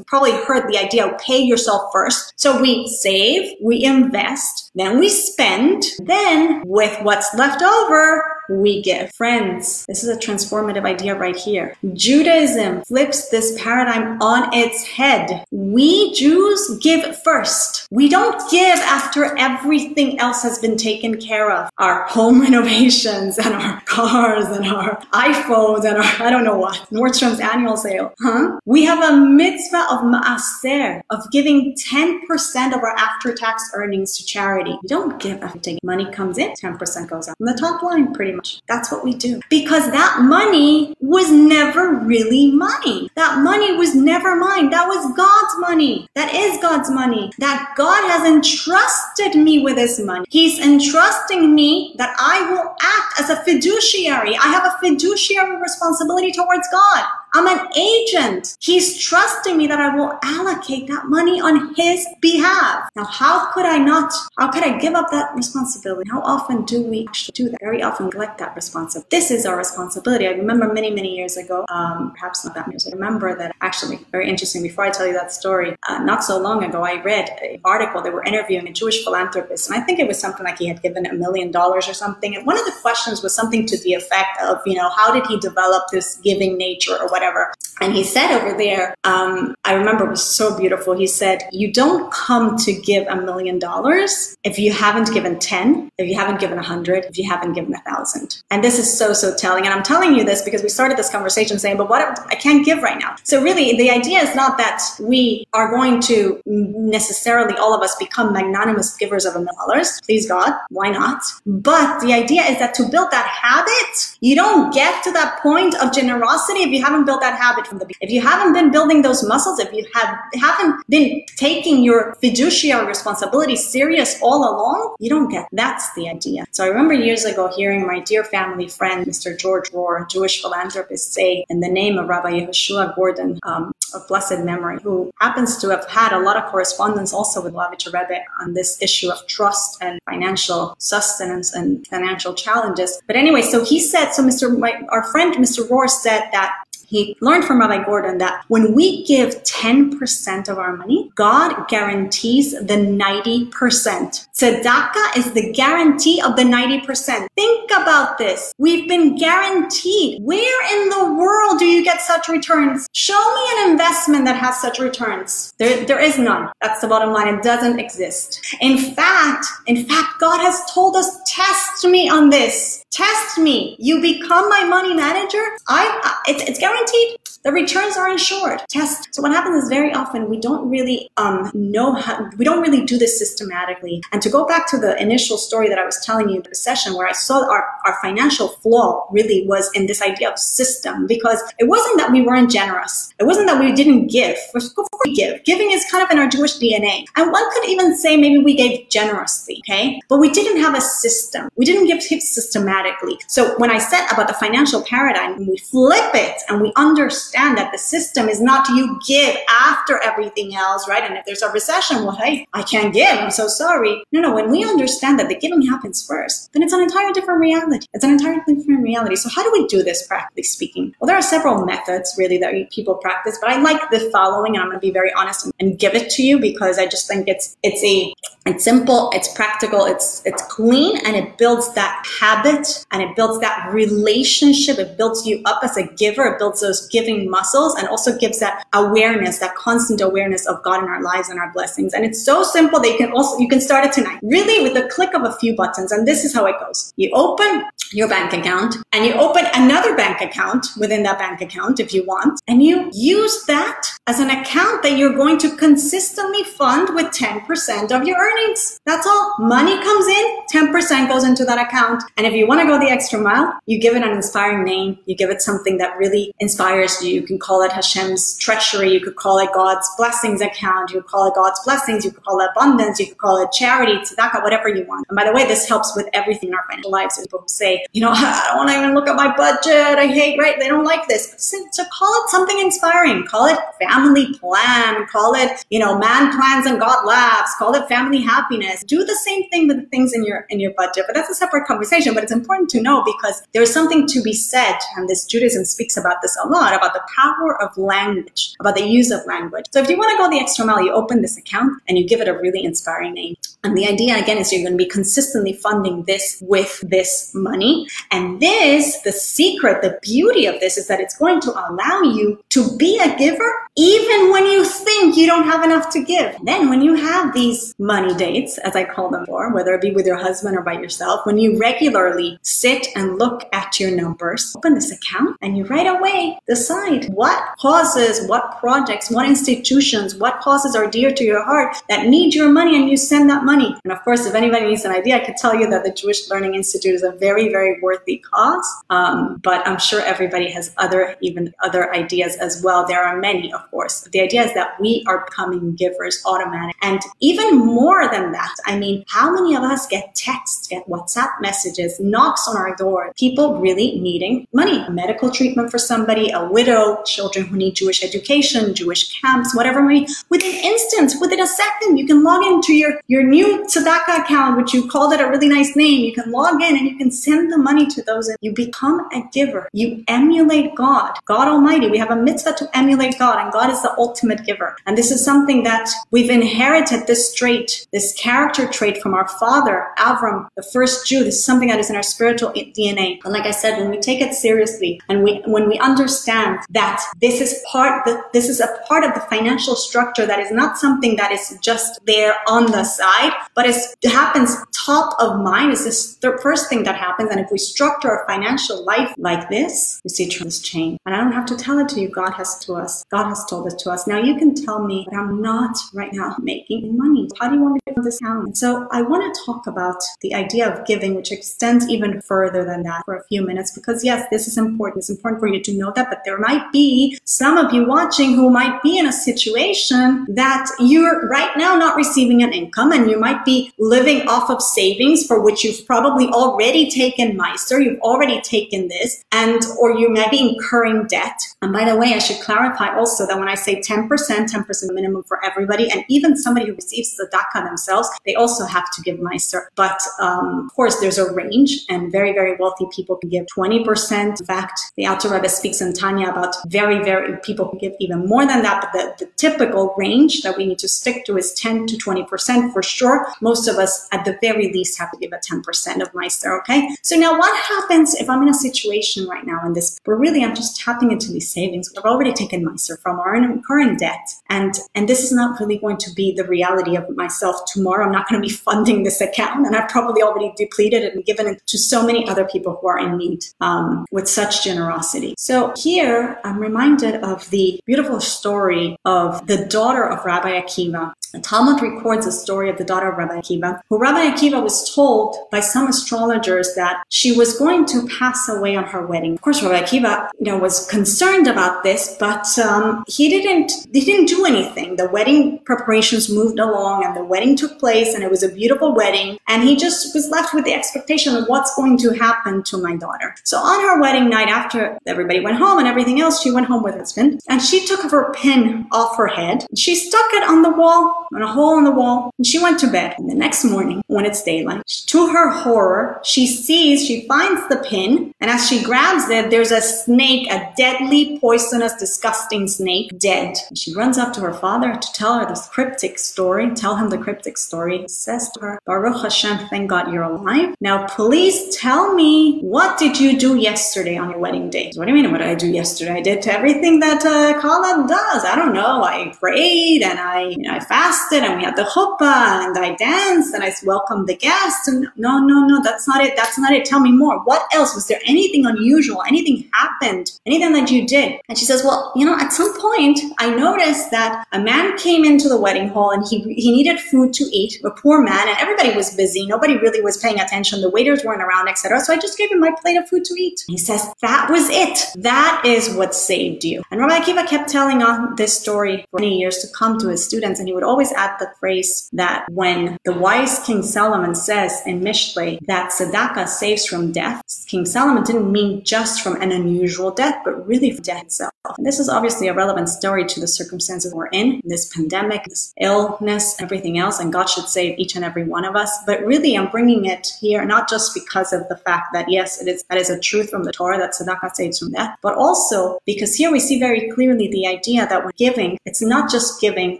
probably 0.06 0.32
heard 0.32 0.66
the 0.66 0.78
idea 0.78 1.06
of 1.06 1.18
pay 1.18 1.40
yourself 1.40 1.92
first. 1.92 2.32
So 2.40 2.58
we 2.58 2.86
save, 2.86 3.54
we 3.62 3.84
invest, 3.84 4.70
then 4.74 4.98
we 4.98 5.10
spend, 5.10 5.82
then 5.98 6.62
with 6.64 6.96
what's 7.02 7.34
left 7.34 7.60
over, 7.60 8.22
we 8.48 8.80
give. 8.80 9.12
Friends, 9.14 9.84
this 9.86 10.02
is 10.02 10.08
a 10.08 10.18
transformative 10.18 10.86
idea 10.86 11.14
right 11.14 11.36
here. 11.36 11.76
Judaism 11.92 12.82
flips 12.84 13.28
this 13.28 13.60
paradigm 13.60 14.22
on 14.22 14.48
its 14.54 14.86
head. 14.86 15.44
We 15.50 16.14
Jews 16.14 16.78
give 16.80 17.22
first. 17.22 17.86
We 17.90 18.08
don't 18.08 18.50
give 18.50 18.78
after 18.78 19.36
everything 19.36 20.18
else 20.18 20.42
has 20.44 20.58
been 20.58 20.78
taken 20.78 21.20
care 21.20 21.50
of. 21.50 21.68
Our 21.76 22.04
home 22.04 22.40
renovations 22.48 23.36
and 23.36 23.54
our 23.54 23.82
cars 23.82 24.46
and 24.46 24.66
our 24.66 24.98
iPhones 25.12 25.57
and 25.58 25.98
our, 25.98 26.02
I 26.26 26.30
don't 26.30 26.44
know 26.44 26.56
what, 26.56 26.76
Nordstrom's 26.90 27.40
annual 27.40 27.76
sale. 27.76 28.14
Huh? 28.20 28.58
We 28.64 28.84
have 28.84 29.02
a 29.02 29.16
mitzvah 29.16 29.86
of 29.90 30.00
maaser, 30.00 31.00
of 31.10 31.30
giving 31.30 31.74
10% 31.74 32.74
of 32.74 32.82
our 32.82 32.96
after-tax 32.96 33.70
earnings 33.74 34.16
to 34.18 34.24
charity. 34.24 34.76
We 34.82 34.88
don't 34.88 35.20
give 35.20 35.42
after 35.42 35.72
money 35.82 36.10
comes 36.10 36.38
in, 36.38 36.52
10% 36.52 37.08
goes 37.08 37.28
out. 37.28 37.36
On 37.40 37.46
the 37.46 37.54
top 37.54 37.82
line, 37.82 38.14
pretty 38.14 38.32
much. 38.32 38.60
That's 38.68 38.90
what 38.90 39.04
we 39.04 39.14
do. 39.14 39.40
Because 39.50 39.90
that 39.90 40.20
money 40.22 40.96
was 41.00 41.30
never 41.30 41.94
really 41.94 42.52
mine. 42.52 43.08
That 43.16 43.40
money 43.42 43.76
was 43.76 43.94
never 43.94 44.36
mine. 44.36 44.70
That 44.70 44.86
was 44.86 45.14
God's 45.16 45.54
money. 45.58 46.08
That 46.14 46.34
is 46.34 46.60
God's 46.60 46.90
money. 46.90 47.30
That 47.38 47.74
God 47.76 48.08
has 48.10 48.26
entrusted 48.26 49.34
me 49.34 49.62
with 49.62 49.76
His 49.76 50.00
money. 50.00 50.26
He's 50.28 50.58
entrusting 50.58 51.54
me 51.54 51.94
that 51.98 52.14
I 52.18 52.50
will 52.50 52.74
act 52.80 53.20
as 53.20 53.30
a 53.30 53.36
fiduciary. 53.44 54.36
I 54.36 54.48
have 54.48 54.64
a 54.64 54.76
fiduciary 54.80 55.47
responsibility 55.56 56.32
towards 56.32 56.68
God. 56.68 57.04
I'm 57.34 57.46
an 57.46 57.68
agent. 57.76 58.56
He's 58.60 58.98
trusting 58.98 59.56
me 59.56 59.66
that 59.66 59.80
I 59.80 59.94
will 59.94 60.18
allocate 60.22 60.88
that 60.88 61.06
money 61.06 61.40
on 61.40 61.74
his 61.74 62.06
behalf. 62.20 62.88
Now, 62.96 63.04
how 63.04 63.52
could 63.52 63.66
I 63.66 63.78
not? 63.78 64.12
How 64.38 64.50
could 64.50 64.64
I 64.64 64.78
give 64.78 64.94
up 64.94 65.10
that 65.10 65.34
responsibility? 65.36 66.08
How 66.10 66.20
often 66.22 66.64
do 66.64 66.82
we 66.82 67.06
actually 67.06 67.32
do 67.34 67.48
that? 67.50 67.58
Very 67.60 67.82
often 67.82 68.06
neglect 68.06 68.38
that 68.38 68.56
responsibility. 68.56 69.08
This 69.10 69.30
is 69.30 69.44
our 69.44 69.56
responsibility. 69.56 70.26
I 70.26 70.30
remember 70.30 70.72
many, 70.72 70.90
many 70.90 71.14
years 71.14 71.36
ago, 71.36 71.66
um, 71.68 72.12
perhaps 72.12 72.44
not 72.44 72.54
that 72.54 72.66
many 72.66 72.74
years, 72.74 72.88
I 72.88 72.92
remember 72.92 73.36
that 73.36 73.54
actually, 73.60 73.98
very 74.10 74.28
interesting. 74.28 74.62
Before 74.62 74.84
I 74.84 74.90
tell 74.90 75.06
you 75.06 75.12
that 75.12 75.32
story, 75.32 75.76
uh, 75.88 75.98
not 75.98 76.24
so 76.24 76.38
long 76.38 76.64
ago, 76.64 76.82
I 76.82 77.02
read 77.02 77.28
an 77.42 77.60
article. 77.64 78.00
They 78.00 78.10
were 78.10 78.24
interviewing 78.24 78.66
a 78.68 78.72
Jewish 78.72 79.04
philanthropist, 79.04 79.70
and 79.70 79.80
I 79.80 79.84
think 79.84 79.98
it 79.98 80.08
was 80.08 80.18
something 80.18 80.44
like 80.44 80.58
he 80.58 80.66
had 80.66 80.80
given 80.82 81.04
a 81.04 81.12
million 81.14 81.50
dollars 81.50 81.88
or 81.88 81.94
something. 81.94 82.34
And 82.34 82.46
one 82.46 82.58
of 82.58 82.64
the 82.64 82.74
questions 82.80 83.22
was 83.22 83.34
something 83.34 83.66
to 83.66 83.76
the 83.82 83.92
effect 83.94 84.40
of, 84.42 84.58
you 84.64 84.76
know, 84.76 84.88
how 84.90 85.12
did 85.12 85.26
he 85.26 85.38
develop 85.38 85.84
this 85.92 86.16
giving 86.16 86.56
nature 86.56 86.92
or 86.92 87.06
whatever? 87.08 87.17
Whatever. 87.18 87.52
And 87.80 87.92
he 87.92 88.02
said 88.02 88.36
over 88.36 88.56
there, 88.56 88.94
um, 89.04 89.54
I 89.64 89.74
remember 89.74 90.06
it 90.06 90.10
was 90.10 90.24
so 90.24 90.56
beautiful. 90.58 90.96
He 90.96 91.06
said, 91.06 91.42
You 91.52 91.72
don't 91.72 92.12
come 92.12 92.56
to 92.58 92.72
give 92.72 93.06
a 93.06 93.16
million 93.16 93.58
dollars 93.58 94.36
if 94.44 94.58
you 94.58 94.72
haven't 94.72 95.12
given 95.12 95.38
10, 95.38 95.90
if 95.98 96.08
you 96.08 96.16
haven't 96.16 96.40
given 96.40 96.58
a 96.58 96.62
100, 96.62 97.04
if 97.04 97.18
you 97.18 97.28
haven't 97.28 97.52
given 97.52 97.74
a 97.74 97.80
thousand. 97.82 98.42
And 98.50 98.64
this 98.64 98.78
is 98.78 98.98
so, 98.98 99.12
so 99.12 99.34
telling. 99.36 99.64
And 99.64 99.72
I'm 99.72 99.82
telling 99.82 100.14
you 100.14 100.24
this 100.24 100.42
because 100.42 100.62
we 100.62 100.68
started 100.68 100.98
this 100.98 101.10
conversation 101.10 101.58
saying, 101.58 101.76
But 101.76 101.88
what 101.88 102.18
I 102.28 102.34
can't 102.34 102.64
give 102.64 102.82
right 102.82 102.98
now. 102.98 103.16
So, 103.22 103.42
really, 103.42 103.76
the 103.76 103.90
idea 103.90 104.20
is 104.20 104.34
not 104.34 104.58
that 104.58 104.82
we 105.00 105.44
are 105.52 105.70
going 105.70 106.00
to 106.02 106.40
necessarily, 106.46 107.56
all 107.58 107.74
of 107.74 107.82
us, 107.82 107.94
become 107.96 108.32
magnanimous 108.32 108.96
givers 108.96 109.24
of 109.24 109.34
a 109.34 109.38
million 109.38 109.48
dollars. 109.58 110.00
Please 110.04 110.28
God, 110.28 110.52
why 110.70 110.90
not? 110.90 111.22
But 111.46 112.00
the 112.00 112.12
idea 112.12 112.42
is 112.42 112.58
that 112.58 112.74
to 112.74 112.88
build 112.88 113.10
that 113.10 113.26
habit, 113.26 114.16
you 114.20 114.34
don't 114.34 114.72
get 114.74 115.02
to 115.04 115.12
that 115.12 115.40
point 115.42 115.74
of 115.76 115.92
generosity 115.92 116.60
if 116.60 116.70
you 116.70 116.84
haven't 116.84 117.06
built 117.08 117.20
that 117.22 117.38
habit 117.38 117.66
from 117.66 117.78
the 117.78 117.86
beginning. 117.86 118.06
If 118.08 118.12
you 118.14 118.20
haven't 118.20 118.52
been 118.52 118.70
building 118.70 119.00
those 119.02 119.22
muscles, 119.32 119.58
if 119.58 119.72
you 119.72 119.84
have 119.94 120.10
haven't 120.46 120.74
been 120.88 121.24
taking 121.36 121.82
your 121.82 122.00
fiduciary 122.20 122.86
responsibility 122.86 123.56
serious 123.56 124.10
all 124.20 124.40
along, 124.50 124.94
you 124.98 125.08
don't 125.08 125.30
get. 125.30 125.48
That's 125.52 125.86
the 125.94 126.04
idea. 126.16 126.44
So 126.52 126.64
I 126.64 126.68
remember 126.68 126.94
years 127.08 127.24
ago 127.24 127.50
hearing 127.60 127.86
my 127.86 128.00
dear 128.00 128.24
family 128.24 128.68
friend, 128.68 129.06
Mr. 129.06 129.28
George 129.42 129.70
Rohr, 129.70 130.04
a 130.04 130.06
Jewish 130.06 130.42
philanthropist, 130.42 131.14
say 131.14 131.44
in 131.48 131.60
the 131.60 131.72
name 131.80 131.96
of 131.98 132.08
Rabbi 132.08 132.30
Yehoshua 132.38 132.94
Gordon, 132.94 133.38
um, 133.42 133.72
of 133.94 134.06
blessed 134.06 134.40
memory, 134.40 134.78
who 134.82 135.10
happens 135.20 135.56
to 135.58 135.70
have 135.70 135.86
had 135.88 136.12
a 136.12 136.20
lot 136.20 136.36
of 136.36 136.44
correspondence 136.50 137.12
also 137.12 137.42
with 137.42 137.54
Lubavitcher 137.54 137.92
Rebbe 137.92 138.20
on 138.40 138.52
this 138.54 138.80
issue 138.82 139.10
of 139.10 139.26
trust 139.26 139.78
and 139.80 139.98
financial 140.04 140.74
sustenance 140.78 141.54
and 141.54 141.86
financial 141.86 142.34
challenges. 142.34 143.00
But 143.06 143.16
anyway, 143.16 143.42
so 143.42 143.64
he 143.64 143.80
said, 143.80 144.12
so 144.12 144.22
Mr. 144.22 144.56
My, 144.58 144.82
our 144.90 145.04
friend 145.04 145.34
Mr. 145.36 145.66
Rohr 145.68 145.88
said 145.88 146.28
that 146.32 146.54
he 146.88 147.16
learned 147.20 147.44
from 147.44 147.60
Rabbi 147.60 147.84
Gordon 147.84 148.16
that 148.18 148.44
when 148.48 148.74
we 148.74 149.04
give 149.04 149.42
10% 149.42 150.48
of 150.48 150.58
our 150.58 150.74
money, 150.74 151.10
God 151.14 151.68
guarantees 151.68 152.52
the 152.52 152.76
90%. 152.76 153.50
Tzedakah 153.50 155.16
is 155.18 155.32
the 155.32 155.52
guarantee 155.52 156.22
of 156.22 156.36
the 156.36 156.44
90%. 156.44 157.26
Think 157.34 157.70
about 157.70 158.16
this. 158.16 158.54
We've 158.56 158.88
been 158.88 159.16
guaranteed. 159.16 160.22
Where 160.22 160.82
in 160.82 160.88
the 160.88 161.14
world 161.14 161.58
do 161.58 161.66
you 161.66 161.84
get 161.84 162.00
such 162.00 162.28
returns? 162.28 162.88
Show 162.94 163.34
me 163.34 163.64
an 163.64 163.70
investment 163.72 164.24
that 164.24 164.36
has 164.36 164.58
such 164.58 164.78
returns. 164.78 165.52
There, 165.58 165.84
there 165.84 166.00
is 166.00 166.18
none. 166.18 166.48
That's 166.62 166.80
the 166.80 166.88
bottom 166.88 167.12
line. 167.12 167.34
It 167.34 167.42
doesn't 167.42 167.78
exist. 167.78 168.40
In 168.62 168.78
fact, 168.94 169.46
in 169.66 169.84
fact, 169.84 170.20
God 170.20 170.40
has 170.40 170.58
told 170.72 170.96
us, 170.96 171.20
test 171.26 171.84
me 171.84 172.08
on 172.08 172.30
this. 172.30 172.82
Test 172.90 173.38
me. 173.38 173.76
You 173.78 174.00
become 174.00 174.48
my 174.48 174.64
money 174.64 174.94
manager. 174.94 175.44
I, 175.68 176.20
it's, 176.26 176.42
it's 176.48 176.58
guaranteed. 176.58 177.17
The 177.44 177.52
returns 177.52 177.96
are 177.96 178.10
insured. 178.10 178.60
Test. 178.68 179.14
So 179.14 179.22
what 179.22 179.32
happens 179.32 179.62
is 179.62 179.68
very 179.68 179.92
often 179.92 180.28
we 180.28 180.40
don't 180.40 180.68
really 180.68 181.08
um, 181.16 181.50
know 181.54 181.94
how, 181.94 182.28
we 182.36 182.44
don't 182.44 182.60
really 182.60 182.84
do 182.84 182.98
this 182.98 183.18
systematically. 183.18 184.02
And 184.12 184.20
to 184.22 184.28
go 184.28 184.46
back 184.46 184.68
to 184.70 184.78
the 184.78 185.00
initial 185.00 185.38
story 185.38 185.68
that 185.68 185.78
I 185.78 185.84
was 185.84 185.98
telling 186.04 186.28
you 186.28 186.36
in 186.36 186.42
the 186.42 186.54
session 186.54 186.94
where 186.94 187.06
I 187.06 187.12
saw 187.12 187.48
our, 187.48 187.66
our 187.86 187.96
financial 188.02 188.48
flaw 188.48 189.06
really 189.10 189.46
was 189.46 189.70
in 189.74 189.86
this 189.86 190.02
idea 190.02 190.30
of 190.30 190.38
system 190.38 191.06
because 191.06 191.40
it 191.58 191.68
wasn't 191.68 191.98
that 191.98 192.10
we 192.10 192.22
weren't 192.22 192.50
generous. 192.50 193.14
It 193.18 193.24
wasn't 193.24 193.46
that 193.46 193.60
we 193.60 193.72
didn't 193.72 194.08
give. 194.08 194.36
Course 194.52 194.74
we 195.04 195.14
give. 195.14 195.44
Giving 195.44 195.70
is 195.70 195.84
kind 195.90 196.02
of 196.02 196.10
in 196.10 196.18
our 196.18 196.28
Jewish 196.28 196.58
DNA. 196.58 197.04
And 197.16 197.30
one 197.30 197.50
could 197.52 197.68
even 197.68 197.96
say 197.96 198.16
maybe 198.16 198.38
we 198.38 198.56
gave 198.56 198.88
generously, 198.88 199.62
okay? 199.64 200.00
But 200.08 200.18
we 200.18 200.30
didn't 200.30 200.60
have 200.60 200.76
a 200.76 200.80
system. 200.80 201.48
We 201.56 201.64
didn't 201.64 201.86
give 201.86 202.02
systematically. 202.02 203.18
So 203.28 203.56
when 203.58 203.70
I 203.70 203.78
said 203.78 204.06
about 204.12 204.26
the 204.26 204.34
financial 204.34 204.82
paradigm, 204.82 205.46
we 205.46 205.56
flip 205.58 206.14
it 206.14 206.42
and 206.48 206.60
we 206.60 206.72
understand 206.76 207.27
understand 207.28 207.58
that 207.58 207.72
the 207.72 207.78
system 207.78 208.28
is 208.28 208.40
not 208.40 208.68
you 208.68 208.98
give 209.06 209.36
after 209.48 209.98
everything 210.02 210.54
else, 210.54 210.88
right? 210.88 211.02
And 211.02 211.16
if 211.16 211.24
there's 211.24 211.42
a 211.42 211.50
recession, 211.50 212.04
well, 212.04 212.16
hey, 212.16 212.46
I 212.54 212.62
can't 212.62 212.92
give. 212.92 213.18
I'm 213.18 213.30
so 213.30 213.48
sorry. 213.48 214.02
No, 214.12 214.20
no. 214.20 214.34
When 214.34 214.50
we 214.50 214.64
understand 214.64 215.18
that 215.18 215.28
the 215.28 215.36
giving 215.36 215.62
happens 215.62 216.04
first, 216.06 216.52
then 216.52 216.62
it's 216.62 216.72
an 216.72 216.80
entirely 216.80 217.12
different 217.12 217.40
reality. 217.40 217.86
It's 217.92 218.04
an 218.04 218.10
entirely 218.10 218.40
different 218.54 218.82
reality. 218.82 219.16
So 219.16 219.28
how 219.28 219.42
do 219.42 219.52
we 219.52 219.66
do 219.66 219.82
this 219.82 220.06
practically 220.06 220.42
speaking? 220.42 220.94
Well, 221.00 221.06
there 221.06 221.16
are 221.16 221.22
several 221.22 221.64
methods 221.64 222.14
really 222.18 222.38
that 222.38 222.54
people 222.70 222.94
practice, 222.94 223.38
but 223.40 223.50
I 223.50 223.60
like 223.60 223.90
the 223.90 224.10
following, 224.12 224.54
and 224.54 224.62
I'm 224.62 224.68
going 224.68 224.80
to 224.80 224.86
be 224.86 224.92
very 224.92 225.12
honest 225.12 225.44
and, 225.44 225.54
and 225.60 225.78
give 225.78 225.94
it 225.94 226.10
to 226.10 226.22
you 226.22 226.38
because 226.38 226.78
I 226.78 226.86
just 226.86 227.08
think 227.08 227.28
it's 227.28 227.56
it's 227.62 227.82
a 227.84 228.12
it's 228.46 228.64
simple, 228.64 229.10
it's 229.12 229.32
practical, 229.34 229.84
it's 229.84 230.22
it's 230.24 230.42
clean, 230.44 230.96
and 231.04 231.14
it 231.16 231.36
builds 231.36 231.74
that 231.74 232.02
habit 232.20 232.86
and 232.90 233.02
it 233.02 233.14
builds 233.14 233.40
that 233.40 233.70
relationship. 233.72 234.78
It 234.78 234.96
builds 234.96 235.26
you 235.26 235.42
up 235.44 235.62
as 235.62 235.76
a 235.76 235.86
giver. 235.94 236.24
It 236.24 236.38
builds 236.38 236.60
those 236.60 236.88
giving 236.88 237.17
muscles 237.26 237.74
and 237.76 237.88
also 237.88 238.16
gives 238.16 238.38
that 238.40 238.64
awareness, 238.72 239.38
that 239.38 239.54
constant 239.56 240.00
awareness 240.00 240.46
of 240.46 240.62
God 240.62 240.82
in 240.82 240.88
our 240.88 241.02
lives 241.02 241.28
and 241.28 241.40
our 241.40 241.52
blessings. 241.52 241.94
And 241.94 242.04
it's 242.04 242.22
so 242.22 242.42
simple 242.42 242.80
that 242.80 242.88
you 242.88 242.98
can 242.98 243.12
also 243.12 243.38
you 243.38 243.48
can 243.48 243.60
start 243.60 243.84
it 243.84 243.92
tonight. 243.92 244.20
Really 244.22 244.62
with 244.62 244.74
the 244.74 244.88
click 244.88 245.14
of 245.14 245.22
a 245.22 245.32
few 245.34 245.56
buttons. 245.56 245.92
And 245.92 246.06
this 246.06 246.24
is 246.24 246.34
how 246.34 246.46
it 246.46 246.56
goes. 246.60 246.92
You 246.96 247.10
open 247.14 247.64
your 247.92 248.08
bank 248.08 248.32
account 248.32 248.76
and 248.92 249.04
you 249.04 249.12
open 249.14 249.44
another 249.54 249.96
bank 249.96 250.20
account 250.20 250.66
within 250.78 251.02
that 251.04 251.18
bank 251.18 251.40
account 251.40 251.80
if 251.80 251.92
you 251.92 252.04
want, 252.04 252.40
and 252.48 252.62
you 252.62 252.90
use 252.92 253.44
that 253.46 253.86
as 254.06 254.20
an 254.20 254.30
account 254.30 254.82
that 254.82 254.96
you're 254.96 255.14
going 255.14 255.38
to 255.38 255.54
consistently 255.56 256.42
fund 256.44 256.94
with 256.94 257.06
10% 257.06 257.92
of 257.92 258.06
your 258.06 258.16
earnings. 258.18 258.80
That's 258.86 259.06
all. 259.06 259.34
Money 259.38 259.76
comes 259.82 260.06
in, 260.06 260.38
10% 260.52 261.08
goes 261.08 261.24
into 261.24 261.44
that 261.44 261.58
account. 261.58 262.02
And 262.16 262.26
if 262.26 262.32
you 262.32 262.46
want 262.46 262.60
to 262.60 262.66
go 262.66 262.78
the 262.78 262.90
extra 262.90 263.20
mile, 263.20 263.52
you 263.66 263.78
give 263.78 263.94
it 263.94 264.02
an 264.02 264.12
inspiring 264.12 264.64
name. 264.64 264.98
You 265.06 265.14
give 265.14 265.30
it 265.30 265.42
something 265.42 265.78
that 265.78 265.96
really 265.98 266.32
inspires 266.40 267.02
you. 267.02 267.12
You 267.14 267.22
can 267.22 267.38
call 267.38 267.62
it 267.62 267.72
Hashem's 267.72 268.36
treasury. 268.38 268.92
You 268.92 269.00
could 269.00 269.16
call 269.16 269.38
it 269.38 269.50
God's 269.54 269.88
blessings 269.96 270.40
account. 270.40 270.90
You 270.90 271.00
could 271.00 271.10
call 271.10 271.28
it 271.28 271.34
God's 271.34 271.60
blessings. 271.64 272.04
You 272.04 272.10
could 272.10 272.24
call 272.24 272.40
it 272.40 272.48
abundance. 272.56 272.98
You 272.98 273.06
could 273.06 273.18
call 273.18 273.42
it 273.42 273.52
charity, 273.52 273.98
tzedakah, 273.98 274.42
whatever 274.42 274.68
you 274.68 274.84
want. 274.86 275.06
And 275.08 275.16
by 275.16 275.24
the 275.24 275.32
way, 275.32 275.46
this 275.46 275.68
helps 275.68 275.94
with 275.94 276.08
everything 276.12 276.48
in 276.50 276.54
our 276.54 276.64
financial 276.68 276.90
lives. 276.90 277.18
People 277.18 277.44
say, 277.46 277.77
you 277.92 278.00
know, 278.00 278.10
I 278.14 278.44
don't 278.48 278.56
want 278.58 278.70
to 278.70 278.76
even 278.76 278.94
look 278.94 279.08
at 279.08 279.16
my 279.16 279.34
budget. 279.36 279.98
I 279.98 280.06
hate, 280.06 280.38
right? 280.38 280.58
They 280.58 280.68
don't 280.68 280.84
like 280.84 281.08
this. 281.08 281.34
So 281.38 281.84
call 281.92 282.24
it 282.24 282.30
something 282.30 282.58
inspiring. 282.58 283.24
Call 283.26 283.46
it 283.46 283.58
family 283.80 284.34
plan. 284.38 285.06
Call 285.06 285.34
it, 285.34 285.64
you 285.70 285.78
know, 285.78 285.98
man 285.98 286.32
plans 286.36 286.66
and 286.66 286.80
God 286.80 287.06
laughs. 287.06 287.54
Call 287.58 287.74
it 287.74 287.88
family 287.88 288.20
happiness. 288.20 288.82
Do 288.84 289.04
the 289.04 289.14
same 289.24 289.48
thing 289.50 289.68
with 289.68 289.80
the 289.80 289.86
things 289.86 290.12
in 290.12 290.24
your 290.24 290.46
in 290.50 290.60
your 290.60 290.72
budget. 290.76 291.04
But 291.06 291.14
that's 291.14 291.30
a 291.30 291.34
separate 291.34 291.66
conversation. 291.66 292.14
But 292.14 292.22
it's 292.22 292.32
important 292.32 292.70
to 292.70 292.80
know 292.80 293.02
because 293.04 293.42
there's 293.52 293.72
something 293.72 294.06
to 294.08 294.22
be 294.22 294.32
said, 294.32 294.78
and 294.96 295.08
this 295.08 295.24
Judaism 295.24 295.64
speaks 295.64 295.96
about 295.96 296.22
this 296.22 296.36
a 296.42 296.48
lot, 296.48 296.74
about 296.74 296.94
the 296.94 297.02
power 297.14 297.60
of 297.62 297.76
language, 297.76 298.54
about 298.60 298.76
the 298.76 298.86
use 298.86 299.10
of 299.10 299.24
language. 299.26 299.66
So 299.70 299.80
if 299.80 299.88
you 299.88 299.96
want 299.96 300.10
to 300.12 300.18
go 300.18 300.30
the 300.30 300.40
extra 300.40 300.64
mile, 300.64 300.82
you 300.82 300.92
open 300.92 301.22
this 301.22 301.36
account 301.36 301.82
and 301.88 301.98
you 301.98 302.06
give 302.06 302.20
it 302.20 302.28
a 302.28 302.38
really 302.38 302.64
inspiring 302.64 303.14
name. 303.14 303.36
And 303.64 303.76
the 303.76 303.86
idea 303.86 304.16
again 304.16 304.38
is 304.38 304.52
you're 304.52 304.62
going 304.62 304.78
to 304.78 304.84
be 304.84 304.88
consistently 304.88 305.52
funding 305.52 306.04
this 306.04 306.42
with 306.46 306.80
this 306.88 307.32
money. 307.34 307.67
And 308.10 308.40
this, 308.40 309.00
the 309.02 309.12
secret, 309.12 309.82
the 309.82 309.98
beauty 310.02 310.46
of 310.46 310.60
this 310.60 310.76
is 310.76 310.86
that 310.88 311.00
it's 311.00 311.16
going 311.16 311.40
to 311.42 311.50
allow 311.50 312.02
you 312.02 312.42
to 312.50 312.76
be 312.76 312.98
a 312.98 313.16
giver 313.16 313.52
even 313.76 314.32
when 314.32 314.44
you 314.46 314.64
think 314.64 315.16
you 315.16 315.26
don't 315.26 315.44
have 315.44 315.64
enough 315.64 315.88
to 315.90 316.02
give. 316.02 316.36
Then 316.42 316.68
when 316.68 316.82
you 316.82 316.94
have 316.94 317.32
these 317.32 317.74
money 317.78 318.12
dates, 318.14 318.58
as 318.58 318.74
I 318.74 318.84
call 318.84 319.08
them 319.08 319.24
for, 319.26 319.52
whether 319.54 319.72
it 319.74 319.80
be 319.80 319.92
with 319.92 320.04
your 320.04 320.16
husband 320.16 320.56
or 320.56 320.62
by 320.62 320.72
yourself, 320.72 321.24
when 321.24 321.38
you 321.38 321.56
regularly 321.58 322.38
sit 322.42 322.88
and 322.96 323.18
look 323.18 323.42
at 323.52 323.78
your 323.78 323.92
numbers, 323.92 324.52
open 324.56 324.74
this 324.74 324.90
account 324.90 325.36
and 325.40 325.56
you 325.56 325.64
right 325.66 325.86
away 325.86 326.38
decide 326.48 327.06
what 327.14 327.40
causes, 327.60 328.26
what 328.28 328.58
projects, 328.58 329.10
what 329.10 329.28
institutions, 329.28 330.16
what 330.16 330.40
causes 330.40 330.74
are 330.74 330.90
dear 330.90 331.12
to 331.12 331.24
your 331.24 331.44
heart 331.44 331.76
that 331.88 332.06
need 332.06 332.34
your 332.34 332.50
money 332.50 332.74
and 332.76 332.88
you 332.90 332.96
send 332.96 333.30
that 333.30 333.44
money. 333.44 333.76
And 333.84 333.92
of 333.92 334.02
course, 334.02 334.26
if 334.26 334.34
anybody 334.34 334.66
needs 334.66 334.84
an 334.84 334.92
idea, 334.92 335.16
I 335.16 335.24
could 335.24 335.36
tell 335.36 335.54
you 335.54 335.70
that 335.70 335.84
the 335.84 335.92
Jewish 335.92 336.28
Learning 336.28 336.54
Institute 336.54 336.94
is 336.94 337.02
a 337.02 337.12
very, 337.12 337.48
very 337.48 337.57
worthy 337.82 338.18
cause. 338.18 338.66
Um, 338.90 339.40
but 339.42 339.66
I'm 339.66 339.78
sure 339.78 340.00
everybody 340.00 340.50
has 340.50 340.74
other, 340.78 341.16
even 341.20 341.54
other 341.62 341.94
ideas 341.94 342.36
as 342.36 342.62
well. 342.62 342.86
There 342.86 343.02
are 343.02 343.18
many, 343.18 343.52
of 343.52 343.68
course. 343.70 344.02
The 344.12 344.20
idea 344.20 344.44
is 344.44 344.54
that 344.54 344.80
we 344.80 345.04
are 345.06 345.24
becoming 345.24 345.74
givers 345.74 346.22
automatic. 346.26 346.76
And 346.82 347.00
even 347.20 347.56
more 347.56 348.08
than 348.08 348.32
that, 348.32 348.54
I 348.66 348.78
mean, 348.78 349.04
how 349.08 349.30
many 349.30 349.54
of 349.56 349.62
us 349.62 349.86
get 349.86 350.14
texts, 350.14 350.68
get 350.68 350.86
WhatsApp 350.88 351.40
messages, 351.40 351.98
knocks 352.00 352.46
on 352.48 352.56
our 352.56 352.74
door, 352.76 353.12
people 353.16 353.58
really 353.60 354.00
needing 354.00 354.46
money, 354.52 354.84
medical 354.88 355.30
treatment 355.30 355.70
for 355.70 355.78
somebody, 355.78 356.30
a 356.30 356.44
widow, 356.44 357.02
children 357.04 357.46
who 357.46 357.56
need 357.56 357.74
Jewish 357.74 358.02
education, 358.02 358.74
Jewish 358.74 359.20
camps, 359.20 359.54
whatever 359.54 359.82
money. 359.82 360.06
Within 360.28 360.54
instance, 360.64 361.16
within 361.20 361.40
a 361.40 361.46
second, 361.46 361.96
you 361.96 362.06
can 362.06 362.22
log 362.22 362.44
into 362.44 362.74
your, 362.74 363.00
your 363.06 363.22
new 363.22 363.64
tzedakah 363.64 364.24
account, 364.24 364.56
which 364.56 364.74
you 364.74 364.88
called 364.88 365.12
it 365.12 365.20
a 365.20 365.28
really 365.28 365.48
nice 365.48 365.76
name. 365.76 366.04
You 366.04 366.12
can 366.12 366.30
log 366.30 366.62
in 366.62 366.76
and 366.76 366.86
you 366.88 366.96
can 366.96 367.10
send 367.10 367.47
the 367.50 367.58
money 367.58 367.86
to 367.86 368.02
those. 368.02 368.30
You 368.40 368.52
become 368.52 369.08
a 369.12 369.22
giver. 369.32 369.68
You 369.72 370.04
emulate 370.08 370.74
God, 370.74 371.14
God 371.24 371.48
Almighty. 371.48 371.88
We 371.88 371.98
have 371.98 372.10
a 372.10 372.16
mitzvah 372.16 372.54
to 372.54 372.68
emulate 372.76 373.18
God, 373.18 373.42
and 373.42 373.52
God 373.52 373.70
is 373.70 373.82
the 373.82 373.94
ultimate 373.98 374.44
giver. 374.44 374.76
And 374.86 374.96
this 374.96 375.10
is 375.10 375.24
something 375.24 375.62
that 375.64 375.88
we've 376.10 376.30
inherited 376.30 377.06
this 377.06 377.34
trait, 377.34 377.86
this 377.92 378.12
character 378.14 378.66
trait 378.66 378.98
from 379.02 379.14
our 379.14 379.28
father, 379.28 379.86
Avram, 379.98 380.48
the 380.56 380.62
first 380.62 381.06
Jew. 381.06 381.24
This 381.24 381.36
is 381.36 381.44
something 381.44 381.68
that 381.68 381.78
is 381.78 381.90
in 381.90 381.96
our 381.96 382.02
spiritual 382.02 382.50
DNA. 382.52 383.18
And 383.24 383.32
like 383.32 383.46
I 383.46 383.50
said, 383.50 383.78
when 383.78 383.90
we 383.90 383.98
take 383.98 384.20
it 384.20 384.34
seriously 384.34 385.00
and 385.08 385.22
we, 385.22 385.42
when 385.46 385.68
we 385.68 385.78
understand 385.78 386.60
that 386.70 387.02
this 387.20 387.40
is 387.40 387.62
part, 387.70 388.08
this 388.32 388.48
is 388.48 388.60
a 388.60 388.68
part 388.86 389.04
of 389.04 389.14
the 389.14 389.20
financial 389.20 389.76
structure 389.76 390.26
that 390.26 390.38
is 390.38 390.50
not 390.50 390.78
something 390.78 391.16
that 391.16 391.32
is 391.32 391.58
just 391.62 392.04
there 392.06 392.36
on 392.48 392.66
the 392.66 392.84
side, 392.84 393.32
but 393.54 393.66
it 393.66 393.76
happens 394.04 394.56
top 394.72 395.14
of 395.18 395.40
mind. 395.40 395.72
Is 395.72 395.84
this 395.84 396.14
the 396.16 396.38
first 396.42 396.68
thing 396.68 396.82
that 396.84 396.96
happens. 396.96 397.30
And 397.30 397.37
if 397.40 397.50
we 397.50 397.58
structure 397.58 398.10
our 398.10 398.26
financial 398.26 398.84
life 398.84 399.14
like 399.18 399.48
this, 399.48 400.00
we 400.04 400.10
see 400.10 400.28
tremendous 400.28 400.60
change. 400.60 400.98
And 401.06 401.14
I 401.14 401.18
don't 401.18 401.32
have 401.32 401.46
to 401.46 401.56
tell 401.56 401.78
it 401.78 401.88
to 401.90 402.00
you. 402.00 402.08
God 402.08 402.32
has 402.32 402.58
to 402.60 402.74
us. 402.74 403.04
God 403.10 403.28
has 403.28 403.44
told 403.46 403.66
it 403.72 403.78
to 403.80 403.90
us. 403.90 404.06
Now 404.06 404.18
you 404.18 404.36
can 404.36 404.54
tell 404.54 404.84
me 404.84 405.06
that 405.10 405.16
I'm 405.16 405.40
not 405.42 405.76
right 405.92 406.12
now 406.12 406.36
making 406.40 406.96
money. 406.96 407.28
How 407.38 407.48
do 407.48 407.56
you 407.56 407.62
want 407.62 407.74
me 407.74 407.80
to 407.88 407.94
do 407.94 408.02
this 408.02 408.18
down? 408.20 408.44
And 408.46 408.58
so 408.58 408.88
I 408.90 409.02
want 409.02 409.34
to 409.34 409.44
talk 409.44 409.66
about 409.66 410.02
the 410.20 410.34
idea 410.34 410.68
of 410.68 410.86
giving, 410.86 411.14
which 411.14 411.32
extends 411.32 411.88
even 411.88 412.20
further 412.22 412.64
than 412.64 412.82
that 412.84 413.04
for 413.04 413.16
a 413.16 413.24
few 413.24 413.42
minutes, 413.42 413.72
because 413.72 414.04
yes, 414.04 414.26
this 414.30 414.46
is 414.46 414.56
important. 414.58 415.02
It's 415.02 415.10
important 415.10 415.40
for 415.40 415.48
you 415.48 415.62
to 415.62 415.72
know 415.76 415.92
that, 415.94 416.08
but 416.10 416.22
there 416.24 416.38
might 416.38 416.70
be 416.72 417.18
some 417.24 417.56
of 417.56 417.72
you 417.72 417.86
watching 417.86 418.34
who 418.34 418.50
might 418.50 418.82
be 418.82 418.98
in 418.98 419.06
a 419.06 419.12
situation 419.12 420.26
that 420.28 420.68
you're 420.78 421.28
right 421.28 421.56
now 421.56 421.76
not 421.76 421.96
receiving 421.96 422.42
an 422.42 422.52
income 422.52 422.92
and 422.92 423.10
you 423.10 423.18
might 423.18 423.44
be 423.44 423.72
living 423.78 424.26
off 424.28 424.50
of 424.50 424.62
savings 424.62 425.26
for 425.26 425.40
which 425.40 425.64
you've 425.64 425.86
probably 425.86 426.26
already 426.28 426.90
taken 426.90 427.17
Maaser, 427.26 427.84
you've 427.84 428.00
already 428.00 428.40
taken 428.40 428.88
this, 428.88 429.24
and 429.32 429.60
or 429.80 429.98
you 429.98 430.10
may 430.10 430.28
be 430.30 430.40
incurring 430.40 431.06
debt. 431.06 431.38
And 431.62 431.72
by 431.72 431.84
the 431.84 431.96
way, 431.96 432.14
I 432.14 432.18
should 432.18 432.40
clarify 432.40 432.96
also 432.96 433.26
that 433.26 433.38
when 433.38 433.48
I 433.48 433.54
say 433.54 433.80
10%, 433.80 434.08
10% 434.08 434.94
minimum 434.94 435.24
for 435.24 435.44
everybody, 435.44 435.90
and 435.90 436.04
even 436.08 436.36
somebody 436.36 436.66
who 436.66 436.74
receives 436.74 437.16
the 437.16 437.28
tzedakah 437.28 437.64
themselves, 437.64 438.08
they 438.24 438.34
also 438.34 438.64
have 438.64 438.90
to 438.92 439.02
give 439.02 439.18
Maaser. 439.18 439.66
But 439.74 440.00
um, 440.20 440.66
of 440.66 440.74
course, 440.74 441.00
there's 441.00 441.18
a 441.18 441.32
range, 441.32 441.84
and 441.88 442.12
very, 442.12 442.32
very 442.32 442.56
wealthy 442.56 442.86
people 442.94 443.16
can 443.16 443.30
give 443.30 443.46
20%. 443.46 444.40
In 444.40 444.46
fact, 444.46 444.80
the 444.96 445.06
Alter 445.06 445.28
Rebbe 445.30 445.48
speaks 445.48 445.80
in 445.80 445.92
Tanya 445.92 446.28
about 446.28 446.56
very, 446.66 447.02
very 447.02 447.36
people 447.38 447.68
can 447.68 447.78
give 447.78 447.94
even 448.00 448.26
more 448.26 448.46
than 448.46 448.62
that. 448.62 448.80
But 448.80 448.92
the, 448.92 449.24
the 449.24 449.30
typical 449.36 449.94
range 449.96 450.42
that 450.42 450.56
we 450.56 450.66
need 450.66 450.78
to 450.80 450.88
stick 450.88 451.24
to 451.26 451.36
is 451.36 451.52
10 451.54 451.86
to 451.88 451.96
20% 451.96 452.72
for 452.72 452.82
sure. 452.82 453.26
Most 453.40 453.68
of 453.68 453.76
us, 453.76 454.08
at 454.12 454.24
the 454.24 454.38
very 454.40 454.72
least, 454.72 454.98
have 454.98 455.10
to 455.12 455.18
give 455.18 455.32
a 455.32 455.38
10% 455.38 456.02
of 456.02 456.12
Maaser. 456.12 456.58
Okay. 456.60 456.88
So 457.08 457.16
now, 457.16 457.38
what 457.38 457.58
happens 457.58 458.14
if 458.16 458.28
I'm 458.28 458.42
in 458.42 458.50
a 458.50 458.54
situation 458.54 459.26
right 459.26 459.46
now 459.46 459.64
in 459.64 459.72
this 459.72 459.98
where 460.04 460.14
really 460.14 460.44
I'm 460.44 460.54
just 460.54 460.78
tapping 460.78 461.10
into 461.10 461.32
these 461.32 461.50
savings? 461.50 461.90
I've 461.96 462.04
already 462.04 462.34
taken 462.34 462.62
Maaser 462.62 463.00
from 463.00 463.18
our 463.18 463.34
current 463.66 463.98
debt, 463.98 464.28
and 464.50 464.74
and 464.94 465.08
this 465.08 465.24
is 465.24 465.32
not 465.32 465.58
really 465.58 465.78
going 465.78 465.96
to 465.96 466.10
be 466.14 466.34
the 466.34 466.44
reality 466.44 466.96
of 466.96 467.08
myself 467.16 467.56
tomorrow. 467.72 468.04
I'm 468.04 468.12
not 468.12 468.28
going 468.28 468.42
to 468.42 468.46
be 468.46 468.52
funding 468.68 469.04
this 469.04 469.22
account, 469.22 469.66
and 469.66 469.74
I've 469.74 469.88
probably 469.88 470.20
already 470.20 470.52
depleted 470.54 471.02
it 471.02 471.14
and 471.14 471.24
given 471.24 471.46
it 471.46 471.66
to 471.68 471.78
so 471.78 472.04
many 472.04 472.28
other 472.28 472.44
people 472.44 472.76
who 472.78 472.88
are 472.88 472.98
in 472.98 473.16
need 473.16 473.42
um, 473.62 474.04
with 474.10 474.28
such 474.28 474.62
generosity. 474.62 475.34
So 475.38 475.72
here 475.78 476.38
I'm 476.44 476.58
reminded 476.58 477.22
of 477.24 477.48
the 477.48 477.80
beautiful 477.86 478.20
story 478.20 478.98
of 479.06 479.46
the 479.46 479.64
daughter 479.64 480.06
of 480.06 480.26
Rabbi 480.26 480.60
Akiva, 480.60 481.14
The 481.32 481.40
Talmud 481.40 481.82
records 481.82 482.24
the 482.24 482.32
story 482.32 482.70
of 482.70 482.78
the 482.78 482.84
daughter 482.84 483.10
of 483.10 483.18
Rabbi 483.18 483.40
Akiva, 483.40 483.80
who 483.90 483.98
Rabbi 483.98 484.30
Akiva 484.30 484.62
was 484.62 484.94
told 484.94 485.36
by 485.50 485.60
some 485.60 485.88
astrologers 485.88 486.74
that 486.74 487.02
she 487.10 487.36
was 487.36 487.58
going 487.58 487.84
to 487.86 488.08
pass 488.18 488.48
away 488.48 488.76
on 488.76 488.84
her 488.84 489.06
wedding. 489.06 489.34
Of 489.34 489.42
course, 489.42 489.62
Rabbi 489.62 489.84
Akiva, 489.84 490.30
you 490.40 490.46
know, 490.50 490.58
was 490.58 490.86
concerned 490.86 491.46
about 491.46 491.82
this, 491.82 492.16
but 492.18 492.58
um, 492.58 493.04
he 493.06 493.28
didn't. 493.28 493.72
He 493.92 494.00
didn't 494.00 494.26
do 494.26 494.46
anything. 494.46 494.96
The 494.96 495.08
wedding 495.08 495.58
preparations 495.64 496.30
moved 496.30 496.58
along, 496.58 497.04
and 497.04 497.14
the 497.14 497.24
wedding 497.24 497.56
took 497.56 497.78
place, 497.78 498.14
and 498.14 498.24
it 498.24 498.30
was 498.30 498.42
a 498.42 498.48
beautiful 498.48 498.94
wedding. 498.94 499.38
And 499.48 499.62
he 499.62 499.76
just 499.76 500.14
was 500.14 500.28
left 500.30 500.54
with 500.54 500.64
the 500.64 500.72
expectation 500.72 501.36
of 501.36 501.46
what's 501.46 501.74
going 501.74 501.98
to 501.98 502.10
happen 502.12 502.62
to 502.64 502.78
my 502.78 502.96
daughter. 502.96 503.34
So 503.44 503.58
on 503.58 503.80
her 503.82 504.00
wedding 504.00 504.30
night, 504.30 504.48
after 504.48 504.98
everybody 505.06 505.40
went 505.40 505.58
home 505.58 505.78
and 505.78 505.86
everything 505.86 506.20
else, 506.20 506.42
she 506.42 506.50
went 506.50 506.66
home 506.66 506.82
with 506.82 506.94
her 506.94 507.00
husband, 507.00 507.40
and 507.48 507.60
she 507.60 507.86
took 507.86 508.00
her 508.10 508.32
pin 508.32 508.86
off 508.92 509.16
her 509.16 509.26
head. 509.26 509.66
She 509.76 509.94
stuck 509.94 510.32
it 510.32 510.48
on 510.48 510.62
the 510.62 510.70
wall 510.70 511.26
on 511.34 511.42
a 511.42 511.46
hole 511.52 511.78
in 511.78 511.84
the 511.84 511.90
wall, 511.90 512.32
and 512.38 512.46
she 512.46 512.58
went 512.62 512.78
to 512.80 512.90
bed. 512.90 513.14
And 513.18 513.30
the 513.30 513.34
next 513.34 513.64
morning, 513.64 514.02
when 514.06 514.24
it's 514.24 514.42
daylight, 514.42 514.86
to 514.86 515.28
her 515.28 515.50
horror, 515.50 516.20
she 516.24 516.46
sees, 516.46 517.06
she 517.06 517.26
finds 517.26 517.66
the 517.68 517.76
pin, 517.76 518.34
and 518.40 518.50
as 518.50 518.68
she 518.68 518.82
grabs 518.82 519.28
it, 519.28 519.50
there's 519.50 519.70
a 519.70 519.80
snake, 519.80 520.50
a 520.50 520.72
deadly, 520.76 521.38
poisonous, 521.38 521.94
disgusting 521.94 522.68
snake, 522.68 523.18
dead. 523.18 523.56
And 523.68 523.78
she 523.78 523.94
runs 523.94 524.18
up 524.18 524.32
to 524.34 524.40
her 524.40 524.54
father 524.54 524.94
to 524.94 525.12
tell 525.12 525.38
her 525.38 525.46
this 525.46 525.66
cryptic 525.68 526.18
story, 526.18 526.70
tell 526.74 526.96
him 526.96 527.10
the 527.10 527.18
cryptic 527.18 527.58
story. 527.58 527.98
He 528.02 528.08
says 528.08 528.50
to 528.52 528.60
her, 528.60 528.80
Baruch 528.86 529.22
Hashem, 529.22 529.68
thank 529.68 529.90
God 529.90 530.12
you're 530.12 530.22
alive. 530.22 530.74
Now, 530.80 531.06
please 531.06 531.76
tell 531.76 532.14
me, 532.14 532.60
what 532.60 532.98
did 532.98 533.18
you 533.18 533.38
do 533.38 533.56
yesterday 533.56 534.16
on 534.16 534.30
your 534.30 534.38
wedding 534.38 534.70
day? 534.70 534.92
What 534.94 535.06
do 535.06 535.10
you 535.10 535.22
mean, 535.22 535.30
what 535.30 535.38
did 535.38 535.48
I 535.48 535.54
do 535.54 535.68
yesterday? 535.68 536.12
I 536.12 536.22
did 536.22 536.46
everything 536.46 537.00
that 537.00 537.24
uh, 537.24 537.60
Kala 537.60 538.06
does. 538.08 538.44
I 538.44 538.54
don't 538.56 538.72
know. 538.72 539.02
I 539.02 539.34
prayed 539.38 540.02
and 540.02 540.18
I, 540.18 540.48
you 540.48 540.58
know, 540.58 540.74
I 540.74 540.80
fasted 540.80 541.17
fasted 541.18 541.44
and 541.44 541.56
we 541.56 541.64
had 541.64 541.76
the 541.76 541.82
chuppah 541.82 542.64
and 542.66 542.76
I 542.78 542.94
danced 542.94 543.54
and 543.54 543.62
I 543.62 543.72
welcomed 543.84 544.28
the 544.28 544.36
guests. 544.36 544.88
And 544.88 545.08
no, 545.16 545.38
no, 545.38 545.66
no, 545.66 545.82
that's 545.82 546.06
not 546.06 546.22
it. 546.22 546.36
That's 546.36 546.58
not 546.58 546.72
it. 546.72 546.84
Tell 546.84 547.00
me 547.00 547.12
more. 547.12 547.42
What 547.44 547.62
else? 547.72 547.94
Was 547.94 548.06
there 548.06 548.20
anything 548.26 548.66
unusual? 548.66 549.22
Anything 549.26 549.68
happened? 549.72 550.32
Anything 550.46 550.72
that 550.72 550.90
you 550.90 551.06
did? 551.06 551.40
And 551.48 551.58
she 551.58 551.64
says, 551.64 551.82
well, 551.84 552.12
you 552.16 552.24
know, 552.24 552.36
at 552.36 552.52
some 552.52 552.78
point 552.80 553.20
I 553.38 553.54
noticed 553.54 554.10
that 554.10 554.46
a 554.52 554.60
man 554.60 554.96
came 554.98 555.24
into 555.24 555.48
the 555.48 555.60
wedding 555.60 555.88
hall 555.88 556.10
and 556.10 556.24
he, 556.28 556.40
he 556.54 556.70
needed 556.70 557.00
food 557.00 557.32
to 557.34 557.44
eat, 557.44 557.80
a 557.84 557.90
poor 557.90 558.22
man, 558.22 558.48
and 558.48 558.56
everybody 558.58 558.94
was 558.94 559.14
busy. 559.14 559.46
Nobody 559.46 559.76
really 559.76 560.00
was 560.00 560.16
paying 560.18 560.40
attention. 560.40 560.80
The 560.80 560.90
waiters 560.90 561.24
weren't 561.24 561.42
around, 561.42 561.68
etc. 561.68 562.00
So 562.00 562.12
I 562.12 562.18
just 562.18 562.38
gave 562.38 562.50
him 562.50 562.60
my 562.60 562.72
plate 562.80 562.96
of 562.96 563.08
food 563.08 563.24
to 563.24 563.34
eat. 563.34 563.64
He 563.66 563.76
says, 563.76 564.08
that 564.22 564.48
was 564.50 564.68
it. 564.70 564.98
That 565.22 565.62
is 565.64 565.94
what 565.94 566.14
saved 566.14 566.64
you. 566.64 566.82
And 566.90 567.00
Rabbi 567.00 567.20
Akiva 567.20 567.46
kept 567.46 567.68
telling 567.68 568.02
on 568.02 568.36
this 568.36 568.58
story 568.58 569.04
for 569.10 569.20
many 569.20 569.38
years 569.38 569.58
to 569.58 569.68
come 569.76 569.98
to 569.98 570.08
his 570.08 570.24
students, 570.24 570.58
and 570.58 570.68
he 570.68 570.74
would 570.74 570.84
always 570.84 571.07
always 571.08 571.30
add 571.30 571.38
the 571.38 571.52
phrase 571.58 572.08
that 572.12 572.46
when 572.50 572.96
the 573.04 573.12
wise 573.12 573.58
King 573.60 573.82
Solomon 573.82 574.34
says 574.34 574.82
in 574.86 575.00
Mishlei 575.00 575.58
that 575.66 575.92
tzedakah 575.92 576.48
saves 576.48 576.86
from 576.86 577.12
death, 577.12 577.42
King 577.66 577.86
Solomon 577.86 578.22
didn't 578.24 578.50
mean 578.50 578.84
just 578.84 579.22
from 579.22 579.40
an 579.40 579.52
unusual 579.52 580.10
death, 580.10 580.36
but 580.44 580.66
really 580.66 580.92
from 580.92 581.02
death 581.02 581.22
itself. 581.24 581.52
And 581.76 581.86
this 581.86 581.98
is 581.98 582.08
obviously 582.08 582.48
a 582.48 582.54
relevant 582.54 582.88
story 582.88 583.26
to 583.26 583.40
the 583.40 583.48
circumstances 583.48 584.14
we're 584.14 584.28
in, 584.28 584.60
this 584.64 584.92
pandemic, 584.94 585.44
this 585.44 585.72
illness, 585.80 586.60
everything 586.60 586.98
else, 586.98 587.20
and 587.20 587.32
God 587.32 587.48
should 587.48 587.68
save 587.68 587.98
each 587.98 588.16
and 588.16 588.24
every 588.24 588.44
one 588.44 588.64
of 588.64 588.74
us. 588.74 588.90
But 589.06 589.24
really, 589.24 589.56
I'm 589.56 589.70
bringing 589.70 590.06
it 590.06 590.28
here 590.40 590.64
not 590.64 590.88
just 590.88 591.14
because 591.14 591.52
of 591.52 591.68
the 591.68 591.76
fact 591.76 592.12
that 592.12 592.30
yes, 592.30 592.60
it 592.60 592.68
is 592.68 592.84
that 592.88 592.98
is 592.98 593.10
a 593.10 593.20
truth 593.20 593.50
from 593.50 593.64
the 593.64 593.72
Torah 593.72 593.98
that 593.98 594.12
tzedakah 594.12 594.54
saves 594.54 594.78
from 594.78 594.92
death, 594.92 595.16
but 595.22 595.34
also 595.34 595.98
because 596.06 596.34
here 596.34 596.50
we 596.50 596.60
see 596.60 596.78
very 596.78 597.10
clearly 597.10 597.48
the 597.48 597.66
idea 597.66 598.06
that 598.06 598.24
we're 598.24 598.32
giving. 598.32 598.78
It's 598.84 599.02
not 599.02 599.30
just 599.30 599.60
giving 599.60 599.98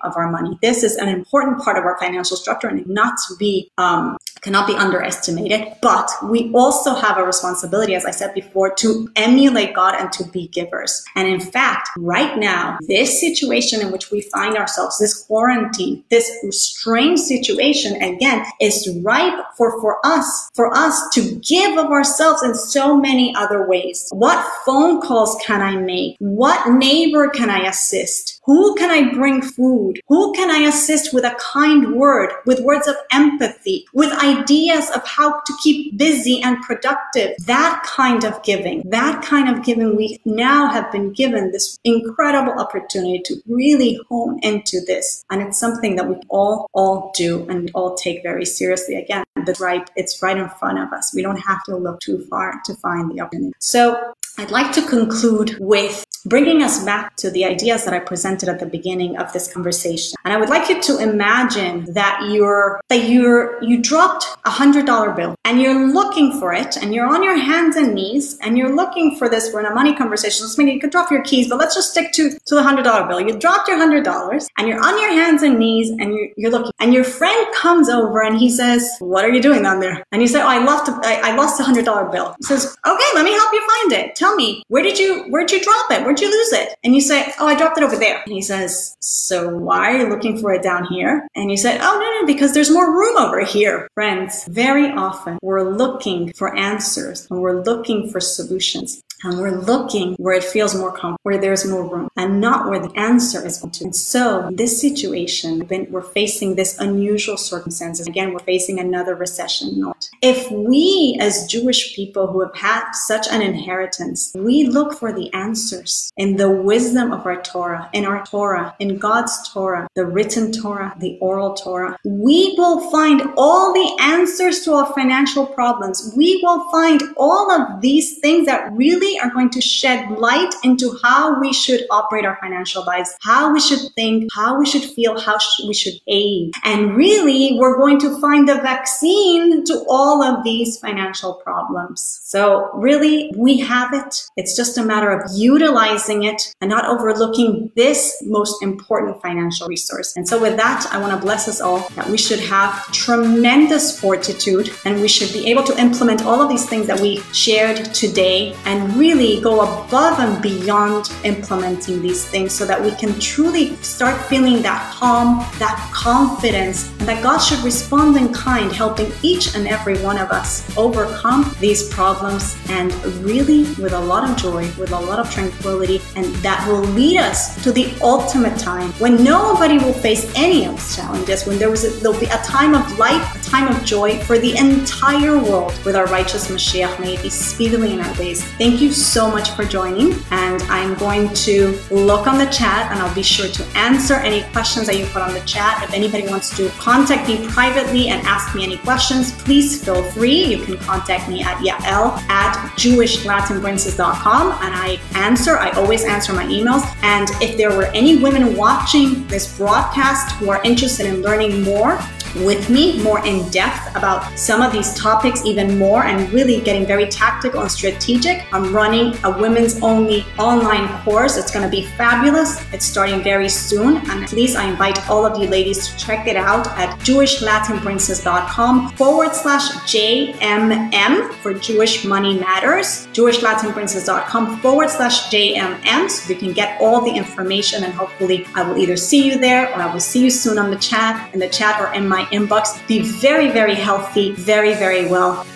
of 0.02 0.16
our 0.16 0.30
money. 0.30 0.59
This 0.62 0.82
is 0.82 0.97
an 0.99 1.09
important 1.09 1.61
part 1.61 1.78
of 1.78 1.84
our 1.84 1.99
financial 1.99 2.36
structure 2.36 2.68
and 2.68 2.86
not 2.86 3.14
to 3.28 3.36
be 3.36 3.70
um, 3.78 4.16
cannot 4.41 4.66
be 4.66 4.74
underestimated. 4.74 5.74
But 5.82 6.11
we 6.24 6.53
also 6.53 6.95
have 6.95 7.18
a 7.18 7.24
responsibility, 7.24 7.95
as 7.95 8.05
I 8.05 8.11
said 8.11 8.34
before, 8.34 8.74
to 8.76 9.11
emulate 9.16 9.74
God 9.74 9.95
and 9.95 10.12
to 10.12 10.24
be 10.28 10.49
givers. 10.49 11.05
And 11.16 11.28
in 11.28 11.41
fact, 11.41 11.91
right 11.99 12.39
now, 12.39 12.78
this 12.82 13.20
situation 13.20 13.80
in 13.80 13.93
which 13.93 14.11
we 14.11 14.20
find 14.22 14.57
ourselves, 14.57 14.99
this 14.99 15.22
quarantine, 15.24 16.05
this 16.11 16.30
strange 16.51 17.20
situation, 17.20 18.01
again, 18.03 18.45
is 18.61 18.89
ripe 19.03 19.45
for, 19.57 19.80
for 19.80 19.99
us, 20.05 20.51
for 20.55 20.74
us 20.76 21.09
to 21.14 21.36
give 21.36 21.78
of 21.78 21.91
ourselves 21.91 22.43
in 22.43 22.55
so 22.55 22.97
many 22.97 23.34
other 23.34 23.66
ways. 23.66 24.09
What 24.12 24.45
phone 24.64 25.01
calls 25.01 25.36
can 25.45 25.62
I 25.62 25.76
make? 25.76 26.16
What 26.18 26.72
neighbor 26.72 27.28
can 27.28 27.51
I 27.51 27.66
assist? 27.68 28.41
Who 28.45 28.74
can 28.76 28.91
I 28.91 29.12
bring 29.12 29.43
food? 29.43 30.01
Who 30.09 30.32
can 30.32 30.51
I 30.51 30.68
assist 30.68 31.12
with 31.12 31.24
a 31.24 31.36
kind 31.39 31.95
word, 31.95 32.32
with 32.47 32.61
words 32.61 32.89
of 32.89 32.97
empathy, 33.12 33.86
with 33.93 34.12
of 34.35 35.07
how 35.07 35.41
to 35.41 35.53
keep 35.62 35.97
busy 35.97 36.43
and 36.43 36.61
productive. 36.62 37.37
That 37.47 37.83
kind 37.85 38.24
of 38.24 38.43
giving, 38.43 38.89
that 38.91 39.22
kind 39.22 39.49
of 39.49 39.64
giving, 39.64 39.97
we 39.97 40.20
now 40.24 40.70
have 40.70 40.91
been 40.93 41.12
given 41.12 41.53
this 41.53 41.79
incredible 41.85 42.53
opportunity 42.53 43.20
to 43.24 43.37
really 43.47 44.01
hone 44.09 44.39
into 44.43 44.81
this. 44.87 45.24
And 45.31 45.43
it's 45.43 45.59
something 45.59 45.97
that 45.97 46.09
we 46.09 46.16
all, 46.29 46.68
all 46.72 47.12
do 47.16 47.47
and 47.49 47.70
all 47.74 47.95
take 47.95 48.22
very 48.22 48.45
seriously. 48.45 48.97
Again, 48.97 49.24
right, 49.61 49.89
it's 49.97 50.22
right 50.22 50.37
in 50.37 50.49
front 50.51 50.79
of 50.79 50.93
us. 50.93 51.12
We 51.14 51.22
don't 51.22 51.41
have 51.41 51.62
to 51.64 51.76
look 51.76 52.01
too 52.01 52.26
far 52.26 52.61
to 52.66 52.74
find 52.74 53.11
the 53.11 53.20
opportunity. 53.20 53.55
So 53.61 54.14
I'd 54.39 54.51
like 54.51 54.72
to 54.72 54.83
conclude 54.83 55.57
with 55.59 56.05
bringing 56.24 56.62
us 56.62 56.85
back 56.85 57.16
to 57.16 57.31
the 57.31 57.45
ideas 57.45 57.85
that 57.85 57.95
I 57.95 57.99
presented 57.99 58.49
at 58.49 58.61
the 58.61 58.66
beginning 58.66 59.16
of 59.16 59.33
this 59.33 59.53
conversation. 59.53 60.14
And 60.24 60.33
I 60.33 60.37
would 60.37 60.49
like 60.49 60.68
you 60.68 60.81
to 60.83 60.99
imagine 60.99 61.93
that 61.95 62.29
you're 62.31 62.81
that 62.89 63.09
you're 63.09 63.62
you 63.62 63.83
dropped 64.19 64.47
a 64.47 64.51
hundred 64.51 64.87
dollar 64.87 65.12
bill 65.12 65.35
and 65.45 65.61
you're 65.61 65.93
looking 65.93 66.39
for 66.39 66.53
it 66.53 66.77
and 66.77 66.95
you're 66.95 67.07
on 67.07 67.23
your 67.23 67.37
hands 67.37 67.77
and 67.77 67.95
knees 67.95 68.39
and 68.43 68.57
you're 68.57 68.75
looking 68.75 69.16
for 69.16 69.29
this. 69.29 69.53
We're 69.53 69.61
in 69.61 69.66
a 69.66 69.75
money 69.75 69.95
conversation. 69.95 70.45
Let's 70.45 70.59
maybe 70.59 70.73
you 70.73 70.81
could 70.81 70.91
drop 70.91 71.11
your 71.11 71.23
keys, 71.23 71.49
but 71.49 71.59
let's 71.59 71.75
just 71.75 71.91
stick 71.91 72.12
to, 72.12 72.31
to 72.31 72.55
the 72.55 72.62
hundred 72.62 72.85
dollar 72.85 73.07
bill. 73.07 73.21
You 73.21 73.39
dropped 73.39 73.69
your 73.69 73.77
hundred 73.77 74.05
dollars 74.05 74.49
and 74.59 74.69
you're 74.69 74.83
on 74.85 75.01
your 75.01 75.12
hands 75.12 75.43
and 75.43 75.59
knees 75.59 75.91
and 75.91 76.14
you're, 76.14 76.29
you're 76.37 76.51
looking 76.51 76.73
and 76.81 76.93
your 76.95 77.05
friend 77.05 77.47
comes 77.55 77.89
over 77.89 78.23
and 78.23 78.39
he 78.39 78.51
says, 78.51 78.89
what 79.01 79.25
are 79.25 79.31
you 79.31 79.43
doing 79.43 79.62
down 79.62 79.81
there? 79.81 80.05
And 80.12 80.23
you 80.23 80.29
say, 80.29 80.41
oh, 80.41 80.47
I 80.49 80.64
lost, 80.64 80.91
I, 81.05 81.33
I 81.33 81.37
lost 81.37 81.61
a 81.61 81.64
hundred 81.64 81.85
dollar 81.85 82.09
bill. 82.09 82.35
He 82.39 82.45
says, 82.47 82.77
okay, 82.87 83.05
let 83.14 83.25
me 83.25 83.33
help 83.33 83.53
you 83.53 83.66
find 83.66 83.93
it. 83.93 84.14
Tell 84.14 84.35
me, 84.35 84.62
where 84.69 84.83
did 84.83 84.99
you, 84.99 85.25
where'd 85.25 85.51
you 85.51 85.62
drop 85.62 85.91
it? 85.91 86.03
Where'd 86.05 86.21
you 86.21 86.31
lose 86.31 86.53
it? 86.53 86.77
And 86.85 86.95
you 86.95 87.01
say, 87.01 87.33
oh, 87.39 87.47
I 87.47 87.57
dropped 87.57 87.79
it 87.79 87.85
over 87.85 87.97
there. 87.97 88.23
And 88.25 88.33
he 88.33 88.43
says, 88.43 88.97
so 89.01 89.49
why 89.49 89.93
are 89.93 89.99
you 89.99 90.09
looking 90.09 90.39
for 90.39 90.53
it 90.53 90.62
down 90.62 90.87
here? 90.87 91.27
And 91.35 91.51
you 91.51 91.57
said, 91.57 91.81
oh, 91.83 91.99
no, 91.99 92.21
no, 92.21 92.27
because 92.27 92.55
there's 92.55 92.71
more 92.71 92.93
room 92.93 93.16
over 93.16 93.41
here. 93.45 93.89
Friends, 94.09 94.46
very 94.48 94.90
often 94.90 95.38
we're 95.42 95.70
looking 95.70 96.32
for 96.32 96.56
answers 96.56 97.26
and 97.30 97.42
we're 97.42 97.61
looking 97.61 98.09
for 98.09 98.20
solutions 98.20 99.02
and 99.25 99.39
we're 99.39 99.59
looking 99.59 100.14
where 100.14 100.35
it 100.35 100.45
feels 100.45 100.75
more 100.75 100.91
comfortable, 100.91 101.19
where 101.23 101.39
there's 101.39 101.66
more 101.66 101.85
room, 101.85 102.09
and 102.16 102.41
not 102.41 102.69
where 102.69 102.81
the 102.81 102.93
answer 102.99 103.45
is 103.45 103.59
going 103.59 103.73
to. 103.73 103.85
And 103.85 103.97
so, 103.97 104.49
this 104.53 104.81
situation, 104.81 105.66
we're 105.91 106.03
facing 106.03 106.55
this 106.55 106.79
unusual 106.79 107.37
circumstances. 107.37 108.07
Again, 108.07 108.33
we're 108.33 108.39
facing 108.41 108.79
another 108.79 109.14
recession. 109.14 109.79
Not 109.79 110.09
if 110.23 110.51
we, 110.51 111.16
as 111.21 111.47
Jewish 111.47 111.95
people 111.95 112.27
who 112.27 112.41
have 112.41 112.55
had 112.55 112.93
such 112.93 113.27
an 113.31 113.43
inheritance, 113.43 114.33
we 114.35 114.64
look 114.64 114.95
for 114.95 115.12
the 115.12 115.33
answers 115.33 116.11
in 116.16 116.37
the 116.37 116.51
wisdom 116.51 117.12
of 117.12 117.27
our 117.27 117.43
Torah, 117.43 117.89
in 117.93 118.05
our 118.05 118.25
Torah, 118.25 118.75
in 118.79 118.99
God's 118.99 119.49
Torah, 119.53 119.89
the 119.95 120.07
written 120.07 120.53
Torah, 120.53 120.95
the 120.99 121.19
oral 121.21 121.55
Torah, 121.55 121.97
we 122.05 122.55
will 122.57 122.91
find 122.91 123.23
all 123.37 123.73
the 123.73 123.97
answers 124.01 124.61
to 124.64 124.73
our 124.73 124.93
financial 124.93 125.47
problems. 125.47 126.12
We 126.16 126.41
will 126.43 126.69
find 126.71 127.03
all 127.16 127.51
of 127.51 127.81
these 127.81 128.19
things 128.19 128.47
that 128.47 128.73
really 128.73 129.07
really 129.09 129.18
are 129.20 129.30
going 129.32 129.50
to 129.50 129.61
shed 129.61 130.11
light 130.11 130.54
into 130.62 130.98
how 131.02 131.40
we 131.40 131.52
should 131.52 131.86
operate 131.90 132.24
our 132.24 132.36
financial 132.40 132.84
lives, 132.84 133.16
how 133.20 133.52
we 133.52 133.61
should 133.61 133.80
think, 133.94 134.28
how 134.34 134.59
we 134.59 134.66
should 134.66 134.82
feel, 134.82 135.18
how 135.18 135.38
we 135.66 135.74
should 135.74 135.94
aid. 136.06 136.52
And 136.64 136.96
really, 136.96 137.56
we're 137.59 137.76
going 137.76 138.00
to 138.00 138.20
find 138.20 138.48
the 138.48 138.56
vaccine 138.56 139.64
to 139.64 139.84
all 139.88 140.22
of 140.22 140.44
these 140.44 140.78
financial 140.78 141.34
problems. 141.34 142.20
So 142.22 142.70
really, 142.74 143.32
we 143.36 143.59
have 143.59 143.92
it. 143.92 144.26
It's 144.36 144.56
just 144.56 144.78
a 144.78 144.84
matter 144.84 145.11
of 145.11 145.30
utilizing 145.34 146.24
it 146.24 146.54
and 146.61 146.68
not 146.70 146.84
overlooking 146.86 147.70
this 147.76 148.22
most 148.26 148.62
important 148.62 149.20
financial 149.22 149.66
resource. 149.68 150.14
And 150.16 150.28
so 150.28 150.40
with 150.40 150.56
that, 150.56 150.86
I 150.92 150.98
want 150.98 151.12
to 151.12 151.18
bless 151.18 151.48
us 151.48 151.61
all 151.61 151.88
that 151.90 152.09
we 152.09 152.18
should 152.18 152.40
have 152.40 152.90
tremendous 152.92 153.98
fortitude 153.98 154.70
and 154.84 155.00
we 155.00 155.09
should 155.09 155.32
be 155.32 155.46
able 155.50 155.62
to 155.64 155.78
implement 155.78 156.24
all 156.24 156.40
of 156.40 156.48
these 156.48 156.68
things 156.68 156.86
that 156.86 157.00
we 157.00 157.18
shared 157.32 157.84
today 157.94 158.54
and 158.64 158.97
really 158.99 159.40
go 159.40 159.61
above 159.61 160.18
and 160.18 160.42
beyond 160.42 161.11
implementing 161.24 162.03
these 162.03 162.24
things 162.24 162.53
so 162.53 162.66
that 162.66 162.82
we 162.82 162.90
can 162.92 163.18
truly 163.20 163.76
start 163.76 164.20
feeling 164.26 164.61
that 164.62 164.92
calm, 164.92 165.38
that 165.59 165.78
confidence, 165.94 166.90
and 166.99 167.09
that 167.09 167.22
God 167.22 167.38
should 167.38 167.61
respond 167.61 168.16
in 168.16 168.32
kind, 168.32 168.72
helping 168.72 169.12
each 169.22 169.55
and 169.55 169.68
every 169.68 169.99
one 169.99 170.18
of 170.18 170.30
us 170.30 170.76
overcome 170.76 171.55
these 171.61 171.88
problems 171.88 172.57
and 172.68 172.92
really 173.24 173.62
with 173.74 173.92
a 173.92 174.01
lot 174.01 174.28
of 174.28 174.36
joy, 174.36 174.68
with 174.78 174.92
a 174.92 175.01
lot 175.01 175.18
of 175.18 175.30
tranquility, 175.30 176.01
and 176.16 176.26
that 176.36 176.66
will 176.68 176.82
lead 176.82 177.18
us 177.18 177.62
to 177.62 177.70
the 177.70 177.94
ultimate 178.03 178.59
time 178.59 178.90
when 178.94 179.22
nobody 179.22 179.78
will 179.78 179.92
face 179.92 180.30
any 180.34 180.64
of 180.64 180.74
these 180.74 180.96
challenges, 180.96 181.46
when 181.46 181.59
there 181.59 181.70
was 181.70 181.84
a, 181.84 181.90
there'll 182.01 182.18
be 182.18 182.26
a 182.26 182.38
time 182.38 182.74
of 182.74 182.99
light, 182.99 183.22
a 183.36 183.42
time 183.42 183.68
of 183.68 183.84
joy 183.84 184.18
for 184.20 184.38
the 184.38 184.57
entire 184.57 185.38
world 185.38 185.72
with 185.84 185.94
our 185.94 186.07
righteous 186.07 186.49
Mashiach. 186.49 186.99
May 187.01 187.14
it 187.14 187.22
be 187.22 187.30
speedily 187.30 187.92
in 187.92 188.01
our 188.01 188.14
days. 188.14 188.42
Thank 188.59 188.80
you 188.80 188.88
so 188.93 189.30
much 189.30 189.51
for 189.51 189.64
joining, 189.64 190.14
and 190.30 190.62
I'm 190.64 190.95
going 190.95 191.32
to 191.34 191.78
look 191.91 192.26
on 192.26 192.39
the 192.39 192.47
chat 192.47 192.91
and 192.91 193.01
I'll 193.01 193.14
be 193.14 193.22
sure 193.22 193.49
to 193.49 193.64
answer 193.76 194.14
any 194.14 194.43
questions 194.53 194.86
that 194.86 194.99
you 194.99 195.07
put 195.07 195.22
on 195.22 195.34
the 195.34 195.41
chat. 195.41 195.82
If 195.82 195.93
anybody 195.93 196.26
wants 196.26 196.57
to 196.57 196.68
contact 196.70 197.28
me 197.28 197.47
privately 197.49 198.09
and 198.09 198.26
ask 198.26 198.55
me 198.55 198.64
any 198.64 198.78
questions, 198.78 199.32
please 199.43 199.84
feel 199.84 200.03
free. 200.12 200.45
You 200.45 200.64
can 200.64 200.76
contact 200.78 201.28
me 201.28 201.43
at 201.43 201.59
yael 201.59 202.18
at 202.28 202.55
jewishlatinprincess.com 202.76 204.53
and 204.62 204.74
I 204.74 204.99
answer. 205.14 205.59
I 205.59 205.70
always 205.70 206.05
answer 206.05 206.32
my 206.32 206.45
emails. 206.47 206.84
And 207.03 207.28
if 207.43 207.57
there 207.57 207.70
were 207.70 207.86
any 207.86 208.16
women 208.16 208.57
watching 208.57 209.26
this 209.28 209.57
broadcast 209.57 210.36
who 210.36 210.51
are 210.51 210.62
interested 210.62 211.07
in 211.07 211.22
learning 211.22 211.62
more, 211.62 211.99
with 212.37 212.70
me 212.70 213.03
more 213.03 213.24
in 213.26 213.49
depth 213.51 213.95
about 213.97 214.39
some 214.39 214.62
of 214.62 214.72
these 214.72 214.95
topics 214.95 215.45
even 215.45 215.79
more 215.79 216.05
and 216.05 216.33
really 216.33 216.61
getting 216.61 216.87
very 216.87 217.07
tactical 217.07 217.61
and 217.62 217.70
strategic. 217.70 218.47
I'm 218.53 218.72
running 218.72 219.16
a 219.24 219.31
women's 219.31 219.81
only 219.83 220.24
online 220.39 220.89
course. 221.03 221.37
It's 221.37 221.51
going 221.51 221.64
to 221.64 221.70
be 221.70 221.83
fabulous. 221.97 222.62
It's 222.72 222.85
starting 222.85 223.22
very 223.22 223.49
soon. 223.49 223.97
And 224.11 224.26
please, 224.26 224.55
I 224.57 224.64
invite 224.64 225.09
all 225.09 225.24
of 225.26 225.41
you 225.41 225.49
ladies 225.49 225.89
to 225.89 225.97
check 225.97 226.26
it 226.26 226.37
out 226.37 226.66
at 226.79 226.99
jewishlatinprincess.com 227.01 228.93
forward 228.93 229.35
slash 229.35 229.70
JMM 229.93 231.33
for 231.35 231.55
Jewish 231.55 232.05
Money 232.05 232.39
Matters. 232.39 233.07
Jewishlatinprincess.com 233.09 234.61
forward 234.61 234.91
slash 234.91 235.29
JMM 235.29 236.11
so 236.11 236.33
you 236.33 236.39
can 236.39 236.53
get 236.53 236.81
all 236.81 237.01
the 237.01 237.11
information 237.11 237.85
and 237.85 237.93
hopefully 237.93 238.47
I 238.55 238.62
will 238.62 238.76
either 238.79 238.97
see 238.97 239.24
you 239.24 239.39
there 239.39 239.70
or 239.70 239.76
I 239.83 239.93
will 239.93 240.01
see 240.01 240.22
you 240.22 240.31
soon 240.31 240.59
on 240.59 240.70
the 240.70 240.79
chat, 240.79 241.33
in 241.35 241.41
the 241.41 241.49
chat 241.49 241.81
or 241.81 241.93
in 241.95 242.09
my 242.09 242.28
inbox. 242.31 242.87
Be 242.87 243.01
very, 243.01 243.51
very 243.51 243.74
healthy, 243.74 244.33
very, 244.33 244.74
very 244.74 245.07
well. 245.07 245.47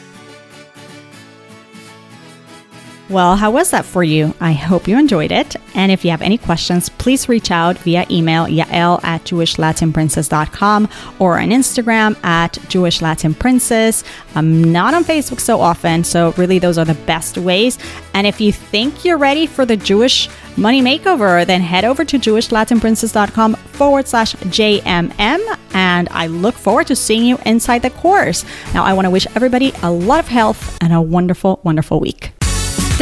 Well, 3.12 3.36
how 3.36 3.50
was 3.50 3.72
that 3.72 3.84
for 3.84 4.02
you? 4.02 4.34
I 4.40 4.52
hope 4.52 4.88
you 4.88 4.98
enjoyed 4.98 5.32
it. 5.32 5.54
And 5.74 5.92
if 5.92 6.02
you 6.02 6.10
have 6.10 6.22
any 6.22 6.38
questions, 6.38 6.88
please 6.88 7.28
reach 7.28 7.50
out 7.50 7.76
via 7.76 8.06
email 8.10 8.46
yael 8.46 9.04
at 9.04 9.24
jewishlatinprincess.com 9.24 10.88
or 11.18 11.38
on 11.38 11.50
Instagram 11.50 12.16
at 12.24 12.54
jewishlatinprincess. 12.54 14.04
I'm 14.34 14.72
not 14.72 14.94
on 14.94 15.04
Facebook 15.04 15.40
so 15.40 15.60
often, 15.60 16.04
so 16.04 16.32
really 16.38 16.58
those 16.58 16.78
are 16.78 16.86
the 16.86 16.94
best 16.94 17.36
ways. 17.36 17.78
And 18.14 18.26
if 18.26 18.40
you 18.40 18.50
think 18.50 19.04
you're 19.04 19.18
ready 19.18 19.46
for 19.46 19.66
the 19.66 19.76
Jewish 19.76 20.30
money 20.56 20.80
makeover, 20.80 21.46
then 21.46 21.60
head 21.60 21.84
over 21.84 22.06
to 22.06 22.18
jewishlatinprincess.com 22.18 23.56
forward 23.56 24.08
slash 24.08 24.34
JMM. 24.36 25.58
And 25.74 26.08
I 26.12 26.28
look 26.28 26.54
forward 26.54 26.86
to 26.86 26.96
seeing 26.96 27.26
you 27.26 27.36
inside 27.44 27.82
the 27.82 27.90
course. 27.90 28.46
Now, 28.72 28.84
I 28.84 28.94
want 28.94 29.04
to 29.04 29.10
wish 29.10 29.26
everybody 29.36 29.72
a 29.82 29.92
lot 29.92 30.20
of 30.20 30.28
health 30.28 30.78
and 30.80 30.94
a 30.94 31.02
wonderful, 31.02 31.60
wonderful 31.62 32.00
week. 32.00 32.32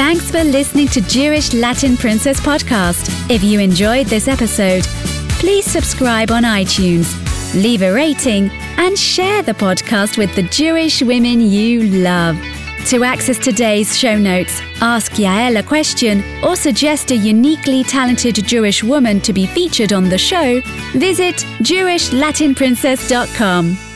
Thanks 0.00 0.30
for 0.30 0.42
listening 0.42 0.88
to 0.88 1.02
Jewish 1.02 1.52
Latin 1.52 1.94
Princess 1.94 2.40
Podcast. 2.40 3.10
If 3.28 3.44
you 3.44 3.60
enjoyed 3.60 4.06
this 4.06 4.28
episode, 4.28 4.84
please 5.38 5.66
subscribe 5.66 6.30
on 6.30 6.44
iTunes, 6.44 7.12
leave 7.54 7.82
a 7.82 7.92
rating, 7.92 8.48
and 8.78 8.98
share 8.98 9.42
the 9.42 9.52
podcast 9.52 10.16
with 10.16 10.34
the 10.34 10.44
Jewish 10.44 11.02
women 11.02 11.42
you 11.42 11.82
love. 11.82 12.38
To 12.86 13.04
access 13.04 13.38
today's 13.38 13.98
show 13.98 14.16
notes, 14.16 14.62
ask 14.80 15.12
Yael 15.12 15.58
a 15.58 15.62
question, 15.62 16.24
or 16.42 16.56
suggest 16.56 17.10
a 17.10 17.16
uniquely 17.16 17.84
talented 17.84 18.36
Jewish 18.36 18.82
woman 18.82 19.20
to 19.20 19.34
be 19.34 19.44
featured 19.44 19.92
on 19.92 20.08
the 20.08 20.16
show, 20.16 20.62
visit 20.94 21.34
JewishLatinPrincess.com. 21.60 23.89